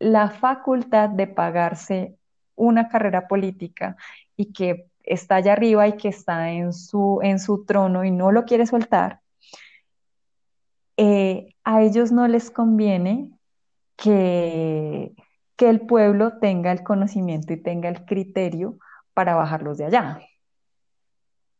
la 0.00 0.30
facultad 0.30 1.10
de 1.10 1.28
pagarse 1.28 2.16
una 2.56 2.88
carrera 2.88 3.28
política 3.28 3.96
y 4.36 4.52
que 4.52 4.88
está 5.04 5.36
allá 5.36 5.52
arriba 5.52 5.86
y 5.86 5.96
que 5.96 6.08
está 6.08 6.50
en 6.50 6.72
su, 6.72 7.20
en 7.22 7.38
su 7.38 7.64
trono 7.64 8.04
y 8.04 8.10
no 8.10 8.32
lo 8.32 8.44
quiere 8.44 8.66
soltar, 8.66 9.20
eh, 10.96 11.54
a 11.64 11.82
ellos 11.82 12.12
no 12.12 12.26
les 12.26 12.50
conviene 12.50 13.30
que, 13.96 15.14
que 15.56 15.68
el 15.68 15.82
pueblo 15.82 16.38
tenga 16.38 16.72
el 16.72 16.82
conocimiento 16.82 17.52
y 17.52 17.62
tenga 17.62 17.88
el 17.88 18.04
criterio 18.04 18.78
para 19.14 19.34
bajarlos 19.34 19.78
de 19.78 19.84
allá. 19.86 20.20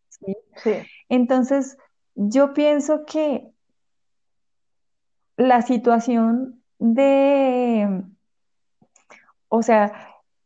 ¿sí? 0.09 0.37
Sí, 0.57 0.73
Entonces, 1.09 1.79
yo 2.15 2.53
pienso 2.53 3.05
que 3.05 3.51
la 5.37 5.63
situación 5.63 6.63
de, 6.79 8.03
o 9.51 9.63
sea, 9.63 9.93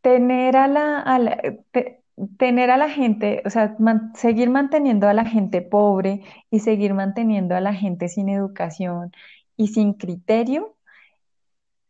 tener 0.02 0.56
a 0.58 0.68
la, 0.68 1.40
te- 1.72 2.02
tener 2.38 2.70
a 2.72 2.78
la 2.78 2.90
gente, 2.90 3.42
o 3.46 3.50
sea, 3.50 3.76
seguir 4.16 4.50
manteniendo 4.50 5.08
a 5.08 5.14
la 5.14 5.26
gente 5.26 5.62
pobre 5.62 6.22
y 6.50 6.60
seguir 6.60 6.94
manteniendo 6.94 7.56
a 7.56 7.62
la 7.62 7.74
gente 7.74 8.08
sin 8.08 8.30
educación 8.30 9.12
y 9.56 9.68
sin 9.68 9.94
criterio 9.94 10.76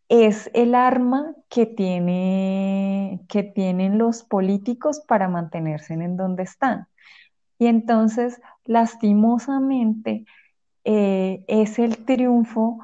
es 0.09 0.51
el 0.55 0.75
arma 0.75 1.35
que 1.49 1.67
tiene, 1.67 3.21
que 3.29 3.43
tienen 3.43 3.99
los 3.99 4.23
políticos 4.23 5.01
para 5.07 5.29
mantenerse 5.29 5.95
en 5.95 6.17
donde 6.17 6.45
están. 6.45 6.87
Y 7.59 7.67
entonces, 7.69 8.41
lastimosamente, 8.65 10.27
eh, 10.85 11.45
es 11.49 11.79
el 11.79 12.05
triunfo 12.05 12.81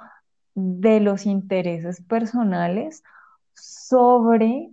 de 0.54 1.00
los 1.00 1.26
intereses 1.26 2.02
personales 2.02 3.02
sobre 3.62 4.70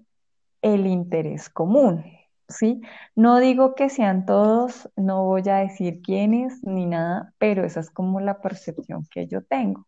el 0.61 0.87
interés 0.87 1.49
común, 1.49 2.05
¿sí? 2.47 2.81
No 3.15 3.39
digo 3.39 3.75
que 3.75 3.89
sean 3.89 4.25
todos, 4.25 4.89
no 4.95 5.25
voy 5.25 5.47
a 5.49 5.57
decir 5.57 6.01
quiénes 6.01 6.63
ni 6.63 6.85
nada, 6.85 7.33
pero 7.37 7.65
esa 7.65 7.79
es 7.79 7.89
como 7.89 8.19
la 8.19 8.41
percepción 8.41 9.05
que 9.11 9.27
yo 9.27 9.43
tengo, 9.43 9.87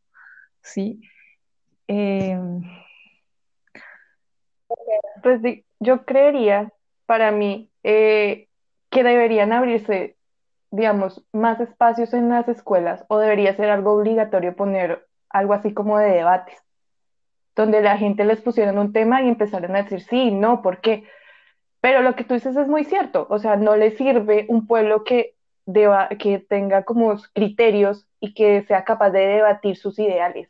¿sí? 0.62 1.02
Em, 1.88 2.62
pues 5.24 5.41
yo 5.80 6.06
creería, 6.06 6.72
para 7.06 7.32
mí, 7.32 7.72
eh, 7.84 8.47
que 8.89 9.04
deberían 9.04 9.54
abrirse, 9.54 10.18
digamos, 10.72 11.24
más 11.34 11.60
espacios 11.60 12.14
en 12.14 12.30
las 12.30 12.47
escuelas 12.47 13.06
o 13.08 13.18
debería 13.20 13.56
ser 13.56 13.70
algo 13.70 13.93
obligatorio 13.93 14.56
poner 14.56 15.08
algo 15.30 15.54
así 15.54 15.74
como 15.74 15.97
de 15.97 16.12
debates, 16.12 16.58
donde 17.60 17.82
la 17.82 17.97
gente 17.97 18.24
les 18.24 18.39
pusieran 18.39 18.78
un 18.78 18.93
tema 18.93 19.22
y 19.22 19.28
empezaran 19.28 19.76
a 19.76 19.84
decir 19.84 20.01
sí, 20.01 20.32
no, 20.32 20.62
¿por 20.62 20.80
qué? 20.80 21.03
Pero 21.82 22.01
lo 22.01 22.16
que 22.16 22.24
tú 22.24 22.34
dices 22.34 22.55
es 22.55 22.70
muy 22.70 22.86
cierto, 22.86 23.28
o 23.30 23.38
sea, 23.38 23.57
no 23.57 23.76
le 23.76 23.91
sirve 23.97 24.45
un 24.47 24.66
pueblo 24.66 25.03
que, 25.03 25.36
deba, 25.66 26.07
que 26.07 26.39
tenga 26.39 26.84
como 26.84 27.18
criterios 27.34 28.07
y 28.22 28.34
que 28.34 28.64
sea 28.64 28.86
capaz 28.86 29.10
de 29.10 29.28
debatir 29.28 29.76
sus 29.76 29.99
ideales 29.99 30.47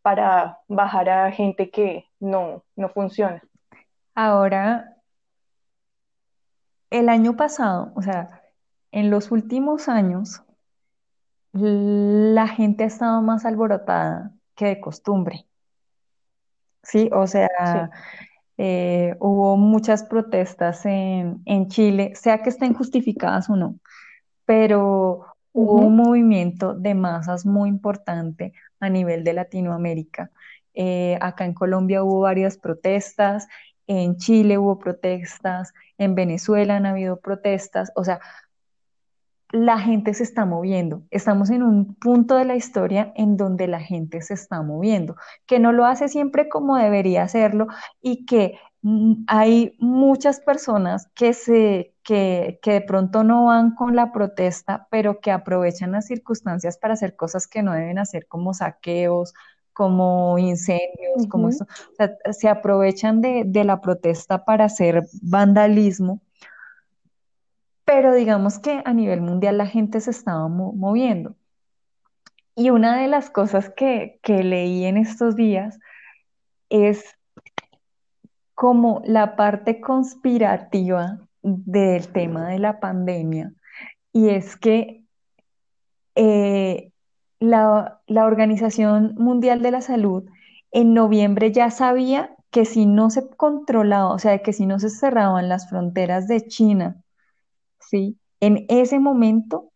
para 0.00 0.60
bajar 0.66 1.10
a 1.10 1.30
gente 1.30 1.68
que 1.70 2.06
no, 2.20 2.64
no 2.74 2.88
funciona. 2.88 3.42
ahora, 4.14 4.96
el 6.88 7.10
año 7.10 7.36
pasado, 7.36 7.92
o 7.96 8.00
sea, 8.00 8.40
en 8.92 9.10
los 9.10 9.30
últimos 9.30 9.90
años, 9.90 10.42
la 11.52 12.48
gente 12.48 12.84
ha 12.84 12.86
estado 12.86 13.20
más 13.20 13.44
alborotada 13.44 14.30
que 14.54 14.66
de 14.66 14.80
costumbre, 14.80 15.46
¿sí? 16.86 17.10
O 17.12 17.26
sea, 17.26 17.48
Sí. 17.64 17.78
eh, 18.58 19.16
hubo 19.20 19.56
muchas 19.56 20.04
protestas 20.04 20.86
en, 20.86 21.42
en 21.46 21.68
Chile, 21.68 22.12
sea 22.16 22.42
que 22.42 22.50
estén 22.50 22.74
justificadas 22.74 23.50
o 23.50 23.56
no, 23.56 23.76
pero 24.46 25.26
hubo 25.52 25.80
un 25.86 25.96
movimiento 25.96 26.74
de 26.74 26.94
masas 26.94 27.46
muy 27.46 27.68
importante 27.70 28.52
a 28.80 28.90
nivel 28.90 29.24
de 29.24 29.32
Latinoamérica. 29.34 30.30
Eh, 30.74 31.18
acá 31.20 31.44
en 31.46 31.54
Colombia 31.54 32.02
hubo 32.04 32.20
varias 32.20 32.58
protestas, 32.58 33.48
en 33.86 34.16
Chile 34.18 34.58
hubo 34.58 34.78
protestas, 34.78 35.72
en 35.98 36.14
Venezuela 36.14 36.76
han 36.76 36.86
habido 36.86 37.20
protestas, 37.20 37.92
o 37.96 38.04
sea, 38.04 38.20
la 39.52 39.78
gente 39.78 40.14
se 40.14 40.24
está 40.24 40.44
moviendo. 40.44 41.02
Estamos 41.10 41.50
en 41.50 41.62
un 41.62 41.94
punto 41.94 42.36
de 42.36 42.44
la 42.44 42.56
historia 42.56 43.12
en 43.16 43.36
donde 43.36 43.68
la 43.68 43.80
gente 43.80 44.20
se 44.22 44.34
está 44.34 44.62
moviendo, 44.62 45.16
que 45.46 45.58
no 45.58 45.72
lo 45.72 45.84
hace 45.86 46.08
siempre 46.08 46.48
como 46.48 46.76
debería 46.76 47.22
hacerlo 47.22 47.68
y 48.00 48.26
que 48.26 48.58
mm, 48.82 49.24
hay 49.28 49.76
muchas 49.78 50.40
personas 50.40 51.08
que 51.14 51.32
se 51.32 51.92
que, 52.02 52.60
que 52.62 52.72
de 52.74 52.80
pronto 52.82 53.24
no 53.24 53.46
van 53.46 53.74
con 53.74 53.96
la 53.96 54.12
protesta, 54.12 54.86
pero 54.90 55.20
que 55.20 55.32
aprovechan 55.32 55.92
las 55.92 56.06
circunstancias 56.06 56.78
para 56.78 56.94
hacer 56.94 57.16
cosas 57.16 57.48
que 57.48 57.62
no 57.62 57.72
deben 57.72 57.98
hacer, 57.98 58.28
como 58.28 58.54
saqueos, 58.54 59.34
como 59.72 60.38
incendios, 60.38 61.26
como 61.28 61.48
esto. 61.48 61.64
O 61.64 61.94
sea, 61.96 62.16
se 62.32 62.48
aprovechan 62.48 63.20
de, 63.20 63.42
de 63.44 63.64
la 63.64 63.80
protesta 63.80 64.44
para 64.44 64.66
hacer 64.66 65.06
vandalismo 65.20 66.22
pero 67.86 68.12
digamos 68.14 68.58
que 68.58 68.82
a 68.84 68.92
nivel 68.92 69.22
mundial 69.22 69.56
la 69.56 69.66
gente 69.66 70.00
se 70.02 70.10
estaba 70.10 70.48
mo- 70.48 70.74
moviendo. 70.74 71.36
Y 72.54 72.70
una 72.70 73.00
de 73.00 73.06
las 73.06 73.30
cosas 73.30 73.70
que, 73.70 74.18
que 74.22 74.42
leí 74.42 74.84
en 74.84 74.96
estos 74.96 75.36
días 75.36 75.78
es 76.68 77.04
como 78.54 79.02
la 79.04 79.36
parte 79.36 79.80
conspirativa 79.80 81.20
del 81.42 82.08
tema 82.08 82.48
de 82.48 82.58
la 82.58 82.80
pandemia. 82.80 83.52
Y 84.12 84.30
es 84.30 84.56
que 84.56 85.04
eh, 86.16 86.90
la, 87.38 88.00
la 88.06 88.24
Organización 88.24 89.14
Mundial 89.16 89.62
de 89.62 89.70
la 89.70 89.80
Salud 89.80 90.24
en 90.72 90.92
noviembre 90.92 91.52
ya 91.52 91.70
sabía 91.70 92.34
que 92.50 92.64
si 92.64 92.86
no 92.86 93.10
se 93.10 93.28
controlaba, 93.28 94.10
o 94.12 94.18
sea, 94.18 94.38
que 94.38 94.52
si 94.52 94.66
no 94.66 94.80
se 94.80 94.88
cerraban 94.90 95.48
las 95.48 95.68
fronteras 95.68 96.26
de 96.26 96.46
China, 96.48 97.02
¿sí? 97.88 98.16
En 98.40 98.66
ese 98.68 98.98
momento 98.98 99.72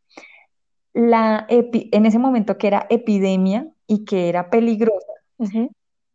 la 0.93 1.47
epi- 1.49 1.89
en 1.93 2.07
ese 2.07 2.19
momento 2.19 2.59
que 2.59 2.67
era 2.67 2.87
epidemia 2.91 3.69
y 3.87 4.05
que 4.05 4.29
era 4.29 4.51
peligrosa, 4.51 5.13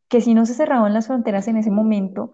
que 0.10 0.22
si 0.22 0.34
no 0.34 0.46
se 0.46 0.54
cerraban 0.54 0.94
las 0.94 1.08
fronteras 1.08 1.48
en 1.48 1.58
ese 1.58 1.72
momento, 1.72 2.34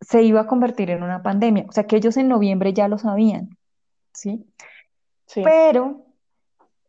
se 0.00 0.22
iba 0.22 0.40
a 0.40 0.46
convertir 0.46 0.90
en 0.90 1.02
una 1.02 1.22
pandemia. 1.22 1.66
O 1.68 1.72
sea, 1.72 1.84
que 1.86 1.96
ellos 1.96 2.16
en 2.16 2.28
noviembre 2.28 2.72
ya 2.72 2.88
lo 2.88 2.98
sabían, 2.98 3.56
¿sí? 4.12 4.44
Sí, 5.26 5.42
Pero 5.42 6.04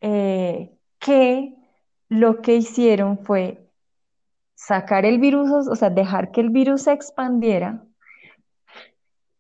eh, 0.02 0.72
que 1.00 1.56
lo 2.10 2.41
que 2.41 2.56
hicieron 2.56 3.20
fue 3.20 3.70
sacar 4.56 5.06
el 5.06 5.20
virus, 5.20 5.68
o 5.68 5.76
sea, 5.76 5.89
dejar 5.89 6.32
que 6.32 6.41
el 6.41 6.50
virus 6.50 6.84
se 6.84 6.94
expandiera 6.94 7.84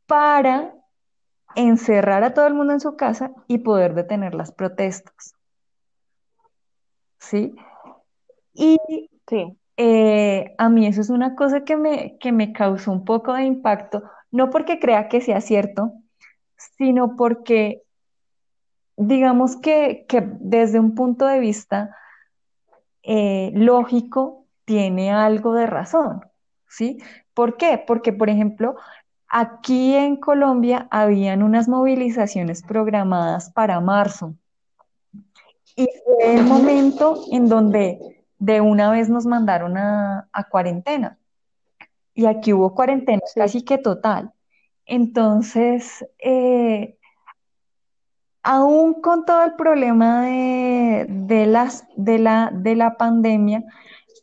para 0.05 0.73
encerrar 1.55 2.23
a 2.23 2.33
todo 2.33 2.47
el 2.47 2.53
mundo 2.53 2.73
en 2.73 2.79
su 2.79 2.95
casa 2.95 3.31
y 3.47 3.59
poder 3.59 3.93
detener 3.95 4.35
las 4.35 4.51
protestas, 4.51 5.35
¿sí? 7.19 7.55
Y 8.53 8.77
sí, 9.27 9.57
Eh, 9.77 10.53
a 10.59 10.69
mí 10.69 10.85
eso 10.85 11.01
es 11.01 11.09
una 11.09 11.35
cosa 11.35 11.63
que 11.65 11.75
me, 11.77 12.17
que 12.19 12.31
me 12.31 12.53
causó 12.53 12.91
un 12.91 13.05
poco 13.05 13.33
de 13.33 13.43
impacto, 13.45 14.03
no 14.31 14.51
porque 14.51 14.79
crea 14.79 15.09
que 15.09 15.19
sea 15.21 15.41
cierto, 15.41 15.93
sino 16.77 17.15
porque 17.17 17.83
digamos 18.97 19.55
que, 19.57 20.05
que 20.07 20.23
desde 20.39 20.79
un 20.79 20.95
punto 20.95 21.25
de 21.27 21.39
vista 21.39 21.95
eh, 23.03 23.51
lógico 23.53 24.45
tiene 24.65 25.11
algo 25.11 25.53
de 25.53 25.67
razón, 25.67 26.21
¿sí? 26.67 26.97
¿Por 27.33 27.57
qué? 27.57 27.83
Porque, 27.85 28.13
por 28.13 28.29
ejemplo, 28.29 28.75
aquí 29.35 29.95
en 29.95 30.17
Colombia 30.17 30.87
habían 30.91 31.41
unas 31.41 31.67
movilizaciones 31.67 32.61
programadas 32.61 33.49
para 33.49 33.79
marzo 33.79 34.35
y 35.75 35.87
fue 36.05 36.35
el 36.35 36.43
momento 36.45 37.19
en 37.31 37.49
donde 37.49 37.97
de 38.37 38.61
una 38.61 38.91
vez 38.91 39.09
nos 39.09 39.25
mandaron 39.25 39.75
a 39.75 40.29
a 40.31 40.43
cuarentena. 40.49 41.17
y 42.13 42.27
aquí 42.27 42.53
hubo 42.53 42.75
cuarentena 42.75 43.21
sí, 43.25 43.39
casi 43.39 43.65
que 43.65 43.79
total. 43.79 44.31
Entonces, 44.85 46.05
eh, 46.19 46.97
aún 48.43 49.01
con 49.01 49.25
todo 49.25 49.43
el 49.45 49.55
problema 49.55 50.25
de, 50.25 51.07
de 51.09 51.47
las, 51.47 51.85
de 51.95 52.19
la, 52.19 52.51
de 52.53 52.75
la 52.75 52.97
pandemia, 52.97 53.63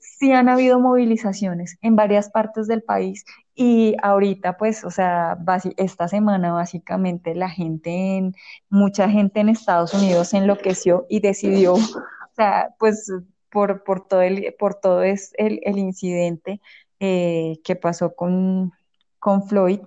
sí 0.01 0.33
han 0.33 0.49
habido 0.49 0.79
movilizaciones 0.79 1.79
en 1.83 1.97
varias 1.97 2.31
partes 2.31 2.69
del 2.69 2.83
país 2.83 3.25
Y 3.63 3.95
ahorita, 4.03 4.57
pues, 4.57 4.85
o 4.85 4.91
sea, 4.91 5.37
esta 5.77 6.09
semana 6.09 6.51
básicamente 6.51 7.35
la 7.35 7.51
gente, 7.51 8.17
en, 8.17 8.35
mucha 8.71 9.07
gente 9.11 9.41
en 9.41 9.51
Estados 9.51 9.93
Unidos 9.93 10.29
se 10.29 10.39
enloqueció 10.39 11.05
y 11.11 11.21
decidió, 11.21 11.75
o 11.75 12.35
sea, 12.35 12.75
pues 12.79 13.13
por, 13.51 13.85
por 13.85 14.09
todo 14.09 14.23
el, 14.23 14.55
por 14.59 14.77
todo 14.77 15.03
es 15.03 15.35
el, 15.37 15.61
el 15.65 15.77
incidente 15.77 16.63
eh, 17.01 17.61
que 17.63 17.77
pasó 17.77 18.15
con, 18.15 18.73
con 19.19 19.47
Floyd, 19.47 19.81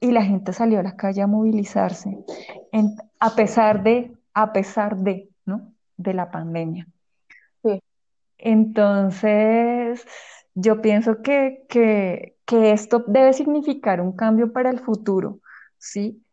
y 0.00 0.12
la 0.12 0.22
gente 0.22 0.52
salió 0.52 0.78
a 0.78 0.84
la 0.84 0.96
calle 0.96 1.22
a 1.22 1.26
movilizarse, 1.26 2.16
a 3.18 3.34
pesar 3.34 3.82
de, 3.82 4.12
a 4.34 4.52
pesar 4.52 4.98
de, 4.98 5.30
¿no? 5.44 5.72
De 5.96 6.14
la 6.14 6.30
pandemia. 6.30 6.86
Sí. 7.64 7.82
Entonces, 8.38 10.06
yo 10.56 10.80
pienso 10.80 11.22
que, 11.22 11.64
que, 11.68 12.36
que, 12.46 12.72
esto 12.72 13.04
debe 13.06 13.34
significar 13.34 14.00
un 14.00 14.16
cambio 14.16 14.52
para 14.52 14.70
el 14.70 14.80
futuro, 14.80 15.40
¿sí? 15.78 16.24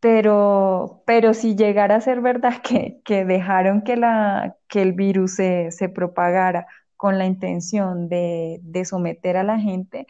Pero, 0.00 1.02
pero 1.06 1.34
si 1.34 1.56
llegara 1.56 1.96
a 1.96 2.00
ser 2.02 2.20
verdad 2.20 2.60
que, 2.62 3.00
que 3.04 3.24
dejaron 3.24 3.82
que, 3.82 3.96
la, 3.96 4.56
que 4.68 4.82
el 4.82 4.92
virus 4.92 5.36
se, 5.36 5.70
se 5.72 5.88
propagara 5.88 6.66
con 6.96 7.18
la 7.18 7.24
intención 7.26 8.08
de, 8.08 8.60
de 8.62 8.84
someter 8.84 9.38
a 9.38 9.42
la 9.42 9.58
gente, 9.58 10.06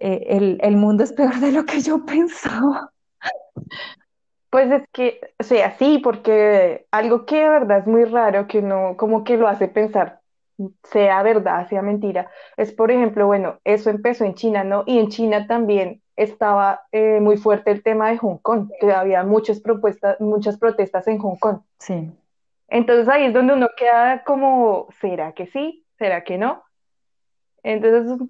eh, 0.00 0.58
el, 0.62 0.76
mundo 0.76 1.04
es 1.04 1.12
peor 1.12 1.34
de 1.40 1.52
lo 1.52 1.66
que 1.66 1.80
yo 1.80 2.04
pensaba. 2.06 2.90
Pues 4.48 4.72
es 4.72 4.82
que, 4.92 5.20
o 5.38 5.44
sea, 5.44 5.76
sí, 5.78 5.98
porque 6.02 6.86
algo 6.90 7.26
que 7.26 7.36
de 7.36 7.48
verdad 7.50 7.78
es 7.80 7.86
muy 7.86 8.04
raro, 8.04 8.48
que 8.48 8.60
uno 8.60 8.96
como 8.96 9.24
que 9.24 9.36
lo 9.36 9.46
hace 9.46 9.68
pensar, 9.68 10.19
sea 10.84 11.22
verdad, 11.22 11.68
sea 11.68 11.82
mentira, 11.82 12.30
es 12.56 12.72
por 12.72 12.90
ejemplo, 12.90 13.26
bueno, 13.26 13.58
eso 13.64 13.90
empezó 13.90 14.24
en 14.24 14.34
China, 14.34 14.64
¿no? 14.64 14.84
Y 14.86 14.98
en 14.98 15.08
China 15.08 15.46
también 15.46 16.02
estaba 16.16 16.82
eh, 16.92 17.20
muy 17.20 17.36
fuerte 17.36 17.70
el 17.70 17.82
tema 17.82 18.10
de 18.10 18.18
Hong 18.18 18.38
Kong, 18.38 18.70
que 18.80 18.92
había 18.92 19.24
muchas 19.24 19.60
propuestas, 19.60 20.20
muchas 20.20 20.58
protestas 20.58 21.06
en 21.08 21.18
Hong 21.18 21.36
Kong. 21.36 21.60
Sí. 21.78 22.10
Entonces 22.68 23.08
ahí 23.08 23.24
es 23.24 23.32
donde 23.32 23.54
uno 23.54 23.68
queda 23.76 24.22
como, 24.24 24.88
¿será 25.00 25.32
que 25.32 25.46
sí? 25.46 25.84
¿Será 25.98 26.22
que 26.22 26.38
no? 26.38 26.62
Entonces 27.62 28.28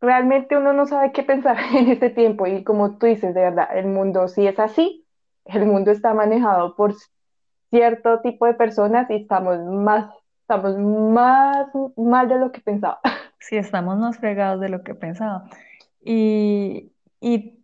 realmente 0.00 0.56
uno 0.56 0.72
no 0.72 0.86
sabe 0.86 1.12
qué 1.12 1.22
pensar 1.22 1.56
en 1.74 1.88
este 1.88 2.10
tiempo 2.10 2.46
y 2.46 2.62
como 2.62 2.98
tú 2.98 3.06
dices, 3.06 3.34
de 3.34 3.40
verdad, 3.40 3.68
el 3.76 3.86
mundo 3.86 4.28
sí 4.28 4.46
es 4.46 4.58
así, 4.58 5.06
el 5.44 5.66
mundo 5.66 5.90
está 5.90 6.14
manejado 6.14 6.76
por 6.76 6.94
cierto 7.70 8.20
tipo 8.20 8.46
de 8.46 8.54
personas 8.54 9.10
y 9.10 9.16
estamos 9.16 9.58
más, 9.64 10.10
estamos 10.44 10.78
más 10.78 11.68
mal 11.96 12.28
de 12.28 12.38
lo 12.38 12.52
que 12.52 12.60
pensaba. 12.60 13.00
Sí, 13.40 13.56
estamos 13.56 13.98
más 13.98 14.16
fregados 14.18 14.60
de 14.60 14.70
lo 14.70 14.82
que 14.82 14.94
pensaba. 14.94 15.44
Y, 16.02 16.92
y 17.20 17.58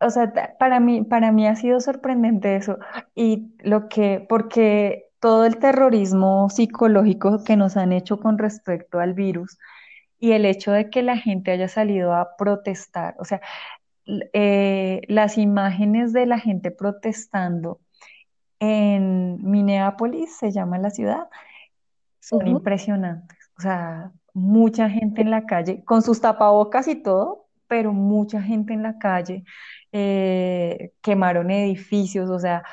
o 0.00 0.10
sea, 0.10 0.32
para 0.58 0.78
mí, 0.78 1.02
para 1.02 1.32
mí 1.32 1.46
ha 1.48 1.56
sido 1.56 1.80
sorprendente 1.80 2.54
eso. 2.56 2.78
Y 3.14 3.52
lo 3.58 3.88
que, 3.88 4.24
porque 4.28 5.10
todo 5.20 5.46
el 5.46 5.58
terrorismo 5.58 6.48
psicológico 6.48 7.42
que 7.44 7.56
nos 7.56 7.76
han 7.76 7.92
hecho 7.92 8.20
con 8.20 8.38
respecto 8.38 9.00
al 9.00 9.14
virus, 9.14 9.58
y 10.20 10.32
el 10.32 10.44
hecho 10.44 10.72
de 10.72 10.90
que 10.90 11.02
la 11.02 11.16
gente 11.16 11.50
haya 11.50 11.68
salido 11.68 12.14
a 12.14 12.36
protestar, 12.36 13.16
o 13.18 13.24
sea, 13.24 13.40
eh, 14.32 15.02
las 15.08 15.38
imágenes 15.38 16.12
de 16.12 16.26
la 16.26 16.38
gente 16.38 16.70
protestando 16.70 17.80
en 18.60 19.38
Minneapolis, 19.42 20.36
se 20.36 20.52
llama 20.52 20.78
la 20.78 20.90
ciudad, 20.90 21.28
son 22.20 22.46
impresionantes. 22.46 23.38
O 23.58 23.60
sea, 23.62 24.12
mucha 24.34 24.88
gente 24.88 25.22
en 25.22 25.30
la 25.30 25.46
calle, 25.46 25.84
con 25.84 26.02
sus 26.02 26.20
tapabocas 26.20 26.88
y 26.88 27.02
todo, 27.02 27.48
pero 27.66 27.92
mucha 27.92 28.42
gente 28.42 28.72
en 28.72 28.82
la 28.82 28.98
calle, 28.98 29.44
eh, 29.92 30.92
quemaron 31.02 31.50
edificios, 31.50 32.30
o 32.30 32.38
sea, 32.38 32.64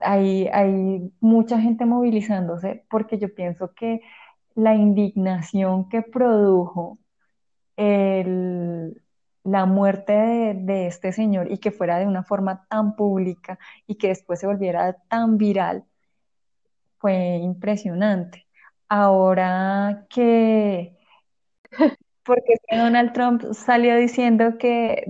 hay, 0.00 0.48
hay 0.48 1.12
mucha 1.20 1.60
gente 1.60 1.84
movilizándose 1.86 2.84
porque 2.90 3.18
yo 3.18 3.34
pienso 3.34 3.74
que 3.74 4.00
la 4.54 4.74
indignación 4.74 5.88
que 5.88 6.02
produjo 6.02 6.98
la 9.44 9.66
muerte 9.66 10.12
de, 10.56 10.86
este 10.88 11.12
señor 11.12 11.50
y 11.50 11.58
que 11.58 11.70
fuera 11.70 11.98
de 11.98 12.06
una 12.06 12.24
forma 12.24 12.66
tan 12.68 12.96
pública 12.96 13.58
y 13.86 13.96
que 13.96 14.08
después 14.08 14.40
se 14.40 14.46
volviera 14.46 14.94
tan 15.08 15.38
viral, 15.38 15.84
fue 16.98 17.36
impresionante. 17.36 18.47
Ahora 18.88 20.06
que, 20.10 20.96
porque 22.24 22.54
Donald 22.70 23.12
Trump 23.12 23.42
salió 23.52 23.96
diciendo 23.96 24.58
que 24.58 25.04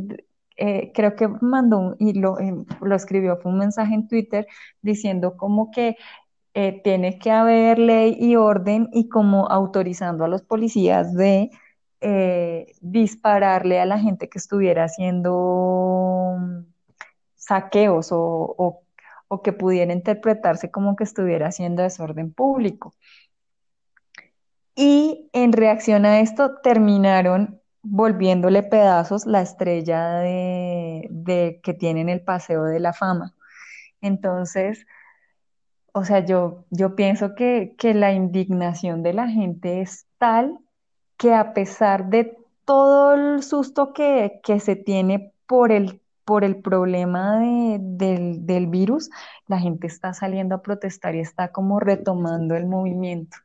eh, 0.56 0.92
creo 0.94 1.14
que 1.16 1.28
mandó 1.28 1.96
y 1.98 2.18
lo, 2.18 2.36
lo 2.80 2.96
escribió, 2.96 3.36
fue 3.38 3.52
un 3.52 3.58
mensaje 3.58 3.94
en 3.94 4.08
Twitter 4.08 4.46
diciendo 4.82 5.36
como 5.36 5.70
que 5.70 5.96
eh, 6.54 6.80
tiene 6.82 7.18
que 7.20 7.30
haber 7.30 7.78
ley 7.78 8.16
y 8.18 8.36
orden 8.36 8.88
y 8.92 9.08
como 9.08 9.46
autorizando 9.48 10.24
a 10.24 10.28
los 10.28 10.42
policías 10.42 11.14
de 11.14 11.50
eh, 12.00 12.74
dispararle 12.80 13.80
a 13.80 13.86
la 13.86 13.98
gente 13.98 14.28
que 14.28 14.38
estuviera 14.38 14.84
haciendo 14.84 16.36
mm, 16.38 16.64
saqueos 17.36 18.08
o, 18.12 18.82
que 19.44 19.52
pudiera 19.52 19.92
interpretarse 19.92 20.70
como 20.70 20.96
que 20.96 21.04
estuviera 21.04 21.48
haciendo 21.48 21.82
desorden 21.82 22.32
público. 22.32 22.94
Y 24.80 25.28
en 25.32 25.52
reacción 25.52 26.06
a 26.06 26.20
esto 26.20 26.60
terminaron 26.62 27.60
volviéndole 27.82 28.62
pedazos 28.62 29.26
la 29.26 29.42
estrella 29.42 30.20
de, 30.20 31.08
de 31.10 31.60
que 31.64 31.74
tienen 31.74 32.08
el 32.08 32.20
Paseo 32.20 32.62
de 32.62 32.78
la 32.78 32.92
Fama. 32.92 33.34
Entonces, 34.00 34.86
o 35.92 36.04
sea, 36.04 36.24
yo, 36.24 36.64
yo 36.70 36.94
pienso 36.94 37.34
que, 37.34 37.74
la 37.92 38.12
indignación 38.12 39.02
de 39.02 39.14
la 39.14 39.26
gente 39.28 39.80
es 39.80 40.06
tal 40.16 40.56
que 41.16 41.34
a 41.34 41.54
pesar 41.54 42.08
de 42.08 42.38
todo 42.64 43.14
el 43.14 43.42
susto 43.42 43.92
que, 43.92 44.40
se 44.60 44.76
tiene 44.76 45.32
por 45.48 45.72
el, 45.72 46.00
por 46.24 46.44
el 46.44 46.54
problema 46.54 47.40
del, 47.40 48.46
del, 48.46 48.66
virus, 48.68 49.10
la 49.48 49.58
gente 49.58 49.88
está 49.88 50.14
saliendo 50.14 50.54
a 50.54 50.62
protestar 50.62 51.16
y 51.16 51.20
está 51.20 51.50
como 51.50 51.80
retomando 51.80 52.54
el 52.54 52.66
movimiento. 52.66 53.36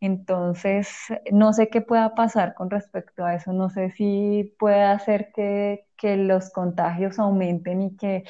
Entonces, 0.00 0.88
no 1.32 1.52
sé 1.52 1.68
qué 1.70 1.80
pueda 1.80 2.14
pasar 2.14 2.54
con 2.54 2.70
respecto 2.70 3.24
a 3.24 3.34
eso, 3.34 3.52
no 3.52 3.68
sé 3.70 3.90
si 3.90 4.54
puede 4.58 4.82
hacer 4.82 5.32
que, 5.34 5.86
que 5.96 6.16
los 6.16 6.50
contagios 6.50 7.18
aumenten 7.18 7.82
y 7.82 7.96
que 7.96 8.24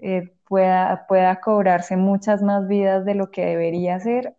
eh, 0.00 0.32
pueda, 0.48 1.06
pueda 1.08 1.40
cobrarse 1.40 1.96
muchas 1.96 2.42
más 2.42 2.68
vidas 2.68 3.04
de 3.04 3.14
lo 3.14 3.30
que 3.30 3.46
debería 3.46 4.00
ser 4.00 4.36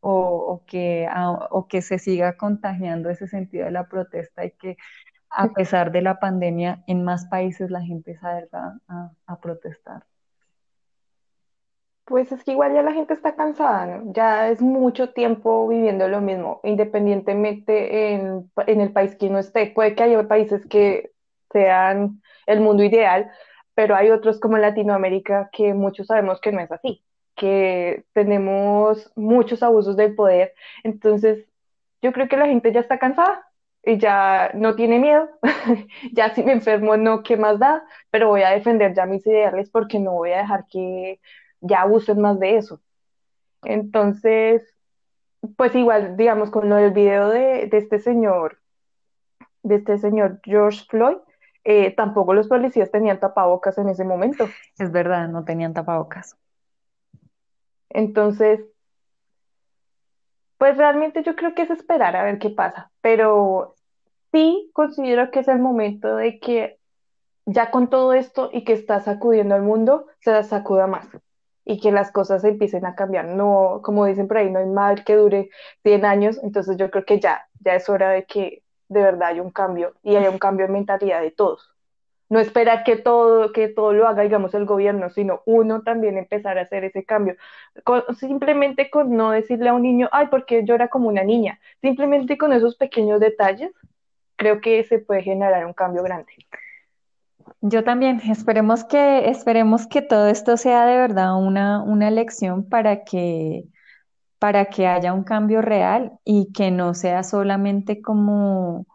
o, 0.00 0.64
que, 0.66 1.08
o 1.50 1.68
que 1.68 1.82
se 1.82 1.98
siga 1.98 2.36
contagiando 2.36 3.10
ese 3.10 3.28
sentido 3.28 3.66
de 3.66 3.72
la 3.72 3.88
protesta 3.88 4.44
y 4.44 4.52
que 4.52 4.76
a 5.30 5.48
pesar 5.52 5.92
de 5.92 6.02
la 6.02 6.18
pandemia 6.20 6.84
en 6.86 7.04
más 7.04 7.26
países 7.26 7.70
la 7.70 7.82
gente 7.82 8.18
salga 8.18 8.80
a, 8.88 9.12
a 9.26 9.40
protestar. 9.40 10.04
Pues 12.10 12.32
es 12.32 12.42
que 12.42 12.50
igual 12.52 12.74
ya 12.74 12.82
la 12.82 12.92
gente 12.92 13.14
está 13.14 13.36
cansada, 13.36 13.86
¿no? 13.86 14.12
Ya 14.12 14.48
es 14.48 14.60
mucho 14.60 15.10
tiempo 15.12 15.68
viviendo 15.68 16.08
lo 16.08 16.20
mismo, 16.20 16.60
independientemente 16.64 18.14
en, 18.14 18.50
en, 18.66 18.80
el 18.80 18.92
país 18.92 19.14
que 19.14 19.28
uno 19.28 19.38
esté. 19.38 19.68
Puede 19.68 19.94
que 19.94 20.02
haya 20.02 20.26
países 20.26 20.66
que 20.66 21.12
sean 21.52 22.20
el 22.46 22.60
mundo 22.62 22.82
ideal, 22.82 23.30
pero 23.74 23.94
hay 23.94 24.10
otros 24.10 24.40
como 24.40 24.58
Latinoamérica 24.58 25.50
que 25.52 25.72
muchos 25.72 26.08
sabemos 26.08 26.40
que 26.40 26.50
no 26.50 26.60
es 26.60 26.72
así, 26.72 27.04
que 27.36 28.04
tenemos 28.12 29.12
muchos 29.14 29.62
abusos 29.62 29.96
del 29.96 30.16
poder. 30.16 30.52
Entonces, 30.82 31.46
yo 32.02 32.12
creo 32.12 32.28
que 32.28 32.36
la 32.36 32.46
gente 32.46 32.72
ya 32.72 32.80
está 32.80 32.98
cansada 32.98 33.46
y 33.84 33.98
ya 33.98 34.50
no 34.54 34.74
tiene 34.74 34.98
miedo. 34.98 35.28
ya 36.12 36.34
si 36.34 36.42
me 36.42 36.52
enfermo, 36.54 36.96
no, 36.96 37.22
¿qué 37.22 37.36
más 37.36 37.60
da? 37.60 37.84
Pero 38.10 38.28
voy 38.30 38.42
a 38.42 38.50
defender 38.50 38.94
ya 38.94 39.06
mis 39.06 39.24
ideales 39.26 39.70
porque 39.70 40.00
no 40.00 40.12
voy 40.14 40.32
a 40.32 40.38
dejar 40.38 40.66
que 40.68 41.20
ya 41.60 41.82
abusen 41.82 42.20
más 42.20 42.38
de 42.38 42.56
eso. 42.56 42.80
Entonces, 43.62 44.62
pues 45.56 45.74
igual, 45.74 46.16
digamos, 46.16 46.50
con 46.50 46.68
lo 46.68 46.76
del 46.76 46.92
video 46.92 47.28
de, 47.28 47.66
de 47.66 47.78
este 47.78 47.98
señor, 47.98 48.58
de 49.62 49.76
este 49.76 49.98
señor 49.98 50.40
George 50.44 50.84
Floyd, 50.88 51.18
eh, 51.64 51.94
tampoco 51.94 52.32
los 52.34 52.48
policías 52.48 52.90
tenían 52.90 53.20
tapabocas 53.20 53.76
en 53.78 53.88
ese 53.88 54.04
momento. 54.04 54.48
Es 54.78 54.90
verdad, 54.90 55.28
no 55.28 55.44
tenían 55.44 55.74
tapabocas. 55.74 56.36
Entonces, 57.90 58.60
pues 60.58 60.76
realmente 60.76 61.22
yo 61.22 61.34
creo 61.36 61.54
que 61.54 61.62
es 61.62 61.70
esperar 61.70 62.16
a 62.16 62.22
ver 62.22 62.38
qué 62.38 62.50
pasa, 62.50 62.90
pero 63.00 63.74
sí 64.30 64.70
considero 64.72 65.30
que 65.30 65.40
es 65.40 65.48
el 65.48 65.58
momento 65.58 66.16
de 66.16 66.38
que 66.38 66.78
ya 67.46 67.70
con 67.70 67.88
todo 67.90 68.12
esto 68.12 68.50
y 68.52 68.64
que 68.64 68.74
está 68.74 69.00
sacudiendo 69.00 69.54
al 69.54 69.62
mundo, 69.62 70.06
se 70.20 70.42
sacuda 70.44 70.86
más 70.86 71.08
y 71.64 71.80
que 71.80 71.92
las 71.92 72.10
cosas 72.12 72.44
empiecen 72.44 72.86
a 72.86 72.94
cambiar. 72.94 73.26
No, 73.26 73.80
como 73.82 74.06
dicen 74.06 74.28
por 74.28 74.38
ahí, 74.38 74.50
no 74.50 74.58
hay 74.58 74.66
mal 74.66 75.04
que 75.04 75.16
dure 75.16 75.50
100 75.82 76.04
años, 76.04 76.40
entonces 76.42 76.76
yo 76.76 76.90
creo 76.90 77.04
que 77.04 77.20
ya, 77.20 77.46
ya 77.60 77.74
es 77.74 77.88
hora 77.88 78.10
de 78.10 78.24
que 78.24 78.62
de 78.88 79.02
verdad 79.02 79.28
hay 79.30 79.40
un 79.40 79.50
cambio 79.50 79.94
y 80.02 80.16
haya 80.16 80.30
un 80.30 80.38
cambio 80.38 80.66
en 80.66 80.72
mentalidad 80.72 81.20
de 81.22 81.30
todos. 81.30 81.72
No 82.28 82.38
esperar 82.38 82.84
que 82.84 82.96
todo, 82.96 83.52
que 83.52 83.68
todo 83.68 83.92
lo 83.92 84.06
haga, 84.06 84.22
digamos, 84.22 84.54
el 84.54 84.64
gobierno, 84.64 85.10
sino 85.10 85.42
uno 85.46 85.82
también 85.82 86.16
empezar 86.16 86.58
a 86.58 86.62
hacer 86.62 86.84
ese 86.84 87.04
cambio. 87.04 87.36
simplemente 88.18 88.88
con 88.88 89.16
no 89.16 89.32
decirle 89.32 89.68
a 89.68 89.74
un 89.74 89.82
niño, 89.82 90.08
ay, 90.12 90.28
porque 90.30 90.64
llora 90.64 90.88
como 90.88 91.08
una 91.08 91.24
niña. 91.24 91.60
Simplemente 91.80 92.38
con 92.38 92.52
esos 92.52 92.76
pequeños 92.76 93.18
detalles, 93.20 93.72
creo 94.36 94.60
que 94.60 94.84
se 94.84 95.00
puede 95.00 95.22
generar 95.22 95.66
un 95.66 95.72
cambio 95.72 96.02
grande. 96.04 96.32
Yo 97.60 97.84
también, 97.84 98.20
esperemos 98.30 98.84
que, 98.84 99.28
esperemos 99.28 99.86
que 99.86 100.02
todo 100.02 100.28
esto 100.28 100.56
sea 100.56 100.86
de 100.86 100.96
verdad 100.96 101.36
una, 101.36 101.82
una 101.82 102.10
lección 102.10 102.68
para 102.68 103.04
que, 103.04 103.64
para 104.38 104.66
que 104.66 104.86
haya 104.86 105.12
un 105.12 105.24
cambio 105.24 105.60
real 105.60 106.12
y 106.24 106.52
que 106.52 106.70
no 106.70 106.94
sea 106.94 107.22
solamente 107.22 108.00
como, 108.00 108.86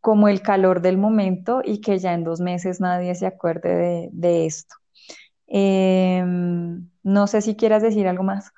como 0.00 0.28
el 0.28 0.40
calor 0.40 0.80
del 0.80 0.96
momento 0.96 1.60
y 1.62 1.82
que 1.82 1.98
ya 1.98 2.14
en 2.14 2.24
dos 2.24 2.40
meses 2.40 2.80
nadie 2.80 3.14
se 3.14 3.26
acuerde 3.26 4.08
de, 4.10 4.46
esto. 4.46 4.76
Em, 5.46 6.88
no 7.02 7.26
sé 7.26 7.42
si 7.42 7.56
quieras 7.56 7.82
decir 7.82 8.08
algo 8.08 8.22
más. 8.22 8.52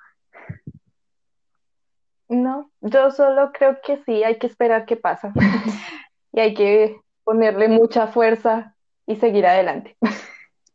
No, 2.28 2.70
yo 2.80 3.10
solo 3.10 3.50
creo 3.52 3.78
que 3.84 4.02
sí, 4.04 4.22
hay 4.22 4.38
que 4.38 4.46
esperar 4.46 4.86
qué 4.86 4.96
pasa 4.96 5.32
y 6.32 6.40
hay 6.40 6.54
que 6.54 7.00
ponerle 7.24 7.68
mucha 7.68 8.06
fuerza 8.06 8.75
y 9.06 9.16
seguir 9.16 9.46
adelante. 9.46 9.96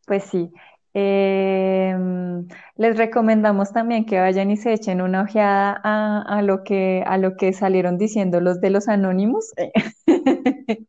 Pues 0.06 0.24
sí. 0.24 0.52
Em, 0.94 2.46
les 2.76 2.98
recomendamos 2.98 3.72
también 3.72 4.04
que 4.04 4.20
vayan 4.20 4.50
y 4.50 4.58
se 4.58 4.74
echen 4.74 5.00
una 5.00 5.22
ojeada 5.22 5.80
a, 5.82 6.42
lo 6.42 6.64
que, 6.64 7.02
a 7.06 7.16
lo 7.16 7.36
que 7.36 7.54
salieron 7.54 7.96
diciendo 7.96 8.40
los 8.40 8.60
de 8.60 8.70
los 8.70 8.88
anónimos. 8.88 9.52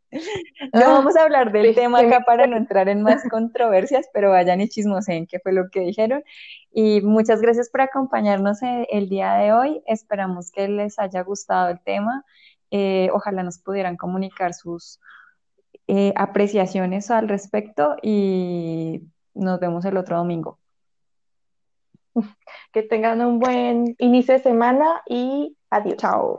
no 0.74 0.80
vamos 0.80 1.16
a 1.16 1.24
hablar 1.24 1.54
del 1.54 1.74
tema 1.74 2.00
acá 2.00 2.22
para 2.26 2.48
no 2.48 2.58
entrar 2.58 2.89
en 2.89 3.02
más 3.02 3.24
controversias, 3.30 4.10
pero 4.14 4.32
vayan 4.32 4.60
y 4.60 4.68
chismoseen 4.68 5.26
qué 5.26 5.39
fue 5.39 5.54
lo 5.54 5.70
que 5.70 5.82
dijeron. 5.82 6.24
Y 6.72 7.02
muchas 7.02 7.39
gracias 7.39 7.70
por 7.70 7.82
acompañarnos 7.82 8.62
el, 8.62 8.88
el 8.89 9.08
día 9.08 9.36
de 9.36 9.54
hoy. 9.54 9.82
Esperamos 9.86 10.52
que 10.52 10.68
les 10.68 11.00
haya 11.00 11.22
gustado 11.22 11.70
el 11.70 11.80
tema. 11.80 12.26
Eh, 12.72 13.10
ojalá 13.14 13.44
nos 13.44 13.60
pudieran 13.60 13.96
comunicar 13.98 14.54
sus, 14.54 15.00
eh, 15.88 16.13
apreciaciones 16.15 17.11
al 17.11 17.27
respecto 17.27 17.97
y 18.01 19.01
nos 19.34 19.59
vemos 19.59 19.86
el 19.86 19.97
otro 19.97 20.17
domingo. 20.17 20.59
Que 22.71 22.84
tengan 22.84 23.21
un 23.21 23.39
buen 23.39 23.95
inicio 23.99 24.36
de 24.36 24.39
semana 24.41 25.01
y 25.07 25.57
adiós. 25.69 25.97
Chao. 25.97 26.31